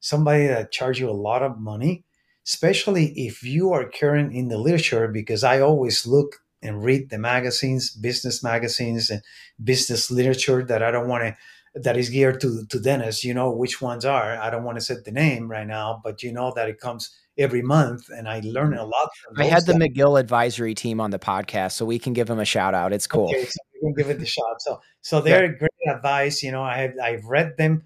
somebody 0.00 0.46
that 0.46 0.70
charge 0.70 1.00
you 1.00 1.08
a 1.08 1.22
lot 1.28 1.42
of 1.42 1.58
money 1.58 2.04
especially 2.46 3.06
if 3.26 3.42
you 3.42 3.72
are 3.72 3.88
current 3.88 4.34
in 4.34 4.48
the 4.48 4.58
literature 4.58 5.08
because 5.08 5.42
i 5.42 5.58
always 5.60 6.06
look 6.06 6.36
and 6.62 6.84
read 6.84 7.08
the 7.08 7.18
magazines 7.18 7.90
business 7.90 8.42
magazines 8.42 9.08
and 9.10 9.22
business 9.62 10.10
literature 10.10 10.62
that 10.62 10.82
i 10.82 10.90
don't 10.90 11.08
want 11.08 11.22
to 11.24 11.34
that 11.76 11.96
is 11.96 12.08
geared 12.08 12.40
to 12.40 12.64
to 12.66 12.80
dentists 12.80 13.24
you 13.24 13.34
know 13.34 13.50
which 13.50 13.80
ones 13.80 14.04
are. 14.04 14.36
I 14.36 14.50
don't 14.50 14.64
want 14.64 14.78
to 14.78 14.84
set 14.84 15.04
the 15.04 15.12
name 15.12 15.50
right 15.50 15.66
now 15.66 16.00
but 16.02 16.22
you 16.22 16.32
know 16.32 16.52
that 16.56 16.68
it 16.68 16.80
comes 16.80 17.10
every 17.38 17.62
month 17.62 18.08
and 18.08 18.28
i 18.28 18.40
learn 18.44 18.72
a 18.72 18.84
lot 18.84 19.10
i 19.36 19.44
had 19.44 19.66
the 19.66 19.74
mcgill 19.74 20.18
advisory 20.18 20.74
team 20.74 21.00
on 21.00 21.10
the 21.10 21.18
podcast 21.18 21.72
so 21.72 21.84
we 21.84 21.98
can 21.98 22.12
give 22.12 22.28
them 22.28 22.38
a 22.38 22.44
shout 22.44 22.74
out. 22.74 22.92
It's 22.92 23.06
cool. 23.06 23.28
Okay, 23.28 23.44
so 23.44 23.58
we 23.74 23.80
can 23.80 23.94
give 23.94 24.10
it 24.10 24.22
a 24.22 24.26
shot 24.26 24.60
so 24.60 24.80
so 25.02 25.20
they're 25.24 25.52
yeah. 25.52 25.58
great 25.58 25.96
advice 25.96 26.42
you 26.42 26.50
know 26.50 26.62
i 26.62 26.78
have 26.78 26.92
i've 27.02 27.24
read 27.24 27.56
them 27.58 27.82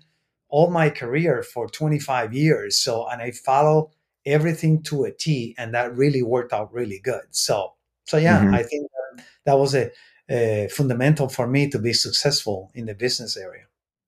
all 0.49 0.71
my 0.71 0.91
career 0.91 1.43
for 1.43 1.69
25 1.69 2.33
years 2.33 2.77
so 2.77 3.07
and 3.09 3.21
i 3.23 3.31
follow 3.31 3.91
everything 4.27 4.83
to 4.83 5.05
a 5.05 5.13
t 5.13 5.55
and 5.59 5.75
that 5.75 5.95
really 5.97 6.23
worked 6.23 6.53
out 6.53 6.73
really 6.73 7.01
good. 7.03 7.23
So 7.31 7.75
so 8.05 8.17
yeah 8.17 8.41
mm-hmm. 8.41 8.55
i 8.55 8.63
think 8.63 8.87
that, 8.93 9.25
that 9.47 9.59
was 9.59 9.75
a, 9.75 9.91
a 10.29 10.69
fundamental 10.71 11.29
for 11.29 11.47
me 11.47 11.69
to 11.71 11.79
be 11.79 11.93
successful 11.93 12.71
in 12.75 12.87
the 12.87 12.95
business 12.95 13.37
area 13.37 13.65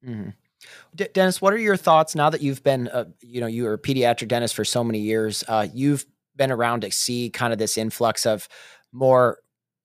Mm-hmm. 0.06 0.30
D- 0.94 1.08
Dennis, 1.12 1.40
what 1.40 1.52
are 1.52 1.58
your 1.58 1.76
thoughts 1.76 2.14
now 2.14 2.30
that 2.30 2.42
you've 2.42 2.62
been, 2.62 2.88
uh, 2.88 3.06
you 3.20 3.40
know, 3.40 3.46
you 3.46 3.64
were 3.64 3.74
a 3.74 3.78
pediatric 3.78 4.28
dentist 4.28 4.54
for 4.54 4.64
so 4.64 4.84
many 4.84 5.00
years? 5.00 5.42
Uh, 5.48 5.66
you've 5.72 6.06
been 6.36 6.50
around 6.50 6.80
to 6.82 6.90
see 6.90 7.30
kind 7.30 7.52
of 7.52 7.58
this 7.58 7.76
influx 7.76 8.26
of 8.26 8.48
more 8.92 9.38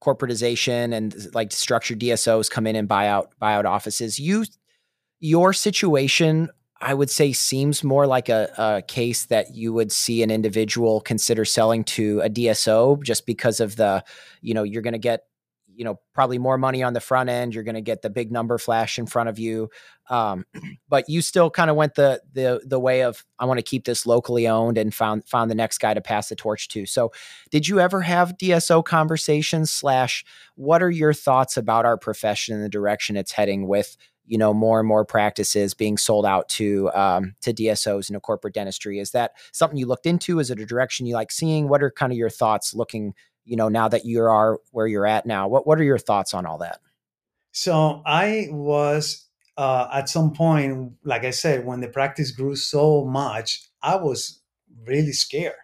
corporatization 0.03 0.93
and 0.93 1.15
like 1.34 1.51
structured 1.51 1.99
DSOs 1.99 2.49
come 2.49 2.67
in 2.67 2.75
and 2.75 2.88
buy 2.88 3.08
out 3.08 3.32
buy 3.39 3.56
out 3.56 3.65
offices. 3.65 4.19
You, 4.19 4.45
your 5.19 5.53
situation, 5.53 6.49
I 6.80 6.93
would 6.93 7.10
say, 7.10 7.34
seems 7.34 7.84
more 7.84 8.06
like 8.06 8.30
a, 8.30 8.51
a 8.58 8.82
case 8.84 9.25
that 9.25 9.56
you 9.56 9.73
would 9.73 9.91
see 9.91 10.21
an 10.21 10.30
individual 10.30 11.01
consider 11.01 11.45
selling 11.45 11.84
to 11.86 12.21
a 12.21 12.30
DSO 12.30 13.01
just 13.01 13.25
because 13.25 13.60
of 13.60 13.75
the, 13.75 14.03
you 14.41 14.53
know, 14.53 14.63
you're 14.63 14.84
going 14.84 14.93
to 14.93 14.99
get 14.99 15.23
you 15.77 15.85
know 15.85 15.99
probably 16.13 16.37
more 16.37 16.57
money 16.57 16.81
on 16.81 16.93
the 16.93 16.99
front 16.99 17.29
end 17.29 17.53
you're 17.53 17.63
going 17.63 17.75
to 17.75 17.81
get 17.81 18.01
the 18.01 18.09
big 18.09 18.31
number 18.31 18.57
flash 18.57 18.97
in 18.97 19.05
front 19.05 19.29
of 19.29 19.39
you 19.39 19.69
um, 20.09 20.45
but 20.89 21.07
you 21.07 21.21
still 21.21 21.49
kind 21.49 21.69
of 21.69 21.75
went 21.75 21.95
the 21.95 22.21
the 22.33 22.61
the 22.65 22.79
way 22.79 23.03
of 23.03 23.23
i 23.39 23.45
want 23.45 23.57
to 23.57 23.63
keep 23.63 23.85
this 23.85 24.05
locally 24.05 24.47
owned 24.47 24.77
and 24.77 24.93
found 24.93 25.25
found 25.27 25.49
the 25.49 25.55
next 25.55 25.77
guy 25.77 25.93
to 25.93 26.01
pass 26.01 26.29
the 26.29 26.35
torch 26.35 26.67
to 26.67 26.85
so 26.85 27.11
did 27.51 27.67
you 27.67 27.79
ever 27.79 28.01
have 28.01 28.37
dso 28.37 28.83
conversations 28.83 29.71
slash 29.71 30.25
what 30.55 30.81
are 30.81 30.91
your 30.91 31.13
thoughts 31.13 31.55
about 31.55 31.85
our 31.85 31.97
profession 31.97 32.55
and 32.55 32.63
the 32.63 32.69
direction 32.69 33.15
it's 33.15 33.31
heading 33.31 33.67
with 33.67 33.95
you 34.27 34.37
know 34.37 34.53
more 34.53 34.79
and 34.79 34.87
more 34.87 35.05
practices 35.05 35.73
being 35.73 35.97
sold 35.97 36.25
out 36.25 36.47
to 36.49 36.91
um, 36.93 37.33
to 37.41 37.53
DSOs 37.53 38.09
in 38.09 38.15
a 38.15 38.19
corporate 38.19 38.53
dentistry. 38.53 38.99
Is 38.99 39.11
that 39.11 39.31
something 39.53 39.77
you 39.77 39.87
looked 39.87 40.05
into? 40.05 40.39
Is 40.39 40.51
it 40.51 40.59
a 40.59 40.65
direction 40.65 41.05
you 41.05 41.15
like 41.15 41.31
seeing? 41.31 41.69
What 41.69 41.81
are 41.81 41.89
kind 41.89 42.11
of 42.11 42.17
your 42.17 42.29
thoughts 42.29 42.73
looking 42.75 43.13
you 43.47 43.55
know, 43.55 43.69
now 43.69 43.88
that 43.88 44.05
you 44.05 44.21
are 44.23 44.60
where 44.71 44.88
you're 44.88 45.05
at 45.05 45.25
now? 45.25 45.47
What 45.47 45.65
what 45.65 45.79
are 45.79 45.83
your 45.83 45.97
thoughts 45.97 46.33
on 46.33 46.45
all 46.45 46.57
that? 46.60 46.79
So 47.51 48.03
I 48.05 48.49
was 48.51 49.25
uh, 49.57 49.88
at 49.91 50.10
some 50.10 50.33
point, 50.33 50.93
like 51.03 51.25
I 51.25 51.31
said, 51.31 51.65
when 51.65 51.81
the 51.81 51.88
practice 51.88 52.31
grew 52.31 52.55
so 52.55 53.05
much, 53.05 53.63
I 53.81 53.95
was 53.95 54.41
really 54.86 55.13
scared 55.13 55.55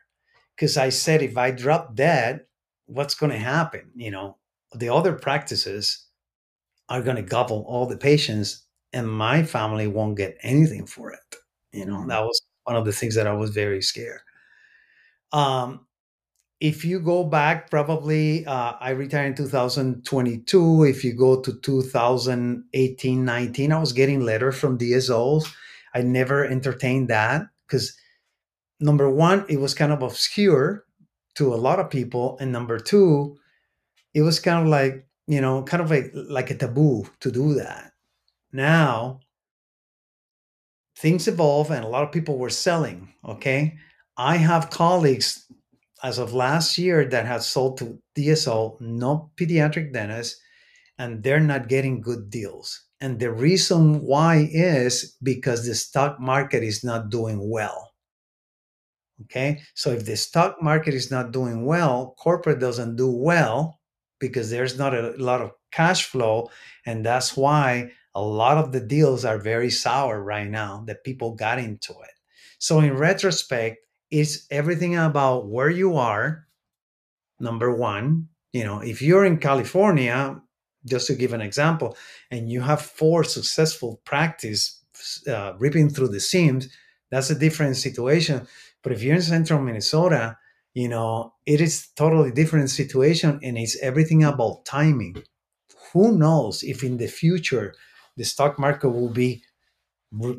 because 0.56 0.78
I 0.78 0.89
said, 0.89 1.22
if 1.22 1.38
I 1.38 1.52
drop 1.52 1.93
dead, 1.93 2.46
what's 2.86 3.15
going 3.15 3.32
to 3.32 3.38
happen? 3.38 3.91
You 3.96 4.12
know, 4.12 4.38
the 4.74 4.89
other 4.89 5.13
practices 5.13 6.08
are 6.89 7.02
going 7.02 7.17
to 7.17 7.22
gobble 7.22 7.65
all 7.67 7.86
the 7.86 7.98
patients, 7.98 8.65
and 8.91 9.08
my 9.08 9.43
family 9.43 9.88
won't 9.88 10.17
get 10.17 10.38
anything 10.41 10.86
for 10.86 11.12
it. 11.12 11.36
You 11.72 11.86
know, 11.86 11.98
mm-hmm. 11.98 12.10
that 12.10 12.24
was 12.24 12.41
one 12.63 12.76
of 12.76 12.86
the 12.86 12.93
things 12.93 13.15
that 13.15 13.28
I 13.28 13.34
was 13.34 13.52
very 13.52 13.82
scared. 13.82 14.22
Um, 15.32 15.86
if 16.60 16.86
you 16.86 17.00
go 17.00 17.24
back, 17.24 17.70
probably 17.70 18.46
uh, 18.46 18.74
I 18.80 18.92
retired 18.92 19.28
in 19.28 19.36
2022. 19.36 20.84
If 20.86 21.04
you 21.04 21.13
go 21.13 21.42
to 21.42 21.60
2018, 21.60 23.26
19, 23.26 23.72
I 23.72 23.80
was 23.80 23.94
getting 23.94 24.22
letters 24.22 24.58
from 24.58 24.78
DSOs. 24.78 25.52
I 25.94 26.02
never 26.02 26.46
entertained 26.46 27.10
that 27.10 27.44
because 27.68 27.98
number 28.80 29.10
one, 29.10 29.46
it 29.50 29.60
was 29.60 29.74
kind 29.74 29.92
of 29.92 30.02
obscure 30.02 30.86
to 31.36 31.54
a 31.54 31.56
lot 31.56 31.80
of 31.80 31.90
people, 31.90 32.38
and 32.40 32.52
number 32.52 32.80
two, 32.80 33.38
it 34.13 34.21
was 34.21 34.40
kind 34.40 34.62
of 34.62 34.67
like 34.67 35.08
you 35.27 35.40
know, 35.42 35.63
kind 35.63 35.82
of 35.82 35.90
like 35.90 36.12
like 36.13 36.50
a 36.52 36.56
taboo 36.56 37.06
to 37.21 37.32
do 37.32 37.54
that. 37.56 37.92
Now 38.52 39.19
things 40.98 41.27
evolve, 41.27 41.71
and 41.71 41.84
a 41.84 41.88
lot 41.88 42.04
of 42.04 42.12
people 42.12 42.38
were 42.38 42.50
selling. 42.50 43.13
Okay, 43.25 43.77
I 44.17 44.38
have 44.38 44.69
colleagues 44.69 45.42
as 46.04 46.19
of 46.19 46.33
last 46.33 46.77
year 46.77 47.06
that 47.06 47.25
has 47.25 47.47
sold 47.47 47.77
to 47.77 47.97
DSO, 48.15 48.79
no 48.81 49.31
pediatric 49.37 49.93
dentists, 49.93 50.39
and 50.97 51.23
they're 51.23 51.39
not 51.39 51.69
getting 51.69 52.01
good 52.01 52.29
deals. 52.29 52.87
And 52.99 53.19
the 53.19 53.31
reason 53.31 54.01
why 54.01 54.47
is 54.51 55.17
because 55.23 55.65
the 55.65 55.75
stock 55.75 56.19
market 56.19 56.63
is 56.63 56.83
not 56.83 57.10
doing 57.10 57.49
well. 57.49 57.91
Okay. 59.23 59.62
So 59.75 59.91
if 59.91 60.06
the 60.06 60.17
stock 60.17 60.62
market 60.62 60.93
is 60.93 61.10
not 61.10 61.31
doing 61.31 61.65
well, 61.65 62.15
corporate 62.17 62.60
doesn't 62.60 62.95
do 62.95 63.10
well 63.10 63.79
because 64.19 64.49
there's 64.49 64.77
not 64.77 64.93
a 64.93 65.13
lot 65.17 65.41
of 65.41 65.51
cash 65.71 66.06
flow. 66.06 66.49
And 66.85 67.06
that's 67.06 67.35
why 67.35 67.91
a 68.15 68.21
lot 68.21 68.58
of 68.58 68.71
the 68.71 68.79
deals 68.79 69.25
are 69.25 69.37
very 69.37 69.69
sour 69.69 70.21
right 70.21 70.49
now 70.49 70.83
that 70.87 71.04
people 71.04 71.35
got 71.35 71.60
into 71.60 71.91
it. 71.91 72.15
So 72.60 72.79
in 72.79 72.95
retrospect, 72.95 73.77
it's 74.14 74.46
everything 74.52 74.96
about 74.96 75.48
where 75.48 75.72
you 75.72 75.98
are, 75.98 76.46
number 77.40 77.76
one. 77.76 78.30
You 78.54 78.64
know, 78.64 78.80
if 78.80 79.02
you're 79.02 79.26
in 79.26 79.40
California, 79.40 80.40
just 80.86 81.08
to 81.08 81.16
give 81.16 81.34
an 81.34 81.42
example, 81.42 81.98
and 82.30 82.52
you 82.52 82.62
have 82.62 82.80
four 82.80 83.24
successful 83.24 84.00
practice 84.06 84.80
uh, 85.28 85.54
ripping 85.58 85.90
through 85.90 86.10
the 86.10 86.20
seams, 86.20 86.70
that's 87.10 87.32
a 87.32 87.40
different 87.40 87.76
situation. 87.76 88.48
But 88.84 88.92
if 88.92 89.02
you're 89.02 89.16
in 89.16 89.22
central 89.24 89.60
Minnesota, 89.60 90.38
you 90.76 90.90
know, 90.90 91.34
it 91.48 91.60
is 91.60 91.88
totally 91.96 92.32
different 92.32 92.70
situation 92.70 93.40
and 93.42 93.58
it's 93.58 93.82
everything 93.82 94.24
about 94.24 94.66
timing. 94.66 95.24
Who 95.92 96.16
knows 96.16 96.62
if 96.62 96.84
in 96.84 96.98
the 96.98 97.08
future 97.08 97.74
the 98.16 98.26
stock 98.26 98.60
market 98.60 98.90
will 98.90 99.10
be 99.10 99.44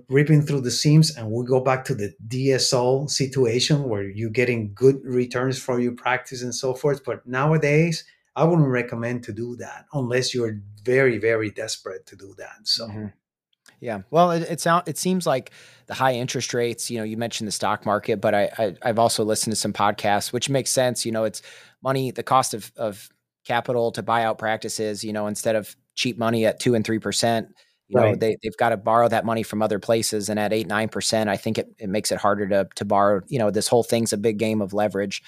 ripping 0.09 0.43
through 0.43 0.61
the 0.61 0.71
seams 0.71 1.17
and 1.17 1.31
we 1.31 1.45
go 1.45 1.61
back 1.61 1.85
to 1.85 1.95
the 1.95 2.15
DSO 2.29 3.11
situation 3.11 3.89
where 3.89 4.05
you're 4.05 4.31
getting 4.31 4.73
good 4.75 5.01
returns 5.05 5.59
for 5.59 5.81
your 5.81 5.93
practice 5.93 6.43
and 6.43 6.55
so 6.55 6.75
forth. 6.75 7.05
But 7.05 7.27
nowadays, 7.27 8.05
I 8.37 8.45
wouldn't 8.45 8.69
recommend 8.69 9.25
to 9.25 9.33
do 9.33 9.57
that 9.57 9.87
unless 9.93 10.35
you're 10.35 10.61
very, 10.83 11.19
very 11.19 11.51
desperate 11.51 12.07
to 12.07 12.17
do 12.17 12.35
that. 12.39 12.57
So. 12.65 12.89
Mm-hmm. 12.89 13.07
Yeah. 13.81 14.03
Well, 14.11 14.31
it, 14.31 14.43
it 14.49 14.61
sound 14.61 14.85
it 14.87 14.97
seems 14.97 15.27
like 15.27 15.51
the 15.87 15.95
high 15.95 16.15
interest 16.15 16.55
rates. 16.55 16.91
You 16.91 16.99
know, 16.99 17.05
you 17.05 17.19
mentioned 17.19 17.49
the 17.49 17.53
stock 17.53 17.85
market, 17.85 18.19
but 18.19 18.35
I, 18.35 18.75
I 18.83 18.87
have 18.87 18.99
also 18.99 19.25
listened 19.25 19.53
to 19.53 19.61
some 19.61 19.75
podcasts, 19.75 20.33
which 20.33 20.49
makes 20.49 20.71
sense. 20.71 21.05
You 21.05 21.13
know, 21.13 21.25
it's 21.25 21.43
money, 21.83 22.11
the 22.11 22.23
cost 22.23 22.55
of 22.55 22.73
of 22.77 23.11
capital 23.45 23.93
to 23.93 24.03
buy 24.03 24.25
out 24.25 24.39
practices. 24.39 25.05
You 25.05 25.13
know, 25.13 25.27
instead 25.27 25.55
of 25.55 25.77
cheap 25.95 26.17
money 26.17 26.47
at 26.47 26.61
two 26.61 26.75
and 26.75 26.83
three 26.83 26.99
percent, 26.99 27.49
you 27.89 28.01
right. 28.01 28.11
know, 28.11 28.17
they 28.17 28.37
they've 28.43 28.57
got 28.57 28.71
to 28.71 28.77
borrow 28.77 29.09
that 29.09 29.25
money 29.25 29.43
from 29.43 29.63
other 29.63 29.79
places, 29.79 30.29
and 30.29 30.39
at 30.39 30.53
eight 30.53 30.67
nine 30.67 30.89
percent, 30.89 31.29
I 31.29 31.37
think 31.37 31.59
it 31.59 31.69
it 31.79 31.89
makes 31.89 32.11
it 32.13 32.19
harder 32.19 32.49
to 32.49 32.69
to 32.77 32.85
borrow. 32.85 33.21
You 33.29 33.39
know, 33.39 33.51
this 33.51 33.69
whole 33.69 33.83
thing's 33.83 34.13
a 34.13 34.19
big 34.19 34.39
game 34.39 34.63
of 34.63 34.73
leverage. 34.73 35.23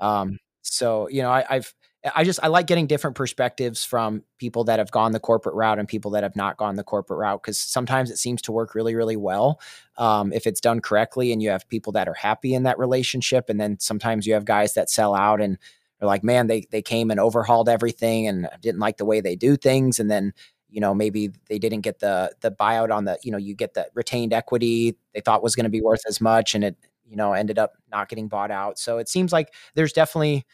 Um, 0.00 0.38
so 0.62 1.08
you 1.08 1.22
know, 1.22 1.30
I, 1.30 1.44
I've 1.48 1.74
I 2.14 2.24
just 2.24 2.38
I 2.42 2.48
like 2.48 2.66
getting 2.66 2.86
different 2.86 3.16
perspectives 3.16 3.84
from 3.84 4.22
people 4.38 4.64
that 4.64 4.78
have 4.78 4.90
gone 4.90 5.12
the 5.12 5.20
corporate 5.20 5.54
route 5.54 5.78
and 5.78 5.88
people 5.88 6.12
that 6.12 6.22
have 6.22 6.36
not 6.36 6.56
gone 6.56 6.76
the 6.76 6.84
corporate 6.84 7.18
route 7.18 7.42
because 7.42 7.58
sometimes 7.58 8.10
it 8.10 8.18
seems 8.18 8.42
to 8.42 8.52
work 8.52 8.74
really 8.74 8.94
really 8.94 9.16
well 9.16 9.60
um, 9.96 10.32
if 10.32 10.46
it's 10.46 10.60
done 10.60 10.80
correctly 10.80 11.32
and 11.32 11.42
you 11.42 11.50
have 11.50 11.68
people 11.68 11.92
that 11.92 12.08
are 12.08 12.14
happy 12.14 12.54
in 12.54 12.64
that 12.64 12.78
relationship 12.78 13.48
and 13.48 13.60
then 13.60 13.78
sometimes 13.80 14.26
you 14.26 14.34
have 14.34 14.44
guys 14.44 14.74
that 14.74 14.90
sell 14.90 15.14
out 15.14 15.40
and 15.40 15.58
are 16.00 16.06
like 16.06 16.22
man 16.22 16.46
they 16.46 16.66
they 16.70 16.82
came 16.82 17.10
and 17.10 17.18
overhauled 17.18 17.68
everything 17.68 18.28
and 18.28 18.48
didn't 18.60 18.80
like 18.80 18.98
the 18.98 19.04
way 19.04 19.20
they 19.20 19.34
do 19.34 19.56
things 19.56 19.98
and 19.98 20.10
then 20.10 20.32
you 20.70 20.80
know 20.80 20.94
maybe 20.94 21.30
they 21.48 21.58
didn't 21.58 21.80
get 21.82 22.00
the 22.00 22.32
the 22.40 22.50
buyout 22.50 22.90
on 22.92 23.04
the 23.04 23.18
you 23.22 23.30
know 23.32 23.38
you 23.38 23.54
get 23.54 23.74
the 23.74 23.86
retained 23.94 24.32
equity 24.32 24.96
they 25.14 25.20
thought 25.20 25.42
was 25.42 25.54
going 25.56 25.64
to 25.64 25.70
be 25.70 25.80
worth 25.82 26.02
as 26.08 26.20
much 26.20 26.54
and 26.54 26.64
it 26.64 26.76
you 27.06 27.16
know 27.16 27.32
ended 27.32 27.58
up 27.58 27.74
not 27.90 28.08
getting 28.08 28.28
bought 28.28 28.50
out. 28.50 28.78
So 28.78 28.98
it 28.98 29.08
seems 29.08 29.32
like 29.32 29.52
there's 29.74 29.92
definitely 29.92 30.44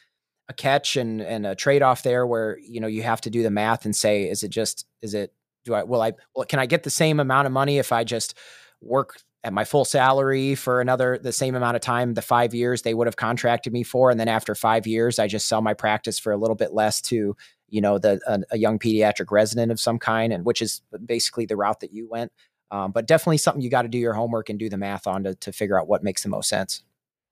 a 0.48 0.52
catch 0.54 0.96
and 0.96 1.20
and 1.22 1.46
a 1.46 1.54
trade 1.54 1.82
off 1.82 2.02
there 2.02 2.26
where 2.26 2.58
you 2.60 2.80
know 2.80 2.86
you 2.88 3.02
have 3.02 3.20
to 3.22 3.30
do 3.30 3.42
the 3.42 3.50
math 3.50 3.84
and 3.84 3.94
say 3.96 4.28
is 4.28 4.42
it 4.42 4.48
just 4.50 4.86
is 5.02 5.14
it 5.14 5.32
do 5.64 5.74
I 5.74 5.84
will 5.84 6.02
I 6.02 6.12
well 6.34 6.44
can 6.46 6.58
I 6.58 6.66
get 6.66 6.82
the 6.82 6.90
same 6.90 7.20
amount 7.20 7.46
of 7.46 7.52
money 7.52 7.78
if 7.78 7.92
I 7.92 8.04
just 8.04 8.36
work 8.80 9.18
at 9.44 9.52
my 9.52 9.64
full 9.64 9.84
salary 9.84 10.54
for 10.54 10.80
another 10.80 11.18
the 11.18 11.32
same 11.32 11.54
amount 11.54 11.76
of 11.76 11.82
time 11.82 12.14
the 12.14 12.22
5 12.22 12.54
years 12.54 12.82
they 12.82 12.94
would 12.94 13.06
have 13.06 13.16
contracted 13.16 13.72
me 13.72 13.82
for? 13.84 14.10
And 14.10 14.18
then 14.20 14.28
after 14.28 14.54
5 14.54 14.86
years 14.86 15.18
I 15.18 15.28
just 15.28 15.48
sell 15.48 15.62
my 15.62 15.74
practice 15.74 16.18
for 16.18 16.32
a 16.32 16.36
little 16.36 16.56
bit 16.56 16.72
less 16.74 17.00
to 17.02 17.36
you 17.72 17.80
know 17.80 17.98
the 17.98 18.20
a, 18.26 18.40
a 18.52 18.58
young 18.58 18.78
pediatric 18.78 19.30
resident 19.30 19.72
of 19.72 19.80
some 19.80 19.98
kind 19.98 20.32
and 20.32 20.44
which 20.44 20.62
is 20.62 20.82
basically 21.04 21.46
the 21.46 21.56
route 21.56 21.80
that 21.80 21.92
you 21.92 22.08
went 22.08 22.30
um, 22.70 22.92
but 22.92 23.06
definitely 23.06 23.36
something 23.36 23.60
you 23.60 23.68
got 23.68 23.82
to 23.82 23.88
do 23.88 23.98
your 23.98 24.14
homework 24.14 24.48
and 24.48 24.58
do 24.58 24.68
the 24.68 24.78
math 24.78 25.06
on 25.06 25.24
to, 25.24 25.34
to 25.34 25.52
figure 25.52 25.78
out 25.78 25.88
what 25.88 26.02
makes 26.04 26.22
the 26.22 26.28
most 26.28 26.48
sense 26.48 26.82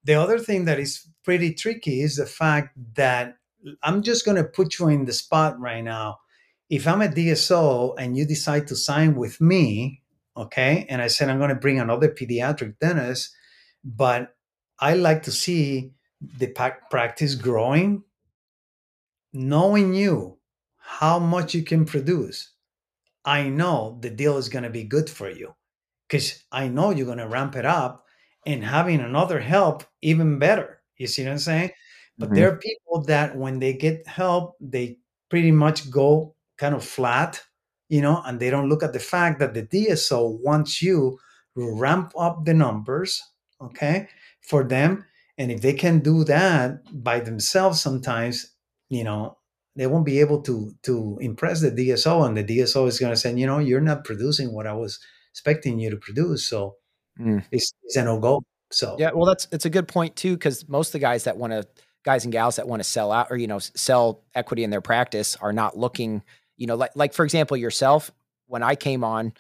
the 0.05 0.15
other 0.15 0.39
thing 0.39 0.65
that 0.65 0.79
is 0.79 1.07
pretty 1.25 1.53
tricky 1.55 2.01
is 2.01 2.17
the 2.17 2.27
fact 2.27 2.77
that 2.95 3.37
I'm 3.83 4.03
just 4.03 4.25
going 4.25 4.37
to 4.37 4.45
put 4.45 4.79
you 4.79 4.89
in 4.89 5.05
the 5.05 5.13
spot 5.13 5.59
right 5.61 5.83
now. 5.83 6.19
If 6.69 6.87
I'm 6.87 7.03
a 7.03 7.09
DSO 7.09 7.95
and 7.99 8.17
you 8.17 8.25
decide 8.25 8.69
to 8.69 8.77
sign 8.77 9.17
with 9.17 9.41
me, 9.41 10.03
okay, 10.37 10.87
and 10.89 11.03
I 11.03 11.09
said 11.09 11.29
I'm 11.29 11.39
going 11.39 11.51
to 11.51 11.57
bring 11.57 11.81
another 11.81 12.09
pediatric 12.09 12.79
dentist, 12.79 13.31
but 13.85 14.35
I 14.79 14.95
like 14.95 15.25
to 15.25 15.33
see 15.33 15.93
the 16.39 16.47
practice 16.91 17.35
growing, 17.35 18.05
knowing 19.33 19.95
you, 19.95 20.39
how 20.77 21.19
much 21.19 21.55
you 21.55 21.63
can 21.63 21.85
produce. 21.85 22.53
I 23.25 23.49
know 23.49 23.99
the 24.01 24.11
deal 24.11 24.37
is 24.39 24.49
going 24.49 24.65
to 24.65 24.71
be 24.71 24.85
good 24.85 25.09
for 25.09 25.31
you 25.31 25.55
because 26.09 26.43
I 26.51 26.69
know 26.69 26.91
you're 26.91 27.07
going 27.07 27.19
to 27.19 27.29
ramp 27.29 27.55
it 27.55 27.67
up 27.67 28.07
and 28.47 28.65
having 28.65 29.01
another 29.01 29.39
help 29.39 29.85
even 30.03 30.39
better. 30.39 30.81
You 30.97 31.07
see 31.07 31.25
what 31.25 31.33
I'm 31.33 31.39
saying? 31.39 31.71
But 32.19 32.27
mm-hmm. 32.27 32.35
there 32.35 32.53
are 32.53 32.57
people 32.57 33.03
that 33.05 33.37
when 33.37 33.59
they 33.59 33.73
get 33.73 34.07
help, 34.07 34.57
they 34.61 34.99
pretty 35.29 35.53
much 35.53 35.91
go 35.91 36.35
kind 36.59 36.75
of 36.75 36.85
flat, 36.85 37.41
you 37.89 38.03
know, 38.03 38.23
and 38.27 38.41
they 38.41 38.51
don't 38.51 38.69
look 38.69 38.83
at 38.83 38.93
the 38.93 38.99
fact 38.99 39.39
that 39.41 39.55
the 39.55 39.63
DSO 39.63 40.41
wants 40.43 40.83
you 40.83 41.19
to 41.57 41.75
ramp 41.79 42.13
up 42.19 42.45
the 42.45 42.55
numbers, 42.55 43.23
okay, 43.61 44.09
for 44.41 44.65
them. 44.65 45.05
And 45.39 45.51
if 45.51 45.63
they 45.63 45.73
can 45.73 46.01
do 46.01 46.25
that 46.25 46.81
by 47.03 47.21
themselves 47.21 47.81
sometimes, 47.81 48.55
you 48.91 49.05
know, 49.05 49.39
they 49.77 49.87
won't 49.87 50.05
be 50.05 50.21
able 50.21 50.43
to 50.43 50.73
to 50.83 51.17
impress 51.21 51.63
the 51.63 51.71
DSO, 51.71 52.27
and 52.27 52.37
the 52.37 52.45
DSO 52.45 52.87
is 52.87 52.99
going 52.99 53.13
to 53.13 53.17
say, 53.17 53.33
you 53.35 53.47
know, 53.47 53.59
you're 53.59 53.81
not 53.81 54.05
producing 54.05 54.53
what 54.53 54.67
I 54.67 54.75
was 54.75 54.99
expecting 55.33 55.79
you 55.79 55.91
to 55.91 55.97
produce. 55.97 56.47
So 56.47 56.75
mm. 57.19 57.43
it's, 57.51 57.73
it's 57.85 57.97
a 57.97 58.05
no 58.05 58.19
go. 58.19 58.43
So 58.71 58.97
yeah, 58.99 59.11
well, 59.15 59.27
that's 59.27 59.49
it's 59.53 59.65
a 59.65 59.71
good 59.71 59.89
point 59.89 60.17
too, 60.17 60.35
because 60.35 60.69
most 60.69 60.89
of 60.89 60.93
the 60.93 60.99
guys 60.99 61.25
that 61.25 61.37
want 61.37 61.53
to 61.53 61.67
guys 62.05 62.25
and 62.25 62.33
gals 62.33 62.57
that 62.57 62.67
want 62.67 62.81
to 62.81 62.89
sell 62.89 63.13
out 63.13 63.29
or 63.31 63.37
you 63.37 63.47
know 63.47 63.59
sell 63.59 64.23
equity 64.35 64.65
in 64.65 64.71
their 64.71 64.81
practice 64.81 65.37
are 65.37 65.53
not 65.53 65.79
looking. 65.79 66.23
You 66.57 66.67
know, 66.67 66.75
like 66.75 66.93
like 66.95 67.15
for 67.15 67.25
example, 67.25 67.57
yourself. 67.57 68.11
When 68.47 68.65
I 68.65 68.75
came 68.75 69.05
on, 69.05 69.33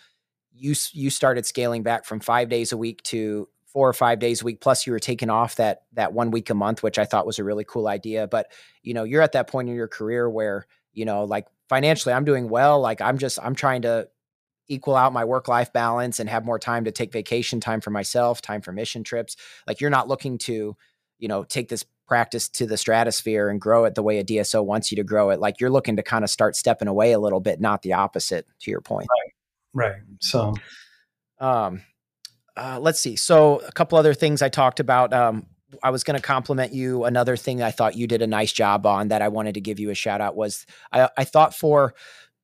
you 0.52 0.74
you 0.92 1.10
started 1.10 1.44
scaling 1.44 1.82
back 1.82 2.04
from 2.04 2.20
five 2.20 2.48
days 2.48 2.70
a 2.70 2.76
week 2.76 3.02
to 3.04 3.48
four 3.72 3.88
or 3.88 3.92
five 3.92 4.18
days 4.18 4.42
a 4.42 4.44
week 4.44 4.60
plus 4.60 4.86
you 4.86 4.92
were 4.92 4.98
taking 4.98 5.30
off 5.30 5.56
that 5.56 5.82
that 5.92 6.12
one 6.12 6.30
week 6.30 6.50
a 6.50 6.54
month 6.54 6.82
which 6.82 6.98
i 6.98 7.04
thought 7.04 7.26
was 7.26 7.38
a 7.38 7.44
really 7.44 7.64
cool 7.64 7.86
idea 7.86 8.26
but 8.26 8.50
you 8.82 8.94
know 8.94 9.04
you're 9.04 9.22
at 9.22 9.32
that 9.32 9.46
point 9.46 9.68
in 9.68 9.74
your 9.74 9.88
career 9.88 10.28
where 10.28 10.66
you 10.92 11.04
know 11.04 11.24
like 11.24 11.46
financially 11.68 12.12
i'm 12.12 12.24
doing 12.24 12.48
well 12.48 12.80
like 12.80 13.00
i'm 13.00 13.18
just 13.18 13.38
i'm 13.42 13.54
trying 13.54 13.82
to 13.82 14.08
equal 14.70 14.96
out 14.96 15.12
my 15.12 15.24
work 15.24 15.48
life 15.48 15.72
balance 15.72 16.20
and 16.20 16.30
have 16.30 16.44
more 16.44 16.58
time 16.58 16.84
to 16.84 16.92
take 16.92 17.12
vacation 17.12 17.60
time 17.60 17.80
for 17.80 17.90
myself, 17.90 18.40
time 18.40 18.62
for 18.62 18.72
mission 18.72 19.02
trips. 19.02 19.36
Like 19.66 19.80
you're 19.80 19.90
not 19.90 20.08
looking 20.08 20.38
to, 20.38 20.76
you 21.18 21.28
know, 21.28 21.44
take 21.44 21.68
this 21.68 21.84
practice 22.06 22.48
to 22.48 22.66
the 22.66 22.76
stratosphere 22.76 23.48
and 23.48 23.60
grow 23.60 23.84
it 23.84 23.94
the 23.94 24.02
way 24.02 24.18
a 24.18 24.24
DSO 24.24 24.64
wants 24.64 24.90
you 24.90 24.96
to 24.96 25.04
grow 25.04 25.30
it. 25.30 25.40
Like 25.40 25.60
you're 25.60 25.70
looking 25.70 25.96
to 25.96 26.02
kind 26.02 26.24
of 26.24 26.30
start 26.30 26.56
stepping 26.56 26.88
away 26.88 27.12
a 27.12 27.18
little 27.18 27.40
bit, 27.40 27.60
not 27.60 27.82
the 27.82 27.92
opposite 27.92 28.46
to 28.60 28.70
your 28.70 28.80
point. 28.80 29.08
Right. 29.10 29.32
Right. 29.72 30.02
So, 30.20 30.54
um, 31.38 31.82
uh, 32.56 32.78
let's 32.80 33.00
see. 33.00 33.16
So 33.16 33.60
a 33.66 33.72
couple 33.72 33.98
other 33.98 34.14
things 34.14 34.42
I 34.42 34.48
talked 34.48 34.80
about. 34.80 35.12
Um, 35.12 35.46
I 35.82 35.90
was 35.90 36.02
going 36.02 36.16
to 36.16 36.22
compliment 36.22 36.72
you. 36.72 37.04
Another 37.04 37.36
thing 37.36 37.62
I 37.62 37.70
thought 37.70 37.96
you 37.96 38.06
did 38.06 38.22
a 38.22 38.26
nice 38.26 38.52
job 38.52 38.86
on 38.86 39.08
that 39.08 39.22
I 39.22 39.28
wanted 39.28 39.54
to 39.54 39.60
give 39.60 39.78
you 39.78 39.90
a 39.90 39.94
shout 39.94 40.20
out 40.20 40.36
was 40.36 40.66
I, 40.92 41.08
I 41.16 41.24
thought 41.24 41.54
for 41.54 41.94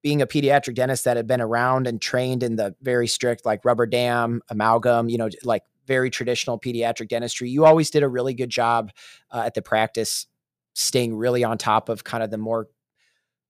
being 0.02 0.22
a 0.22 0.26
pediatric 0.26 0.76
dentist 0.76 1.04
that 1.04 1.16
had 1.16 1.26
been 1.26 1.40
around 1.40 1.88
and 1.88 2.00
trained 2.00 2.42
in 2.44 2.54
the 2.54 2.76
very 2.80 3.08
strict 3.08 3.44
like 3.44 3.64
rubber 3.64 3.86
dam 3.86 4.40
amalgam 4.48 5.08
you 5.08 5.18
know 5.18 5.28
like 5.42 5.62
very 5.88 6.10
traditional 6.10 6.60
pediatric 6.60 7.08
dentistry 7.08 7.50
you 7.50 7.64
always 7.64 7.90
did 7.90 8.04
a 8.04 8.08
really 8.08 8.32
good 8.32 8.50
job 8.50 8.92
uh, 9.32 9.42
at 9.44 9.54
the 9.54 9.62
practice 9.62 10.26
staying 10.74 11.16
really 11.16 11.42
on 11.42 11.58
top 11.58 11.88
of 11.88 12.04
kind 12.04 12.22
of 12.22 12.30
the 12.30 12.38
more 12.38 12.68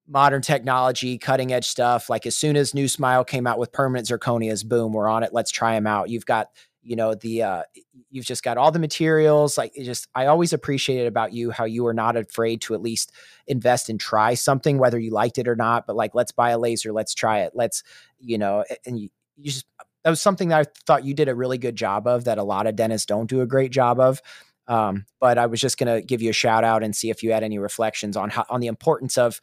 modern 0.08 0.42
technology 0.42 1.18
cutting 1.18 1.52
edge 1.52 1.66
stuff 1.66 2.08
like 2.08 2.26
as 2.26 2.36
soon 2.36 2.56
as 2.56 2.72
NuSmile 2.72 3.26
came 3.26 3.46
out 3.46 3.58
with 3.58 3.72
permanent 3.72 4.08
zirconias 4.08 4.66
boom 4.66 4.92
we're 4.92 5.08
on 5.08 5.22
it 5.22 5.30
let's 5.32 5.50
try 5.50 5.74
them 5.74 5.86
out. 5.86 6.08
You've 6.08 6.26
got 6.26 6.48
you 6.86 6.94
know 6.94 7.14
the 7.14 7.42
uh 7.42 7.62
you've 8.10 8.24
just 8.24 8.44
got 8.44 8.56
all 8.56 8.70
the 8.70 8.78
materials 8.78 9.58
like 9.58 9.76
it 9.76 9.84
just 9.84 10.06
i 10.14 10.26
always 10.26 10.52
appreciated 10.52 11.06
about 11.06 11.32
you 11.32 11.50
how 11.50 11.64
you 11.64 11.82
were 11.82 11.92
not 11.92 12.16
afraid 12.16 12.60
to 12.60 12.74
at 12.74 12.80
least 12.80 13.12
invest 13.48 13.90
and 13.90 13.98
try 13.98 14.34
something 14.34 14.78
whether 14.78 14.98
you 14.98 15.10
liked 15.10 15.36
it 15.36 15.48
or 15.48 15.56
not 15.56 15.86
but 15.86 15.96
like 15.96 16.14
let's 16.14 16.30
buy 16.30 16.50
a 16.50 16.58
laser 16.58 16.92
let's 16.92 17.12
try 17.12 17.40
it 17.40 17.52
let's 17.54 17.82
you 18.20 18.38
know 18.38 18.64
and 18.86 19.00
you, 19.00 19.08
you 19.36 19.50
just 19.50 19.66
that 20.04 20.10
was 20.10 20.20
something 20.20 20.48
that 20.48 20.60
i 20.60 20.70
thought 20.86 21.04
you 21.04 21.12
did 21.12 21.28
a 21.28 21.34
really 21.34 21.58
good 21.58 21.76
job 21.76 22.06
of 22.06 22.24
that 22.24 22.38
a 22.38 22.44
lot 22.44 22.68
of 22.68 22.76
dentists 22.76 23.06
don't 23.06 23.28
do 23.28 23.40
a 23.40 23.46
great 23.46 23.72
job 23.72 23.98
of 23.98 24.22
um, 24.68 25.06
but 25.20 25.38
i 25.38 25.46
was 25.46 25.60
just 25.60 25.78
going 25.78 25.92
to 25.92 26.06
give 26.06 26.22
you 26.22 26.30
a 26.30 26.34
shout 26.34 26.62
out 26.62 26.84
and 26.84 26.94
see 26.94 27.10
if 27.10 27.22
you 27.22 27.32
had 27.32 27.42
any 27.42 27.58
reflections 27.58 28.16
on 28.16 28.30
how 28.30 28.44
on 28.48 28.60
the 28.60 28.68
importance 28.68 29.18
of 29.18 29.40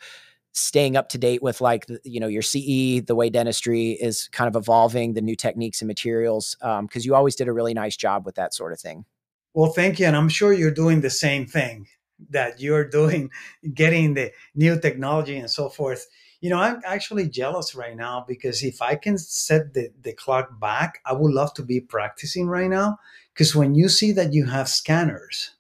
staying 0.54 0.96
up 0.96 1.10
to 1.10 1.18
date 1.18 1.44
with 1.44 1.60
like 1.60 1.86
you 2.04 2.20
know 2.20 2.28
your 2.28 2.42
CE, 2.42 3.02
the 3.06 3.16
way 3.16 3.30
dentistry 3.30 3.92
is 3.92 4.30
kind 4.32 4.48
of 4.48 4.56
evolving, 4.56 5.14
the 5.14 5.22
new 5.22 5.36
techniques 5.36 5.82
and 5.82 5.88
materials, 5.88 6.56
because 6.60 6.80
um, 6.80 6.90
you 6.94 7.14
always 7.14 7.36
did 7.36 7.48
a 7.48 7.54
really 7.54 7.74
nice 7.74 7.98
job 7.98 8.26
with 8.26 8.36
that 8.36 8.54
sort 8.54 8.72
of 8.72 8.80
thing. 8.80 9.06
Well, 9.54 9.72
thank 9.72 10.00
you, 10.00 10.06
and 10.06 10.16
I'm 10.16 10.30
sure 10.30 10.54
you're 10.54 10.72
doing 10.72 11.02
the 11.02 11.10
same 11.10 11.46
thing 11.46 11.88
that 12.30 12.62
you're 12.62 12.88
doing, 12.88 13.30
getting 13.74 14.14
the 14.14 14.32
new 14.56 14.80
technology 14.80 15.38
and 15.38 15.50
so 15.50 15.70
forth. 15.70 16.08
You 16.42 16.50
know, 16.50 16.60
I'm 16.60 16.82
actually 16.86 17.30
jealous 17.30 17.74
right 17.74 17.96
now 17.96 18.26
because 18.28 18.64
if 18.64 18.82
I 18.82 18.96
can 18.96 19.18
set 19.18 19.74
the, 19.74 19.90
the 20.02 20.14
clock 20.14 20.60
back, 20.60 21.00
I 21.06 21.14
would 21.14 21.32
love 21.32 21.54
to 21.56 21.64
be 21.64 21.80
practicing 21.80 22.48
right 22.48 22.70
now. 22.70 22.98
Because 23.34 23.56
when 23.56 23.76
you 23.76 23.88
see 23.88 24.12
that 24.12 24.34
you 24.34 24.46
have 24.46 24.68
scanners, 24.68 25.52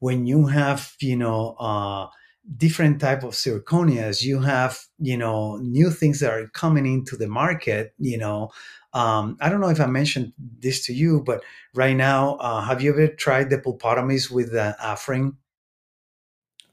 when 0.00 0.26
you 0.26 0.46
have, 0.46 0.94
you 1.00 1.16
know, 1.16 1.54
uh, 1.60 2.08
different 2.56 3.00
type 3.00 3.22
of 3.22 3.32
zirconias 3.32 4.22
you 4.22 4.40
have 4.40 4.80
you 4.98 5.16
know 5.16 5.56
new 5.58 5.90
things 5.90 6.20
that 6.20 6.32
are 6.32 6.48
coming 6.48 6.86
into 6.86 7.16
the 7.16 7.28
market 7.28 7.92
you 7.98 8.18
know 8.18 8.50
um, 8.92 9.36
i 9.40 9.48
don't 9.48 9.60
know 9.60 9.68
if 9.68 9.80
i 9.80 9.86
mentioned 9.86 10.32
this 10.58 10.84
to 10.84 10.92
you 10.92 11.22
but 11.24 11.42
right 11.74 11.96
now 11.96 12.36
uh, 12.36 12.60
have 12.60 12.82
you 12.82 12.90
ever 12.90 13.08
tried 13.08 13.50
the 13.50 13.58
pulpotomies 13.58 14.30
with 14.30 14.52
the 14.52 14.76
Afrin 14.82 15.36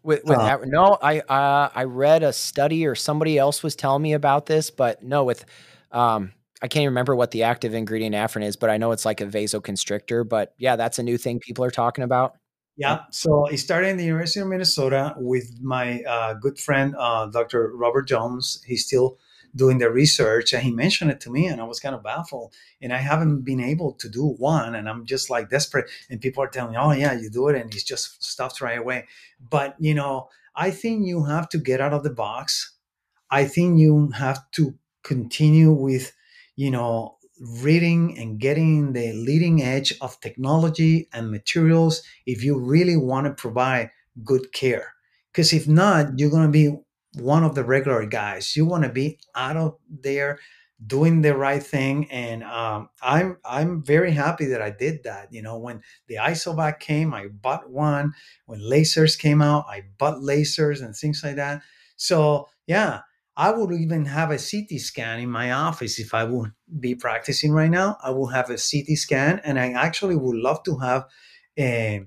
with, 0.03 0.23
with 0.23 0.37
uh, 0.37 0.57
no 0.65 0.97
i 1.01 1.19
uh, 1.19 1.69
i 1.75 1.83
read 1.83 2.23
a 2.23 2.31
study 2.33 2.85
or 2.85 2.95
somebody 2.95 3.37
else 3.37 3.61
was 3.61 3.75
telling 3.75 4.01
me 4.01 4.13
about 4.13 4.45
this 4.45 4.71
but 4.71 5.03
no 5.03 5.23
with 5.23 5.45
um, 5.91 6.33
I 6.61 6.67
can't 6.67 6.81
even 6.81 6.91
remember 6.91 7.15
what 7.15 7.31
the 7.31 7.43
active 7.43 7.73
ingredient 7.73 8.15
Afrin 8.15 8.43
is, 8.43 8.55
but 8.55 8.69
I 8.69 8.77
know 8.77 8.91
it's 8.91 9.05
like 9.05 9.21
a 9.21 9.25
vasoconstrictor. 9.25 10.27
But 10.27 10.53
yeah, 10.57 10.75
that's 10.75 10.97
a 10.99 11.03
new 11.03 11.17
thing 11.17 11.39
people 11.39 11.63
are 11.63 11.71
talking 11.71 12.03
about. 12.03 12.35
Yeah. 12.77 12.99
So 13.11 13.47
I 13.47 13.55
started 13.55 13.87
in 13.87 13.97
the 13.97 14.05
University 14.05 14.39
of 14.39 14.47
Minnesota 14.47 15.15
with 15.17 15.59
my 15.61 16.03
uh, 16.03 16.35
good 16.35 16.59
friend, 16.59 16.95
uh, 16.97 17.25
Dr. 17.25 17.71
Robert 17.75 18.07
Jones. 18.07 18.63
He's 18.67 18.85
still 18.85 19.17
doing 19.55 19.79
the 19.79 19.89
research 19.89 20.53
and 20.53 20.61
he 20.61 20.71
mentioned 20.71 21.09
it 21.09 21.19
to 21.21 21.31
me 21.31 21.47
and 21.47 21.59
I 21.59 21.63
was 21.63 21.79
kind 21.79 21.95
of 21.95 22.03
baffled. 22.03 22.53
And 22.79 22.93
I 22.93 22.97
haven't 22.97 23.41
been 23.41 23.59
able 23.59 23.93
to 23.93 24.07
do 24.07 24.23
one 24.37 24.75
and 24.75 24.87
I'm 24.87 25.05
just 25.07 25.29
like 25.31 25.49
desperate. 25.49 25.89
And 26.11 26.21
people 26.21 26.43
are 26.43 26.47
telling 26.47 26.73
me, 26.73 26.77
oh, 26.77 26.91
yeah, 26.91 27.13
you 27.13 27.31
do 27.31 27.47
it. 27.47 27.59
And 27.59 27.73
it's 27.73 27.83
just 27.83 28.23
stuffed 28.23 28.61
right 28.61 28.77
away. 28.77 29.07
But, 29.39 29.75
you 29.79 29.95
know, 29.95 30.29
I 30.55 30.69
think 30.69 31.07
you 31.07 31.25
have 31.25 31.49
to 31.49 31.57
get 31.57 31.81
out 31.81 31.93
of 31.93 32.03
the 32.03 32.11
box. 32.11 32.75
I 33.31 33.45
think 33.45 33.79
you 33.79 34.11
have 34.11 34.49
to 34.51 34.75
continue 35.03 35.71
with, 35.71 36.13
you 36.55 36.69
know, 36.69 37.16
reading 37.39 38.17
and 38.17 38.39
getting 38.39 38.93
the 38.93 39.13
leading 39.13 39.61
edge 39.61 39.93
of 40.01 40.19
technology 40.21 41.07
and 41.13 41.31
materials 41.31 42.01
if 42.25 42.43
you 42.43 42.57
really 42.59 42.97
want 42.97 43.27
to 43.27 43.33
provide 43.33 43.91
good 44.23 44.51
care. 44.53 44.93
Because 45.31 45.53
if 45.53 45.67
not, 45.67 46.17
you're 46.17 46.31
going 46.31 46.45
to 46.45 46.51
be 46.51 46.75
one 47.21 47.43
of 47.43 47.55
the 47.55 47.63
regular 47.63 48.05
guys. 48.05 48.55
You 48.55 48.65
want 48.65 48.83
to 48.83 48.89
be 48.89 49.19
out 49.35 49.57
of 49.57 49.77
there 49.89 50.39
doing 50.85 51.21
the 51.21 51.35
right 51.35 51.63
thing 51.63 52.09
and 52.11 52.43
um, 52.43 52.87
i'm 53.01 53.37
i'm 53.43 53.83
very 53.83 54.11
happy 54.11 54.45
that 54.45 54.61
i 54.61 54.69
did 54.69 55.03
that 55.03 55.27
you 55.33 55.41
know 55.41 55.57
when 55.57 55.81
the 56.07 56.15
isovac 56.15 56.79
came 56.79 57.15
i 57.15 57.27
bought 57.27 57.67
one 57.71 58.13
when 58.45 58.59
lasers 58.59 59.17
came 59.17 59.41
out 59.41 59.65
i 59.67 59.81
bought 59.97 60.17
lasers 60.17 60.83
and 60.83 60.95
things 60.95 61.21
like 61.23 61.35
that 61.35 61.63
so 61.95 62.47
yeah 62.67 63.01
I 63.37 63.51
would 63.51 63.71
even 63.71 64.05
have 64.05 64.31
a 64.31 64.39
CT 64.39 64.79
scan 64.79 65.19
in 65.19 65.29
my 65.29 65.51
office 65.51 65.99
if 65.99 66.15
I 66.15 66.23
would 66.23 66.53
be 66.79 66.95
practicing 66.95 67.51
right 67.51 67.69
now. 67.69 67.97
I 68.03 68.09
will 68.09 68.27
have 68.27 68.49
a 68.49 68.57
CT 68.57 68.97
scan, 68.97 69.39
and 69.43 69.59
I 69.59 69.73
actually 69.73 70.15
would 70.15 70.35
love 70.35 70.63
to 70.63 70.77
have 70.79 71.05
a 71.57 72.03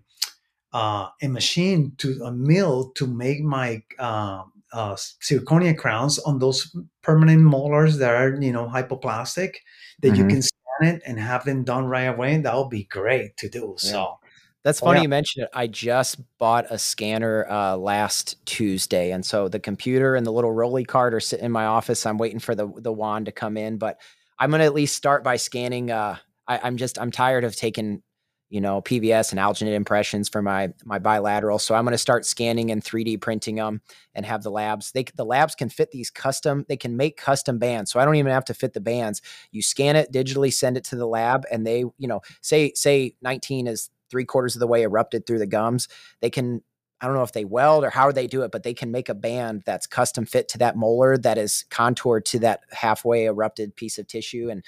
uh, 0.73 1.09
a 1.23 1.29
machine 1.29 1.93
to 1.99 2.21
a 2.25 2.33
mill 2.33 2.91
to 2.97 3.07
make 3.07 3.43
my 3.43 3.83
uh, 3.99 4.43
uh, 4.73 4.95
zirconia 4.95 5.77
crowns 5.79 6.19
on 6.19 6.41
those 6.41 6.75
permanent 7.03 7.43
molars 7.43 7.99
that 7.99 8.15
are 8.15 8.37
you 8.41 8.53
know 8.53 8.67
hypoplastic 8.67 9.55
that 10.01 10.09
mm-hmm. 10.09 10.17
you 10.17 10.27
can 10.27 10.43
scan 10.43 10.95
it 10.95 11.03
and 11.07 11.21
have 11.21 11.45
them 11.45 11.63
done 11.63 11.87
right 11.87 12.09
away. 12.09 12.39
That 12.39 12.57
would 12.57 12.71
be 12.71 12.85
great 12.85 13.37
to 13.37 13.49
do. 13.49 13.77
Yeah. 13.83 13.91
So 13.91 14.20
that's 14.63 14.81
funny 14.81 14.99
yeah. 14.99 15.03
you 15.03 15.09
mentioned 15.09 15.45
it. 15.45 15.51
I 15.55 15.67
just 15.67 16.21
bought 16.39 16.67
a 16.71 16.79
scanner 16.79 17.47
uh, 17.49 17.77
last 17.77 18.45
Tuesday, 18.45 19.11
and 19.13 19.25
so 19.25 19.49
the 19.49 19.59
computer 19.59 20.17
and 20.17 20.27
the 20.27 20.33
little 20.33 20.53
rolly 20.53 20.85
cart 20.85 21.15
are 21.15 21.21
sitting 21.21 21.47
in 21.47 21.53
my 21.53 21.65
office. 21.65 22.05
I'm 22.05 22.19
waiting 22.19 22.41
for 22.41 22.55
the 22.55 22.71
the 22.77 22.93
wand 22.93 23.27
to 23.27 23.33
come 23.33 23.57
in, 23.57 23.79
but 23.79 24.01
I'm 24.39 24.51
gonna 24.51 24.65
at 24.65 24.75
least 24.75 24.97
start 24.97 25.25
by 25.25 25.37
scanning. 25.37 25.91
Uh, 25.91 26.17
I, 26.47 26.69
am 26.69 26.77
just 26.77 26.99
I'm 26.99 27.11
tired 27.11 27.45
of 27.45 27.57
taking 27.57 28.03
you 28.51 28.61
know 28.61 28.83
PVS 28.83 29.31
and 29.31 29.41
alginate 29.41 29.73
impressions 29.73 30.29
for 30.29 30.43
my 30.43 30.75
my 30.85 30.99
bilateral, 30.99 31.59
so 31.59 31.75
I'm 31.75 31.85
gonna 31.85 31.97
start 31.97 32.27
scanning 32.27 32.71
and 32.71 32.85
3D 32.85 33.19
printing 33.19 33.55
them 33.55 33.81
and 34.15 34.27
have 34.27 34.43
the 34.43 34.51
labs. 34.51 34.93
They 34.93 35.05
the 35.15 35.25
labs 35.25 35.55
can 35.55 35.71
fit 35.71 35.91
these 35.91 36.11
custom. 36.11 36.67
They 36.69 36.77
can 36.77 36.99
make 36.99 37.17
custom 37.17 37.59
bands, 37.59 37.91
so 37.91 37.99
I 37.99 38.05
don't 38.05 38.17
even 38.17 38.33
have 38.33 38.45
to 38.47 38.55
fit 38.55 38.75
the 38.75 38.81
bands. 38.81 39.23
You 39.53 39.63
scan 39.63 39.97
it 39.97 40.13
digitally, 40.13 40.53
send 40.53 40.77
it 40.77 40.85
to 40.85 40.97
the 40.97 41.07
lab, 41.07 41.47
and 41.51 41.67
they 41.67 41.79
you 41.97 42.09
know 42.09 42.21
say 42.43 42.73
say 42.75 43.15
19 43.23 43.67
is 43.67 43.89
three 44.11 44.25
quarters 44.25 44.57
of 44.57 44.61
the 44.61 44.67
way 44.67 44.83
erupted 44.83 45.27
through 45.27 45.39
the 45.39 45.47
gums. 45.47 45.89
They 46.21 46.31
can, 46.31 46.63
I 47.01 47.07
don't 47.07 47.15
know 47.15 47.23
if 47.23 47.33
they 47.33 47.47
weld 47.47 47.85
or 47.85 47.91
how 47.91 48.13
they 48.13 48.27
do 48.27 48.43
it, 48.43 48.51
but 48.51 48.63
they 48.63 48.75
can 48.75 48.91
make 48.91 49.09
a 49.09 49.15
band 49.15 49.63
that's 49.65 49.87
custom 49.87 50.27
fit 50.27 50.49
to 50.49 50.59
that 50.59 50.77
molar 50.77 51.17
that 51.19 51.39
is 51.39 51.65
contoured 51.71 52.27
to 52.27 52.39
that 52.41 52.61
halfway 52.73 53.25
erupted 53.25 53.75
piece 53.75 53.99
of 53.99 54.07
tissue. 54.07 54.51
And 54.51 54.63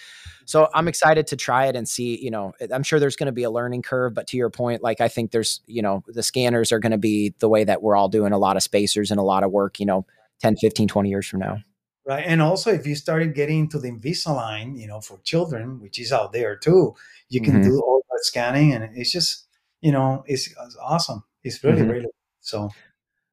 so 0.47 0.69
I'm 0.75 0.89
excited 0.89 1.27
to 1.27 1.37
try 1.37 1.67
it 1.67 1.77
and 1.77 1.87
see, 1.87 2.19
you 2.23 2.31
know, 2.31 2.53
I'm 2.73 2.83
sure 2.83 2.99
there's 2.99 3.17
going 3.17 3.27
to 3.27 3.33
be 3.33 3.43
a 3.43 3.51
learning 3.51 3.83
curve, 3.83 4.15
but 4.15 4.27
to 4.29 4.39
your 4.39 4.49
point, 4.49 4.83
like 4.83 5.01
I 5.01 5.09
think 5.09 5.31
there's, 5.31 5.61
you 5.67 5.83
know, 5.83 6.03
the 6.07 6.23
scanners 6.23 6.73
are 6.73 6.79
going 6.79 6.93
to 6.93 6.99
be 6.99 7.35
the 7.39 7.49
way 7.49 7.65
that 7.65 7.83
we're 7.83 7.97
all 7.97 8.09
doing 8.09 8.33
a 8.33 8.39
lot 8.39 8.57
of 8.57 8.63
spacers 8.63 9.11
and 9.11 9.21
a 9.21 9.25
lot 9.25 9.45
of 9.45 9.51
work, 9.51 9.79
you 9.79 9.87
know, 9.87 10.07
10, 10.41 10.57
15, 10.57 10.89
20 10.89 11.09
years 11.09 11.27
from 11.27 11.41
now 11.41 11.59
right 12.05 12.25
and 12.27 12.43
also 12.43 12.73
if 12.73 12.87
you 12.87 12.95
started 12.95 13.35
getting 13.35 13.61
into 13.61 13.79
the 13.79 13.91
invisalign 13.91 14.79
you 14.79 14.87
know 14.87 15.01
for 15.01 15.19
children 15.23 15.81
which 15.81 15.99
is 15.99 16.13
out 16.13 16.33
there 16.33 16.57
too 16.57 16.95
you 17.33 17.41
can 17.41 17.55
mm-hmm. 17.55 17.71
do 17.71 17.81
all 17.81 18.05
that 18.11 18.25
scanning 18.25 18.73
and 18.73 18.97
it's 18.97 19.11
just 19.11 19.47
you 19.81 19.91
know 19.91 20.23
it's, 20.27 20.49
it's 20.49 20.77
awesome 20.81 21.25
it's 21.43 21.65
really 21.65 21.83
mm-hmm. 21.83 21.91
really 21.91 22.07
so 22.41 22.71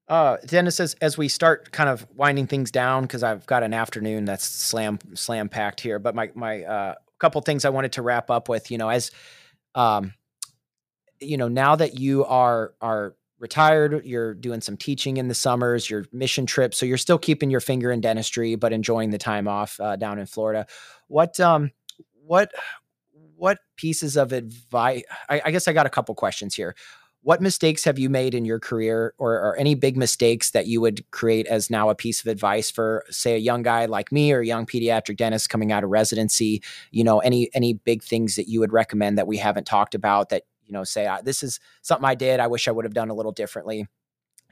uh, 0.08 0.38
Dennis 0.44 0.78
says 0.78 0.96
as 1.02 1.20
we 1.20 1.28
start 1.28 1.72
kind 1.72 1.88
of 1.88 2.08
winding 2.16 2.48
things 2.48 2.72
down 2.72 3.04
because 3.04 3.22
I've 3.22 3.46
got 3.46 3.62
an 3.62 3.76
afternoon 3.76 4.26
that's 4.26 4.44
slam 4.44 4.98
slam 5.14 5.50
packed 5.50 5.82
here. 5.82 6.00
But 6.00 6.16
my 6.16 6.32
my 6.34 6.64
uh, 6.64 6.96
couple 7.20 7.40
things 7.42 7.64
I 7.64 7.70
wanted 7.70 7.92
to 7.92 8.02
wrap 8.02 8.32
up 8.32 8.50
with, 8.50 8.72
you 8.72 8.80
know, 8.80 8.90
as 8.90 9.12
um, 9.76 10.16
you 11.20 11.38
know, 11.38 11.48
now 11.48 11.76
that 11.76 12.00
you 12.00 12.26
are 12.26 12.74
are 12.82 13.16
retired, 13.38 14.04
you're 14.04 14.34
doing 14.34 14.62
some 14.62 14.78
teaching 14.78 15.18
in 15.18 15.28
the 15.28 15.36
summers, 15.36 15.88
your 15.92 16.06
mission 16.12 16.48
trip, 16.48 16.74
so 16.74 16.88
you're 16.88 16.98
still 16.98 17.20
keeping 17.20 17.52
your 17.52 17.62
finger 17.62 17.92
in 17.92 18.02
dentistry, 18.02 18.56
but 18.56 18.74
enjoying 18.74 19.12
the 19.12 19.20
time 19.20 19.48
off 19.48 19.80
uh, 19.80 19.96
down 19.96 20.18
in 20.18 20.26
Florida. 20.26 20.66
What 21.08 21.40
um 21.40 21.70
what 22.26 22.52
what 23.40 23.60
pieces 23.78 24.18
of 24.18 24.34
advice? 24.34 25.04
I, 25.30 25.42
I 25.46 25.52
guess 25.52 25.68
I 25.68 25.74
got 25.74 25.86
a 25.86 25.90
couple 25.90 26.14
questions 26.14 26.54
here. 26.54 26.76
What 27.22 27.42
mistakes 27.42 27.84
have 27.84 28.00
you 28.00 28.10
made 28.10 28.34
in 28.34 28.46
your 28.46 28.60
career, 28.60 29.14
or, 29.18 29.34
or 29.34 29.58
any 29.58 29.76
big 29.76 29.98
mistakes 29.98 30.52
that 30.52 30.68
you 30.68 30.80
would 30.80 31.10
create 31.12 31.48
as 31.48 31.70
now 31.70 31.90
a 31.90 31.96
piece 31.96 32.22
of 32.22 32.28
advice 32.28 32.72
for, 32.72 33.04
say, 33.10 33.36
a 33.36 33.40
young 33.40 33.62
guy 33.62 33.86
like 33.88 34.12
me 34.12 34.32
or 34.32 34.40
a 34.40 34.46
young 34.46 34.66
pediatric 34.66 35.18
dentist 35.18 35.50
coming 35.50 35.72
out 35.72 35.84
of 35.84 35.90
residency? 35.90 36.62
You 36.92 37.04
know, 37.04 37.20
any 37.20 37.50
any 37.54 37.74
big 37.74 38.04
things 38.04 38.36
that 38.36 38.48
you 38.48 38.62
would 38.62 38.72
recommend 38.72 39.18
that 39.18 39.28
we 39.28 39.38
haven't 39.38 39.66
talked 39.66 39.96
about 39.96 40.30
that 40.30 40.44
you 40.66 40.74
know 40.74 40.84
say 40.84 41.08
ah, 41.08 41.20
this 41.22 41.42
is 41.42 41.60
something 41.82 42.06
i 42.06 42.14
did 42.14 42.40
i 42.40 42.46
wish 42.46 42.68
i 42.68 42.72
would 42.72 42.86
have 42.86 42.94
done 42.94 43.10
a 43.10 43.14
little 43.16 43.32
differently 43.32 43.88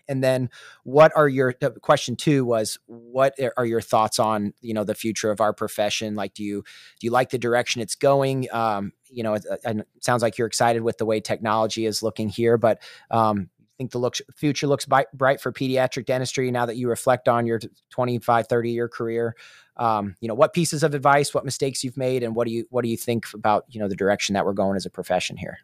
and 0.07 0.23
then 0.23 0.49
what 0.83 1.11
are 1.15 1.27
your 1.27 1.53
question 1.81 2.15
two 2.15 2.45
was 2.45 2.79
what 2.85 3.35
are 3.57 3.65
your 3.65 3.81
thoughts 3.81 4.19
on 4.19 4.53
you 4.61 4.73
know 4.73 4.83
the 4.83 4.95
future 4.95 5.31
of 5.31 5.41
our 5.41 5.53
profession? 5.53 6.15
Like 6.15 6.33
do 6.33 6.43
you 6.43 6.63
do 6.99 7.07
you 7.07 7.11
like 7.11 7.29
the 7.29 7.37
direction 7.37 7.81
it's 7.81 7.95
going? 7.95 8.47
Um, 8.51 8.93
you 9.09 9.23
know 9.23 9.35
it, 9.35 9.45
it, 9.63 9.87
sounds 10.01 10.21
like 10.21 10.37
you're 10.37 10.47
excited 10.47 10.81
with 10.81 10.97
the 10.97 11.05
way 11.05 11.21
technology 11.21 11.85
is 11.85 12.03
looking 12.03 12.27
here 12.27 12.57
but 12.57 12.81
um, 13.09 13.49
think 13.77 13.91
the 13.91 13.99
looks, 13.99 14.21
future 14.35 14.67
looks 14.67 14.85
bright 14.85 15.39
for 15.39 15.51
pediatric 15.51 16.05
dentistry 16.05 16.49
now 16.51 16.65
that 16.65 16.77
you 16.77 16.89
reflect 16.89 17.27
on 17.27 17.45
your 17.45 17.59
25 17.91 18.47
30 18.47 18.71
year 18.71 18.89
career. 18.89 19.35
Um, 19.77 20.15
you 20.19 20.27
know 20.27 20.33
what 20.33 20.53
pieces 20.53 20.81
of 20.81 20.95
advice 20.95 21.33
what 21.33 21.45
mistakes 21.45 21.83
you've 21.83 21.97
made 21.97 22.23
and 22.23 22.35
what 22.35 22.47
do 22.47 22.53
you 22.53 22.65
what 22.71 22.83
do 22.83 22.89
you 22.89 22.97
think 22.97 23.25
about 23.33 23.65
you 23.67 23.79
know 23.79 23.87
the 23.87 23.95
direction 23.95 24.33
that 24.33 24.43
we're 24.43 24.53
going 24.53 24.75
as 24.75 24.85
a 24.85 24.89
profession 24.89 25.37
here? 25.37 25.59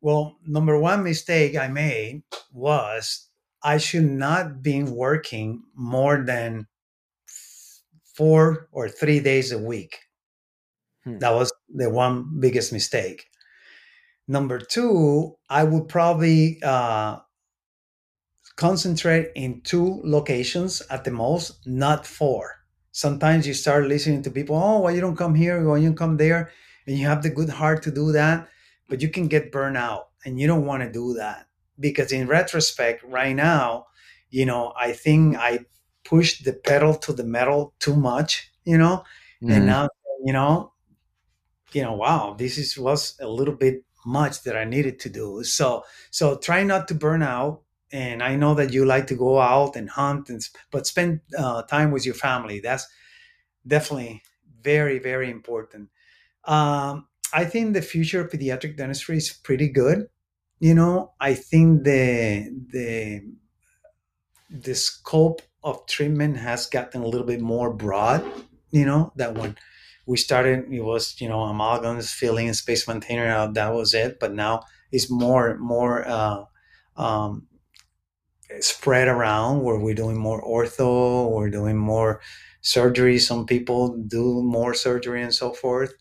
Well, 0.00 0.36
number 0.46 0.78
one 0.78 1.02
mistake 1.02 1.56
I 1.56 1.68
made 1.68 2.22
was 2.52 3.25
I 3.66 3.78
should 3.78 4.04
not 4.04 4.62
be 4.62 4.82
working 4.82 5.64
more 5.74 6.24
than 6.24 6.68
four 8.14 8.68
or 8.72 8.88
three 8.88 9.20
days 9.20 9.52
a 9.52 9.58
week. 9.58 9.98
Hmm. 11.04 11.18
That 11.18 11.34
was 11.34 11.52
the 11.68 11.90
one 11.90 12.40
biggest 12.40 12.72
mistake. 12.72 13.26
Number 14.28 14.58
two, 14.58 15.36
I 15.50 15.64
would 15.64 15.88
probably 15.88 16.58
uh, 16.62 17.18
concentrate 18.56 19.32
in 19.34 19.60
two 19.62 20.00
locations 20.04 20.82
at 20.90 21.04
the 21.04 21.10
most, 21.10 21.66
not 21.66 22.06
four. 22.06 22.64
Sometimes 22.92 23.46
you 23.46 23.54
start 23.54 23.86
listening 23.86 24.22
to 24.22 24.30
people, 24.30 24.56
oh, 24.56 24.78
why 24.80 24.92
you 24.92 25.00
don't 25.00 25.16
come 25.16 25.34
here? 25.34 25.62
Why 25.68 25.78
you 25.78 25.88
don't 25.88 25.98
come 25.98 26.16
there? 26.16 26.50
And 26.86 26.98
you 26.98 27.06
have 27.06 27.22
the 27.22 27.30
good 27.30 27.50
heart 27.50 27.82
to 27.82 27.90
do 27.90 28.12
that 28.12 28.48
but 28.88 29.02
you 29.02 29.08
can 29.08 29.28
get 29.28 29.52
burned 29.52 29.76
out 29.76 30.08
and 30.24 30.38
you 30.38 30.46
don't 30.46 30.66
want 30.66 30.82
to 30.82 30.90
do 30.90 31.14
that 31.14 31.46
because 31.78 32.12
in 32.12 32.26
retrospect 32.26 33.02
right 33.04 33.34
now 33.36 33.86
you 34.30 34.44
know 34.46 34.72
i 34.78 34.92
think 34.92 35.36
i 35.36 35.58
pushed 36.04 36.44
the 36.44 36.52
pedal 36.52 36.94
to 36.94 37.12
the 37.12 37.24
metal 37.24 37.74
too 37.78 37.96
much 37.96 38.50
you 38.64 38.78
know? 38.78 39.04
Mm-hmm. 39.42 39.52
and 39.52 39.66
now 39.66 39.88
you 40.24 40.32
know 40.32 40.72
you 41.72 41.82
know 41.82 41.94
wow 41.94 42.34
this 42.38 42.58
is 42.58 42.78
was 42.78 43.18
a 43.20 43.28
little 43.28 43.54
bit 43.54 43.84
much 44.06 44.42
that 44.44 44.56
i 44.56 44.64
needed 44.64 45.00
to 45.00 45.08
do. 45.10 45.42
So 45.42 45.84
so 46.10 46.36
try 46.38 46.62
not 46.62 46.88
to 46.88 46.94
burn 46.94 47.22
out. 47.22 47.62
And 47.92 48.22
i 48.22 48.34
know 48.36 48.54
that 48.54 48.72
you 48.72 48.84
like 48.84 49.06
to 49.08 49.14
go 49.14 49.38
out 49.38 49.76
and 49.76 49.88
hunt 49.90 50.28
and 50.28 50.40
but 50.70 50.86
spend 50.86 51.20
uh, 51.38 51.62
time 51.62 51.90
with 51.90 52.04
your 52.06 52.14
family. 52.14 52.60
That's 52.60 52.86
definitely 53.66 54.22
very 54.62 54.98
very 54.98 55.30
important. 55.30 55.90
Um, 56.44 57.08
I 57.32 57.44
think 57.44 57.74
the 57.74 57.82
future 57.82 58.20
of 58.20 58.30
pediatric 58.30 58.76
dentistry 58.76 59.16
is 59.16 59.32
pretty 59.32 59.68
good. 59.68 60.08
You 60.58 60.74
know, 60.74 61.12
I 61.20 61.34
think 61.34 61.84
the 61.84 62.50
the 62.72 63.22
the 64.50 64.74
scope 64.74 65.42
of 65.64 65.86
treatment 65.86 66.36
has 66.36 66.66
gotten 66.66 67.02
a 67.02 67.06
little 67.06 67.26
bit 67.26 67.40
more 67.40 67.72
broad. 67.72 68.24
You 68.70 68.84
know 68.84 69.12
that 69.16 69.34
when 69.34 69.56
we 70.06 70.16
started, 70.16 70.72
it 70.72 70.80
was 70.82 71.20
you 71.20 71.28
know 71.28 71.38
amalgams, 71.38 72.12
filling, 72.12 72.52
space 72.54 72.86
maintainer. 72.86 73.50
That 73.52 73.74
was 73.74 73.94
it. 73.94 74.18
But 74.20 74.34
now 74.34 74.62
it's 74.92 75.10
more 75.10 75.56
more 75.58 76.06
uh, 76.06 76.44
um, 76.96 77.46
spread 78.60 79.08
around 79.08 79.62
where 79.62 79.78
we're 79.78 79.94
doing 79.94 80.16
more 80.16 80.42
ortho, 80.42 81.30
we're 81.30 81.50
doing 81.50 81.76
more 81.76 82.20
surgery. 82.60 83.18
Some 83.18 83.46
people 83.46 83.96
do 83.96 84.42
more 84.42 84.74
surgery 84.74 85.22
and 85.22 85.34
so 85.34 85.52
forth. 85.52 85.94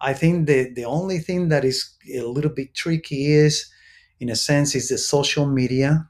I 0.00 0.12
think 0.14 0.46
the 0.46 0.70
the 0.74 0.84
only 0.84 1.18
thing 1.18 1.48
that 1.50 1.64
is 1.64 1.94
a 2.14 2.22
little 2.22 2.50
bit 2.52 2.74
tricky 2.74 3.26
is, 3.32 3.66
in 4.20 4.28
a 4.28 4.36
sense, 4.36 4.74
is 4.74 4.88
the 4.88 4.98
social 4.98 5.46
media 5.46 6.08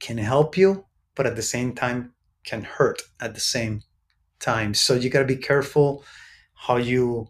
can 0.00 0.18
help 0.18 0.56
you, 0.56 0.84
but 1.14 1.26
at 1.26 1.36
the 1.36 1.42
same 1.42 1.74
time 1.74 2.12
can 2.44 2.62
hurt 2.62 3.02
at 3.20 3.34
the 3.34 3.40
same 3.40 3.82
time. 4.40 4.74
So 4.74 4.94
you 4.94 5.10
got 5.10 5.20
to 5.20 5.26
be 5.26 5.36
careful 5.36 6.04
how 6.54 6.76
you 6.76 7.28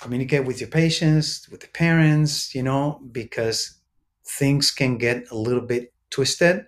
communicate 0.00 0.44
with 0.44 0.60
your 0.60 0.70
patients, 0.70 1.48
with 1.50 1.60
the 1.60 1.68
parents, 1.68 2.54
you 2.54 2.62
know, 2.62 3.00
because 3.10 3.78
things 4.26 4.70
can 4.70 4.98
get 4.98 5.30
a 5.30 5.36
little 5.36 5.62
bit 5.62 5.92
twisted 6.10 6.66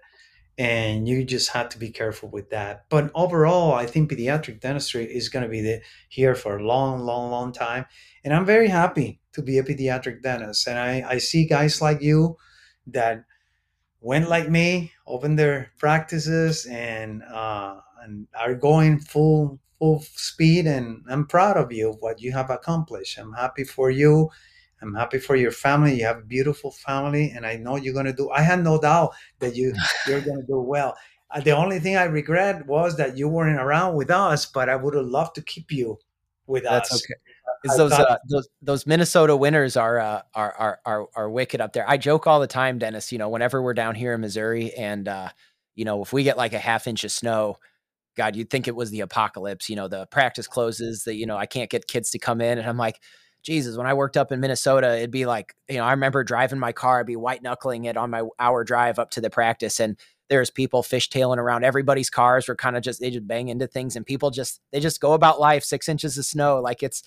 and 0.58 1.08
you 1.08 1.24
just 1.24 1.50
have 1.50 1.68
to 1.70 1.78
be 1.78 1.90
careful 1.90 2.28
with 2.28 2.50
that. 2.50 2.84
But 2.90 3.10
overall, 3.14 3.72
I 3.72 3.86
think 3.86 4.10
pediatric 4.10 4.60
dentistry 4.60 5.04
is 5.04 5.28
going 5.28 5.44
to 5.44 5.48
be 5.48 5.62
the, 5.62 5.80
here 6.08 6.34
for 6.34 6.58
a 6.58 6.62
long, 6.62 7.00
long, 7.00 7.30
long 7.30 7.52
time. 7.52 7.86
And 8.24 8.34
I'm 8.34 8.44
very 8.44 8.68
happy 8.68 9.19
to 9.32 9.42
be 9.42 9.58
a 9.58 9.62
pediatric 9.62 10.22
dentist. 10.22 10.66
And 10.68 10.78
I, 10.78 11.04
I 11.08 11.18
see 11.18 11.46
guys 11.46 11.80
like 11.80 12.02
you 12.02 12.36
that 12.88 13.24
went 14.00 14.28
like 14.28 14.48
me, 14.48 14.92
opened 15.06 15.38
their 15.38 15.72
practices, 15.78 16.66
and 16.66 17.22
uh, 17.22 17.80
and 18.02 18.26
are 18.38 18.54
going 18.54 19.00
full 19.00 19.60
full 19.78 20.00
speed. 20.00 20.66
And 20.66 21.02
I'm 21.08 21.26
proud 21.26 21.56
of 21.56 21.72
you 21.72 21.96
what 22.00 22.20
you 22.20 22.32
have 22.32 22.50
accomplished. 22.50 23.18
I'm 23.18 23.32
happy 23.32 23.64
for 23.64 23.90
you. 23.90 24.30
I'm 24.82 24.94
happy 24.94 25.18
for 25.18 25.36
your 25.36 25.50
family. 25.50 25.98
You 25.98 26.06
have 26.06 26.18
a 26.18 26.22
beautiful 26.22 26.70
family, 26.70 27.32
and 27.34 27.44
I 27.46 27.56
know 27.56 27.76
you're 27.76 27.94
gonna 27.94 28.14
do. 28.14 28.30
I 28.30 28.42
had 28.42 28.64
no 28.64 28.80
doubt 28.80 29.12
that 29.40 29.54
you 29.54 29.74
you're 30.08 30.20
gonna 30.20 30.46
do 30.46 30.60
well. 30.60 30.96
Uh, 31.30 31.40
the 31.40 31.52
only 31.52 31.78
thing 31.78 31.96
I 31.96 32.04
regret 32.04 32.66
was 32.66 32.96
that 32.96 33.16
you 33.16 33.28
weren't 33.28 33.60
around 33.60 33.94
with 33.94 34.10
us, 34.10 34.46
but 34.46 34.68
I 34.68 34.76
would 34.76 34.94
have 34.94 35.06
loved 35.06 35.36
to 35.36 35.42
keep 35.42 35.70
you 35.70 35.98
with 36.46 36.64
That's 36.64 36.92
us. 36.92 37.04
okay. 37.04 37.14
Is 37.64 37.76
those 37.76 37.92
uh, 37.92 38.16
those 38.28 38.48
those 38.62 38.86
Minnesota 38.86 39.36
winters 39.36 39.76
are, 39.76 39.98
uh, 39.98 40.22
are 40.34 40.52
are 40.52 40.80
are 40.86 41.06
are 41.14 41.30
wicked 41.30 41.60
up 41.60 41.72
there. 41.72 41.88
I 41.88 41.96
joke 41.96 42.26
all 42.26 42.40
the 42.40 42.46
time, 42.46 42.78
Dennis. 42.78 43.12
You 43.12 43.18
know, 43.18 43.28
whenever 43.28 43.62
we're 43.62 43.74
down 43.74 43.94
here 43.94 44.14
in 44.14 44.20
Missouri, 44.20 44.72
and 44.74 45.06
uh, 45.06 45.28
you 45.74 45.84
know, 45.84 46.02
if 46.02 46.12
we 46.12 46.22
get 46.22 46.36
like 46.36 46.52
a 46.52 46.58
half 46.58 46.86
inch 46.86 47.04
of 47.04 47.12
snow, 47.12 47.56
God, 48.16 48.36
you'd 48.36 48.50
think 48.50 48.66
it 48.66 48.76
was 48.76 48.90
the 48.90 49.00
apocalypse. 49.00 49.68
You 49.68 49.76
know, 49.76 49.88
the 49.88 50.06
practice 50.06 50.46
closes. 50.46 51.04
That 51.04 51.16
you 51.16 51.26
know, 51.26 51.36
I 51.36 51.46
can't 51.46 51.70
get 51.70 51.86
kids 51.86 52.10
to 52.10 52.18
come 52.18 52.40
in, 52.40 52.58
and 52.58 52.66
I'm 52.66 52.78
like, 52.78 53.00
Jesus. 53.42 53.76
When 53.76 53.86
I 53.86 53.94
worked 53.94 54.16
up 54.16 54.32
in 54.32 54.40
Minnesota, 54.40 54.96
it'd 54.96 55.10
be 55.10 55.26
like, 55.26 55.54
you 55.68 55.76
know, 55.76 55.84
I 55.84 55.92
remember 55.92 56.24
driving 56.24 56.58
my 56.58 56.72
car, 56.72 57.00
I'd 57.00 57.06
be 57.06 57.16
white 57.16 57.42
knuckling 57.42 57.84
it 57.84 57.96
on 57.96 58.10
my 58.10 58.22
hour 58.38 58.64
drive 58.64 58.98
up 58.98 59.10
to 59.12 59.20
the 59.20 59.30
practice, 59.30 59.80
and 59.80 59.98
there's 60.30 60.48
people 60.48 60.82
fishtailing 60.82 61.38
around 61.38 61.64
everybody's 61.64 62.08
cars 62.08 62.48
were 62.48 62.54
kind 62.54 62.76
of 62.76 62.82
just 62.82 63.00
they 63.00 63.10
just 63.10 63.26
bang 63.26 63.48
into 63.48 63.66
things 63.66 63.96
and 63.96 64.06
people 64.06 64.30
just 64.30 64.60
they 64.72 64.80
just 64.80 65.00
go 65.00 65.12
about 65.12 65.40
life 65.40 65.64
six 65.64 65.88
inches 65.88 66.16
of 66.16 66.24
snow 66.24 66.60
like 66.60 66.82
it's 66.82 67.02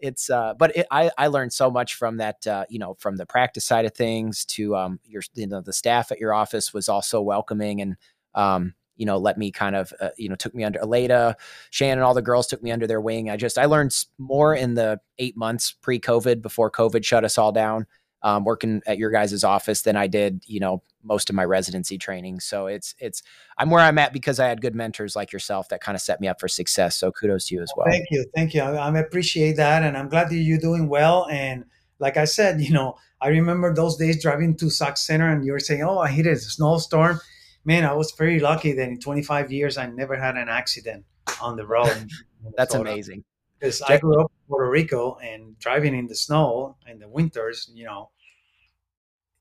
it's 0.00 0.28
uh 0.30 0.54
but 0.58 0.76
it, 0.76 0.86
i 0.90 1.10
i 1.18 1.26
learned 1.26 1.52
so 1.52 1.70
much 1.70 1.94
from 1.94 2.18
that 2.18 2.46
uh 2.46 2.64
you 2.68 2.78
know 2.78 2.94
from 2.98 3.16
the 3.16 3.26
practice 3.26 3.64
side 3.64 3.84
of 3.84 3.94
things 3.94 4.44
to 4.44 4.76
um 4.76 5.00
your 5.04 5.22
you 5.34 5.46
know 5.46 5.60
the 5.60 5.72
staff 5.72 6.12
at 6.12 6.18
your 6.18 6.34
office 6.34 6.74
was 6.74 6.88
also 6.88 7.20
welcoming 7.20 7.80
and 7.80 7.96
um 8.34 8.74
you 8.96 9.06
know 9.06 9.16
let 9.18 9.38
me 9.38 9.50
kind 9.50 9.76
of 9.76 9.92
uh, 10.00 10.10
you 10.16 10.28
know 10.28 10.34
took 10.34 10.54
me 10.54 10.64
under 10.64 10.78
Aleda, 10.80 11.34
Shannon 11.70 12.02
all 12.02 12.14
the 12.14 12.22
girls 12.22 12.46
took 12.46 12.62
me 12.62 12.72
under 12.72 12.86
their 12.86 13.00
wing. 13.00 13.30
I 13.30 13.36
just 13.36 13.58
I 13.58 13.66
learned 13.66 13.94
more 14.18 14.54
in 14.54 14.74
the 14.74 15.00
8 15.18 15.36
months 15.36 15.72
pre-covid 15.82 16.42
before 16.42 16.70
covid 16.70 17.04
shut 17.04 17.24
us 17.24 17.38
all 17.38 17.52
down 17.52 17.86
um, 18.22 18.44
working 18.44 18.82
at 18.86 18.98
your 18.98 19.10
guys' 19.10 19.44
office 19.44 19.82
than 19.82 19.96
I 19.96 20.06
did, 20.06 20.42
you 20.46 20.60
know, 20.60 20.82
most 21.02 21.30
of 21.30 21.36
my 21.36 21.44
residency 21.44 21.98
training. 21.98 22.40
So 22.40 22.66
it's 22.66 22.94
it's 22.98 23.22
I'm 23.58 23.70
where 23.70 23.82
I'm 23.82 23.98
at 23.98 24.12
because 24.12 24.40
I 24.40 24.48
had 24.48 24.60
good 24.60 24.74
mentors 24.74 25.14
like 25.14 25.32
yourself 25.32 25.68
that 25.68 25.80
kind 25.80 25.94
of 25.94 26.02
set 26.02 26.20
me 26.20 26.28
up 26.28 26.40
for 26.40 26.48
success. 26.48 26.96
So 26.96 27.12
kudos 27.12 27.48
to 27.48 27.54
you 27.54 27.62
as 27.62 27.72
well. 27.76 27.86
Thank 27.88 28.06
you, 28.10 28.24
thank 28.34 28.54
you. 28.54 28.62
I, 28.62 28.74
I 28.74 28.98
appreciate 28.98 29.56
that, 29.56 29.82
and 29.82 29.96
I'm 29.96 30.08
glad 30.08 30.30
that 30.30 30.36
you're 30.36 30.58
doing 30.58 30.88
well. 30.88 31.26
And 31.30 31.64
like 31.98 32.16
I 32.16 32.24
said, 32.24 32.60
you 32.66 32.72
know, 32.72 32.96
I 33.20 33.28
remember 33.28 33.74
those 33.74 33.96
days 33.96 34.22
driving 34.22 34.56
to 34.56 34.70
Sauk 34.70 34.96
Centre, 34.96 35.28
and 35.28 35.44
you 35.44 35.52
were 35.52 35.60
saying, 35.60 35.82
"Oh, 35.82 35.98
I 35.98 36.10
hit 36.10 36.26
a 36.26 36.36
snowstorm." 36.36 37.20
Man, 37.64 37.84
I 37.84 37.94
was 37.94 38.12
very 38.12 38.38
lucky 38.38 38.72
that 38.74 38.88
in 38.88 39.00
25 39.00 39.50
years 39.50 39.76
I 39.76 39.86
never 39.86 40.14
had 40.16 40.36
an 40.36 40.48
accident 40.48 41.04
on 41.42 41.56
the 41.56 41.66
road. 41.66 42.10
That's 42.56 42.74
amazing. 42.74 43.24
Because 43.58 43.82
I 43.82 43.98
grew 43.98 44.20
up 44.20 44.30
in 44.30 44.48
Puerto 44.48 44.70
Rico 44.70 45.16
and 45.16 45.58
driving 45.58 45.96
in 45.96 46.06
the 46.06 46.14
snow 46.14 46.76
in 46.86 46.98
the 46.98 47.08
winters, 47.08 47.70
you 47.72 47.84
know, 47.84 48.10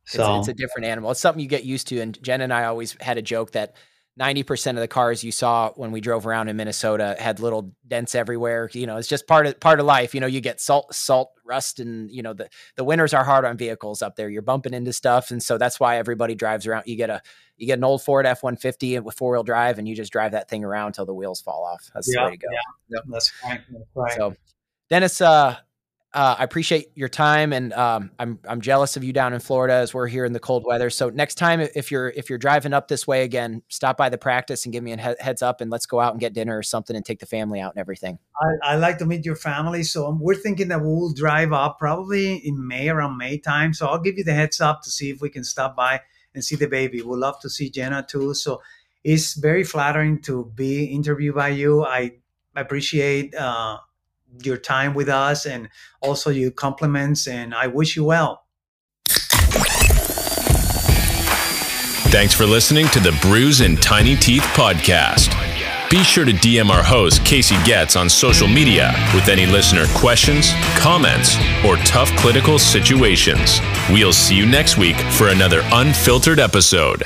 so 0.05 0.39
it's, 0.39 0.47
it's, 0.47 0.59
a 0.59 0.61
different 0.61 0.86
animal. 0.86 1.11
It's 1.11 1.20
something 1.20 1.41
you 1.41 1.49
get 1.49 1.63
used 1.63 1.88
to. 1.88 1.99
And 1.99 2.22
Jen 2.24 2.41
and 2.41 2.53
I 2.53 2.66
always 2.66 2.95
had 3.01 3.18
a 3.18 3.22
joke 3.22 3.51
that 3.51 3.76
90% 4.20 4.72
of 4.72 4.76
the 4.78 4.88
cars 4.88 5.24
you 5.24 5.32
saw 5.32 5.72
when 5.72 5.91
we 5.91 5.99
drove 5.99 6.26
around 6.26 6.47
in 6.47 6.55
Minnesota 6.55 7.18
had 7.20 7.41
little 7.41 7.74
dents 7.86 8.16
everywhere. 8.16 8.70
You 8.72 8.88
know, 8.88 8.95
it's 8.95 9.09
just 9.09 9.28
part 9.28 9.45
of 9.45 9.59
part 9.59 9.82
of 9.82 9.86
life. 9.86 10.16
You 10.16 10.22
know, 10.22 10.28
you 10.28 10.39
get 10.39 10.61
salt, 10.61 10.95
salt, 10.95 11.32
rust, 11.43 11.82
and 11.82 12.09
you 12.09 12.24
know, 12.24 12.34
the, 12.34 12.49
the 12.78 12.86
winters 12.86 13.13
are 13.13 13.26
hard 13.26 13.43
on 13.43 13.57
vehicles 13.57 14.01
up 14.01 14.16
there. 14.16 14.30
You're 14.30 14.41
bumping 14.41 14.74
into 14.74 14.93
stuff. 14.93 15.32
And 15.32 15.43
so 15.43 15.57
that's 15.57 15.82
why 15.82 15.97
everybody 15.97 16.34
drives 16.34 16.66
around. 16.66 16.84
You 16.86 16.95
get 16.95 17.09
a 17.09 17.22
you 17.57 17.68
get 17.68 17.78
an 17.78 17.84
old 17.84 18.03
Ford 18.03 18.26
F 18.26 18.41
one 18.41 18.55
fifty 18.55 18.97
with 18.99 19.18
four 19.18 19.34
wheel 19.34 19.43
drive 19.43 19.80
and 19.80 19.88
you 19.88 19.95
just 19.95 20.13
drive 20.13 20.32
that 20.32 20.49
thing 20.49 20.63
around 20.63 20.88
until 20.88 21.05
the 21.05 21.13
wheels 21.13 21.41
fall 21.41 21.66
off. 21.66 21.91
That's 21.93 22.09
yeah, 22.13 22.24
the 22.24 22.30
way 22.30 22.32
to 22.32 22.38
go. 22.38 22.47
Yeah, 22.51 22.95
yep. 22.95 23.03
that's 23.07 23.34
right. 23.43 23.61
That's 23.70 23.86
right. 23.95 24.13
So 24.13 24.36
Dennis, 24.89 25.20
uh, 25.20 25.57
uh, 26.16 26.38
I 26.39 26.45
appreciate 26.45 26.91
your 26.95 27.09
time, 27.09 27.51
and 27.51 27.74
um, 27.74 28.09
I'm 28.18 28.39
I'm 28.47 28.61
jealous 28.61 28.95
of 28.95 29.03
you 29.03 29.11
down 29.11 29.34
in 29.34 29.41
Florida 29.41 29.74
as 29.74 29.93
we're 29.93 30.07
here 30.07 30.24
in 30.24 30.32
the 30.32 30.39
cold 30.39 30.63
weather. 30.66 30.89
So 30.89 31.09
next 31.09 31.36
time, 31.36 31.59
if 31.59 31.91
you're 31.91 32.07
if 32.07 32.30
you're 32.30 32.39
driving 32.39 32.72
up 32.72 32.88
this 32.88 33.05
way 33.05 33.24
again, 33.24 33.61
stop 33.68 33.97
by 33.97 34.07
the 34.07 34.18
practice 34.18 34.66
and 34.66 34.72
give 34.72 34.82
me 34.82 34.93
a 34.93 34.97
he- 34.97 35.16
heads 35.20 35.41
up, 35.41 35.59
and 35.59 35.70
let's 35.70 35.86
go 35.86 35.99
out 35.99 36.13
and 36.13 36.22
get 36.22 36.34
dinner 36.34 36.57
or 36.57 36.63
something, 36.63 36.95
and 36.95 37.05
take 37.05 37.20
the 37.20 37.26
family 37.26 37.59
out 37.59 37.74
and 37.74 37.82
everything. 37.82 38.18
I, 38.41 38.72
I 38.72 38.76
like 38.78 38.97
to 38.99 39.05
meet 39.05 39.26
your 39.26 39.36
family, 39.36 39.84
so 39.84 40.09
we're 40.18 40.36
thinking 40.36 40.70
that 40.70 40.82
we'll 40.82 41.11
drive 41.11 41.51
up 41.51 41.80
probably 41.80 42.36
in 42.38 42.66
May 42.66 42.88
around 42.88 43.18
May 43.18 43.38
time. 43.38 43.74
So 43.74 43.86
I'll 43.86 43.99
give 43.99 44.18
you 44.18 44.24
the 44.24 44.34
heads 44.34 44.61
up 44.61 44.84
to 44.84 44.89
see 44.89 45.09
if 45.09 45.20
we 45.20 45.30
can 45.30 45.43
stop 45.43 45.76
by 45.76 45.99
and 46.34 46.43
see 46.43 46.55
the 46.55 46.68
baby. 46.68 47.01
We'd 47.01 47.18
love 47.18 47.41
to 47.41 47.49
see 47.49 47.70
Jenna 47.70 48.05
too. 48.07 48.34
So 48.36 48.61
it's 49.03 49.34
very 49.34 49.66
flattering 49.66 50.22
to 50.22 50.49
be 50.55 50.86
interviewed 50.86 51.36
by 51.36 51.49
you. 51.49 51.86
I 51.86 52.13
appreciate. 52.55 53.36
Uh, 53.36 53.80
your 54.44 54.58
time 54.58 54.94
with 54.94 55.10
us 55.10 55.46
and 55.46 55.70
also 56.02 56.30
your 56.30 56.52
compliments. 56.52 57.28
And 57.28 57.54
I 57.54 57.68
wish 57.68 57.96
you 57.96 58.06
well. 58.06 58.42
Thanks 62.10 62.34
for 62.34 62.46
listening 62.46 62.88
to 62.90 63.00
the 63.00 63.18
Bruise 63.22 63.60
and 63.62 63.82
Tiny 63.82 64.16
Teeth 64.16 64.44
podcast. 64.54 65.34
Be 65.90 66.04
sure 66.04 66.26
to 66.26 66.32
DM 66.32 66.70
our 66.70 66.84
host, 66.84 67.24
Casey 67.26 67.56
Getz, 67.64 67.96
on 67.96 68.10
social 68.10 68.48
media 68.48 68.94
with 69.14 69.28
any 69.28 69.46
listener 69.46 69.86
questions, 69.96 70.52
comments, 70.78 71.36
or 71.66 71.78
tough 71.78 72.10
clinical 72.18 72.58
situations. 72.58 73.60
We'll 73.90 74.14
see 74.14 74.36
you 74.36 74.46
next 74.46 74.78
week 74.78 74.96
for 75.12 75.28
another 75.28 75.62
unfiltered 75.72 76.40
episode. 76.40 77.04